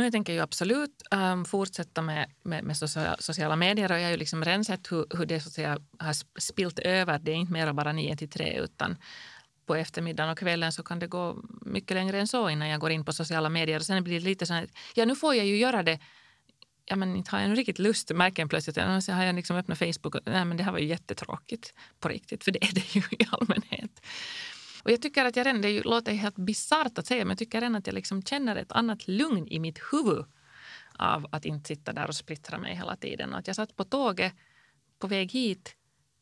Nu 0.00 0.06
jag 0.06 0.12
tänker 0.12 0.32
ju 0.32 0.40
absolut 0.40 1.02
um, 1.10 1.44
fortsätta 1.44 2.02
med, 2.02 2.30
med, 2.42 2.64
med 2.64 2.76
sociala, 2.76 3.16
sociala 3.18 3.56
medier 3.56 3.92
och 3.92 3.98
jag 3.98 4.04
har 4.04 4.10
ju 4.10 4.16
liksom 4.16 4.44
rensat 4.44 4.92
hur, 4.92 5.06
hur 5.16 5.26
det 5.26 5.40
så 5.40 5.48
att 5.48 5.52
säga, 5.52 5.78
har 5.98 6.40
spilt 6.40 6.78
över. 6.78 7.18
Det 7.18 7.30
är 7.30 7.34
inte 7.34 7.52
mer 7.52 7.72
bara 7.72 7.92
9 7.92 8.16
till 8.16 8.30
3 8.30 8.58
utan 8.60 8.96
på 9.66 9.74
eftermiddagen 9.74 10.30
och 10.30 10.38
kvällen 10.38 10.72
så 10.72 10.82
kan 10.82 10.98
det 10.98 11.06
gå 11.06 11.36
mycket 11.60 11.94
längre 11.94 12.20
än 12.20 12.28
så 12.28 12.50
innan 12.50 12.68
jag 12.68 12.80
går 12.80 12.90
in 12.90 13.04
på 13.04 13.12
sociala 13.12 13.48
medier. 13.48 13.76
Och 13.76 13.86
sen 13.86 14.04
blir 14.04 14.20
det 14.20 14.24
lite 14.24 14.46
så 14.46 14.54
här, 14.54 14.68
ja 14.94 15.04
nu 15.04 15.16
får 15.16 15.34
jag 15.34 15.46
ju 15.46 15.56
göra 15.56 15.82
det 15.82 15.98
ja, 16.84 16.96
men 16.96 17.16
inte 17.16 17.30
har 17.30 17.40
jag 17.40 17.58
riktigt 17.58 17.78
lust, 17.78 18.10
märker 18.10 18.42
jag 18.42 18.50
plötsligt. 18.50 18.76
Ja, 18.76 19.00
Så 19.00 19.12
har 19.12 19.24
jag 19.24 19.34
liksom 19.34 19.56
öppnat 19.56 19.78
Facebook 19.78 20.14
och 20.14 20.20
nej, 20.26 20.44
men 20.44 20.56
det 20.56 20.62
här 20.62 20.72
var 20.72 20.78
ju 20.78 20.86
jättetråkigt 20.86 21.74
på 22.00 22.08
riktigt, 22.08 22.44
för 22.44 22.52
det 22.52 22.64
är 22.64 22.74
det 22.74 22.94
ju 22.94 23.00
i 23.10 23.26
allmänhet. 23.30 24.02
Och 24.82 24.90
jag 24.90 25.02
tycker 25.02 25.24
att 25.24 25.36
jag 25.36 25.46
redan, 25.46 25.62
det 25.62 25.82
låter 25.82 26.12
helt 26.12 26.36
bisarrt 26.36 26.98
att 26.98 27.06
säga, 27.06 27.24
men 27.24 27.30
jag 27.30 27.38
tycker 27.38 27.60
redan 27.60 27.76
att 27.76 27.86
jag 27.86 27.94
liksom 27.94 28.22
känner 28.22 28.56
ett 28.56 28.72
annat 28.72 29.08
lugn 29.08 29.48
i 29.48 29.58
mitt 29.58 29.78
huvud 29.92 30.24
av 30.96 31.26
att 31.32 31.44
inte 31.44 31.68
sitta 31.68 31.92
där 31.92 32.08
och 32.08 32.14
splittra 32.14 32.58
mig 32.58 32.76
hela 32.76 32.96
tiden. 32.96 33.34
Att 33.34 33.46
jag 33.46 33.56
satt 33.56 33.76
på 33.76 33.84
tåget 33.84 34.34
på 34.98 35.06
väg 35.06 35.32
hit 35.32 35.76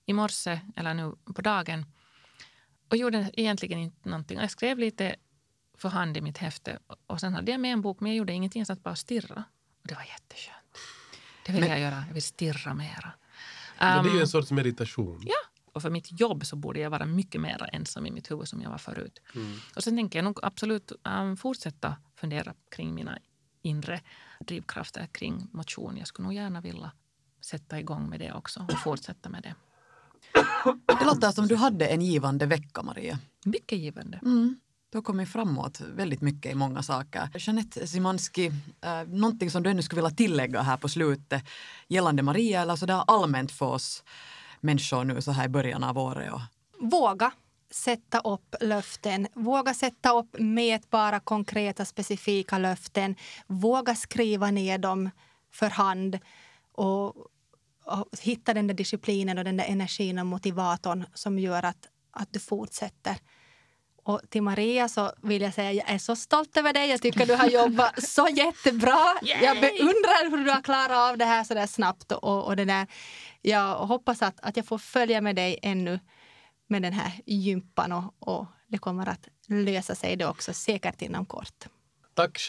i 0.06 0.12
morse, 0.12 0.60
eller 0.76 0.94
nu 0.94 1.14
på 1.34 1.42
dagen, 1.42 1.84
och 2.88 2.96
gjorde 2.96 3.30
egentligen 3.32 3.78
inte 3.78 4.08
någonting. 4.08 4.38
Jag 4.38 4.50
skrev 4.50 4.78
lite 4.78 5.16
för 5.78 5.88
hand 5.88 6.16
i 6.16 6.20
mitt 6.20 6.38
häfte 6.38 6.78
och 7.06 7.20
sen 7.20 7.34
hade 7.34 7.50
jag 7.50 7.60
med 7.60 7.72
en 7.72 7.82
bok, 7.82 8.00
men 8.00 8.12
jag 8.12 8.16
gjorde 8.16 8.32
ingenting. 8.32 8.60
Jag 8.60 8.66
satt 8.66 8.82
bara 8.82 8.90
och 8.90 8.98
stirrade. 8.98 9.42
Och 9.82 9.88
det 9.88 9.94
var 9.94 10.02
jätteskönt. 10.02 10.78
Det 11.46 11.52
vill 11.52 11.66
jag 11.66 11.80
göra. 11.80 12.04
Jag 12.06 12.14
vill 12.14 12.22
stirra 12.22 12.74
mera. 12.74 13.12
Men 13.78 14.04
det 14.04 14.10
är 14.10 14.12
ju 14.12 14.18
Um, 14.18 14.22
en 14.22 14.28
sorts 14.28 14.50
meditation. 14.50 15.22
Ja, 15.26 15.47
och 15.78 15.82
för 15.82 15.90
mitt 15.90 16.20
jobb 16.20 16.46
så 16.46 16.56
borde 16.56 16.80
jag 16.80 16.90
vara 16.90 17.06
mycket 17.06 17.40
mer 17.40 17.68
ensam 17.72 18.06
i 18.06 18.10
mitt 18.10 18.30
huvud 18.30 18.48
som 18.48 18.62
jag 18.62 18.70
var 18.70 18.78
förut. 18.78 19.20
Och 19.76 19.84
sen 19.84 19.96
tänker 19.96 20.18
jag 20.18 20.24
nog 20.24 20.38
absolut 20.42 20.92
um, 21.04 21.36
fortsätta 21.36 21.96
fundera 22.16 22.54
kring 22.70 22.94
mina 22.94 23.18
inre 23.62 24.00
drivkrafter 24.40 25.06
kring 25.06 25.48
motion. 25.52 25.96
Jag 25.96 26.06
skulle 26.06 26.26
nog 26.28 26.34
gärna 26.34 26.60
vilja 26.60 26.92
sätta 27.40 27.80
igång 27.80 28.08
med 28.08 28.20
det 28.20 28.32
också 28.32 28.66
och 28.72 28.78
fortsätta 28.78 29.28
med 29.28 29.42
det. 29.42 29.54
Det 30.86 31.04
låter 31.04 31.30
som 31.30 31.46
du 31.48 31.56
hade 31.56 31.86
en 31.86 32.02
givande 32.02 32.46
vecka, 32.46 32.82
Maria. 32.82 33.18
Mycket 33.44 33.78
givande. 33.78 34.20
Mm. 34.22 34.60
Du 34.90 34.98
har 34.98 35.02
kommit 35.02 35.28
framåt 35.28 35.80
väldigt 35.80 36.20
mycket 36.20 36.52
i 36.52 36.54
många 36.54 36.82
saker. 36.82 37.30
Jeanette 37.34 37.86
Simanski, 37.86 38.46
eh, 38.80 39.02
någonting 39.06 39.50
som 39.50 39.62
du 39.62 39.70
ännu 39.70 39.82
skulle 39.82 40.02
vilja 40.02 40.16
tillägga 40.16 40.62
här 40.62 40.76
på 40.76 40.88
slutet 40.88 41.44
gällande 41.88 42.22
Maria 42.22 42.62
eller 42.62 42.76
sådär 42.76 43.04
allmänt 43.06 43.52
för 43.52 43.66
oss 43.66 44.04
människor 44.60 45.04
nu 45.04 45.22
så 45.22 45.32
här 45.32 45.44
i 45.44 45.48
början 45.48 45.84
av 45.84 45.98
året? 45.98 46.32
Och, 46.32 46.40
Våga 46.80 47.32
sätta 47.70 48.20
upp 48.20 48.54
löften. 48.60 49.28
Våga 49.34 49.74
sätta 49.74 50.12
upp 50.12 50.36
mätbara, 50.38 51.20
konkreta, 51.20 51.84
specifika 51.84 52.58
löften. 52.58 53.16
Våga 53.46 53.94
skriva 53.94 54.50
ner 54.50 54.78
dem 54.78 55.10
för 55.52 55.70
hand 55.70 56.18
och, 56.72 57.06
och 57.84 58.08
hitta 58.20 58.54
den 58.54 58.66
där 58.66 58.74
disciplinen 58.74 59.38
och 59.38 59.44
den 59.44 59.56
där 59.56 59.64
energin 59.64 60.18
och 60.18 60.26
motivatorn 60.26 61.04
som 61.14 61.38
gör 61.38 61.62
att, 61.64 61.88
att 62.10 62.32
du 62.32 62.40
fortsätter. 62.40 63.16
Och 64.08 64.20
till 64.28 64.42
Maria 64.42 64.88
så 64.88 65.12
vill 65.22 65.42
jag 65.42 65.54
säga 65.54 65.72
jag 65.72 65.90
är 65.90 65.98
så 65.98 66.16
stolt 66.16 66.56
över 66.56 66.72
dig. 66.72 66.88
Jag 66.88 67.02
tycker 67.02 67.26
du 67.26 67.34
har 67.34 67.48
jobbat 67.48 68.02
så 68.08 68.28
jättebra. 68.28 68.98
Yay! 69.22 69.44
Jag 69.44 69.60
beundrar 69.60 70.30
hur 70.30 70.44
du 70.44 70.50
har 70.50 70.62
klarat 70.62 71.10
av 71.10 71.18
det 71.18 71.24
här 71.24 71.44
så 71.44 71.54
där 71.54 71.66
snabbt. 71.66 72.12
Och, 72.12 72.46
och 72.46 72.56
det 72.56 72.64
där. 72.64 72.86
Jag 73.42 73.74
hoppas 73.74 74.22
att, 74.22 74.40
att 74.42 74.56
jag 74.56 74.66
får 74.66 74.78
följa 74.78 75.20
med 75.20 75.36
dig 75.36 75.58
ännu 75.62 76.00
med 76.66 76.82
den 76.82 76.92
här 76.92 77.12
gympan 77.26 77.92
och, 77.92 78.14
och 78.18 78.46
det 78.68 78.78
kommer 78.78 79.08
att 79.08 79.28
lösa 79.48 79.94
sig 79.94 80.16
det 80.16 80.26
också 80.26 80.52
säkert 80.52 81.02
inom 81.02 81.26
kort. 81.26 81.64
Tack 82.14 82.48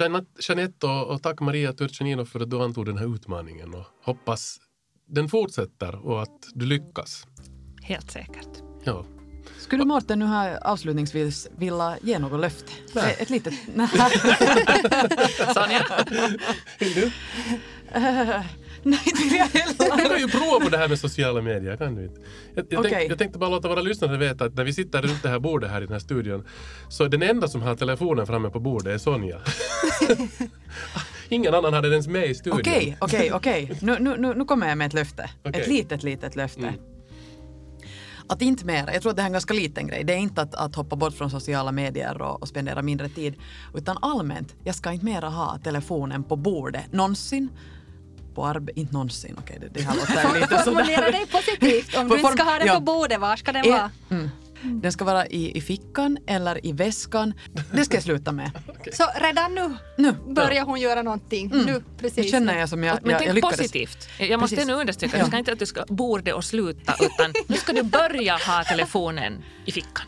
Jeanette 0.50 0.88
och 0.88 1.24
tack 1.24 1.40
Maria 1.40 1.74
Turchenino 1.74 2.26
för 2.26 2.40
att 2.40 2.50
du 2.50 2.64
antog 2.64 2.86
den 2.86 2.98
här 2.98 3.16
utmaningen 3.16 3.74
och 3.74 3.86
hoppas 4.04 4.58
den 5.06 5.30
fortsätter 5.30 6.06
och 6.06 6.22
att 6.22 6.44
du 6.54 6.66
lyckas. 6.66 7.28
Helt 7.82 8.12
säkert. 8.12 8.64
Ja. 8.84 9.06
Skulle 9.60 9.86
Mårten 9.86 10.20
nu 10.20 10.26
här 10.26 10.68
avslutningsvis 10.68 11.48
vilja 11.58 11.98
ge 12.02 12.20
något 12.20 12.40
löfte? 12.40 12.72
Nej. 12.94 13.16
Ett 13.20 13.30
litet... 13.30 13.54
Nej. 13.76 13.88
Sonja? 15.54 15.86
Vill 16.80 16.94
du? 16.94 17.12
Nej, 18.84 19.00
inte 19.06 19.24
vill 19.24 19.36
jag 19.36 19.46
heller. 19.46 19.98
Du 19.98 20.10
kan 20.10 20.20
ju 20.20 20.28
prova 20.28 20.60
på 20.60 20.70
det 20.70 20.78
här 20.78 20.88
med 20.88 21.00
sociala 21.00 21.42
medier, 21.42 21.78
kan 21.78 21.96
du 21.96 22.04
inte? 22.04 22.22
Jag, 22.56 22.66
jag, 22.70 22.80
Okej. 22.80 22.92
tänkte, 22.92 23.12
jag 23.12 23.18
tänkte 23.18 23.40
bara 23.40 23.50
låta 23.50 23.68
våra 23.68 23.82
lyssnare 23.82 24.18
veta 24.18 24.46
att 24.46 24.56
när 24.56 24.64
vi 24.64 24.74
sitter 24.74 25.02
runt 25.02 25.24
det 25.24 25.30
här 25.30 25.40
bordet 25.40 25.72
här 25.72 25.82
i 25.82 25.86
den 25.86 25.94
här 25.94 26.00
studion 26.00 26.48
så 26.90 27.08
den 27.08 27.22
enda 27.22 27.48
som 27.48 27.62
har 27.62 27.76
telefonen 27.76 28.28
framme 28.28 28.50
på 28.50 28.60
bordet 28.60 28.94
är 28.94 28.98
Sonja. 28.98 29.40
Ingen 31.30 31.54
annan 31.54 31.74
hade 31.74 31.88
den 31.88 31.94
ens 31.94 32.08
med 32.08 32.30
i 32.30 32.36
studion. 32.36 32.60
Okej, 32.60 32.98
okej, 33.02 33.34
okej. 33.34 33.72
Nu, 33.82 33.98
nu, 34.00 34.34
nu, 34.36 34.46
kommer 34.46 34.70
jag 34.70 34.78
med 34.78 34.88
ett 34.88 34.94
löfte. 34.94 35.30
Ett 35.44 35.68
litet, 35.68 36.04
litet 36.04 36.36
löfte. 36.36 36.62
Mm. 36.62 36.89
Att 38.30 38.42
inte 38.42 38.66
mera, 38.66 38.94
jag 38.94 39.02
tror 39.02 39.10
att 39.10 39.16
det 39.16 39.22
här 39.22 39.28
är 39.28 39.30
en 39.30 39.34
ganska 39.34 39.54
liten 39.54 39.88
grej, 39.88 40.04
det 40.04 40.14
är 40.14 40.18
inte 40.18 40.42
att, 40.42 40.56
att 40.56 40.76
hoppa 40.76 40.96
bort 40.96 41.14
från 41.14 41.30
sociala 41.30 41.72
medier 41.72 42.22
och, 42.22 42.42
och 42.42 42.48
spendera 42.48 42.82
mindre 42.82 43.10
tid, 43.10 43.36
utan 43.76 43.98
allmänt, 44.02 44.56
jag 44.64 44.76
ska 44.76 44.92
inte 44.92 45.06
mera 45.06 45.30
ha 45.30 45.58
telefonen 45.64 46.24
på 46.24 46.36
bordet 46.36 46.94
någonsin. 46.94 47.50
På 48.36 48.44
arbe- 48.46 48.72
inte 48.76 48.94
någonsin, 48.94 49.36
okej 49.40 49.58
det, 49.62 49.68
det 49.74 49.82
här 49.82 49.96
låter 49.96 50.40
lite 50.42 50.58
Formulera 50.64 50.96
sådär. 50.98 51.12
dig 51.12 51.26
positivt. 51.32 51.98
Om 51.98 52.08
du 52.08 52.18
inte 52.18 52.32
ska 52.32 52.44
ha 52.44 52.58
den 52.58 52.68
ja. 52.68 52.74
på 52.76 52.80
bordet, 52.82 53.20
var 53.20 53.36
ska 53.36 53.52
den 53.52 53.66
Eh, 53.66 53.72
vara? 53.72 53.92
Mm. 54.10 54.30
Den 54.64 54.92
ska 54.92 55.06
vara 55.06 55.28
i, 55.28 55.58
i 55.58 55.62
fickan 55.62 56.18
eller 56.28 56.66
i 56.66 56.72
väskan. 56.72 57.34
Det 57.72 57.86
ska 57.86 57.96
jag 57.96 58.04
sluta 58.04 58.32
med. 58.32 58.52
Så 58.94 59.04
redan 59.22 59.56
nu 59.56 59.76
Nu. 59.98 60.12
börjar 60.34 60.64
hon 60.66 60.80
göra 60.80 61.02
någonting. 61.02 61.50
Nu, 61.54 61.66
Nu 61.66 61.84
precis. 62.00 62.32
känner 62.32 62.60
jag 62.60 62.70
som 62.70 62.84
jag, 62.84 63.00
Men 63.02 63.12
jag, 63.12 63.20
tänk 63.20 63.30
jag 63.30 63.36
lyckades. 63.36 63.58
positivt. 63.58 64.10
Jag 64.20 64.40
måste 64.40 64.56
Precis. 64.56 64.68
nu 64.68 64.74
understryka, 64.74 65.18
Ja. 65.18 65.24
du 65.24 65.28
ska 65.30 65.38
inte 65.38 65.52
att 65.52 65.60
du 65.60 65.66
ska 65.66 65.86
borde 65.88 66.34
och 66.34 66.44
sluta, 66.44 66.96
utan 67.00 67.34
nu 67.48 67.58
ska 67.58 67.74
du 67.74 67.84
börja 67.84 68.34
ha 68.38 68.64
telefonen 68.64 69.44
i 69.66 69.72
fickan. 69.72 70.06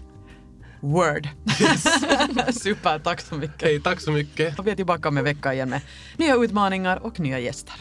Word. 0.79 1.27
Super, 2.53 2.99
tack 2.99 3.21
så 3.21 3.35
mycket. 3.35 3.55
Okej, 3.55 3.81
tack 3.81 4.01
så 4.01 4.11
mycket. 4.11 4.59
Och 4.59 4.67
vi 4.67 4.71
är 4.71 4.75
tillbaka 4.75 5.09
om 5.09 5.17
en 5.17 5.23
vecka 5.23 5.53
igen 5.53 5.69
med 5.69 5.81
nya 6.17 6.35
utmaningar 6.35 6.97
och 6.97 7.19
nya 7.19 7.39
gäster. 7.39 7.73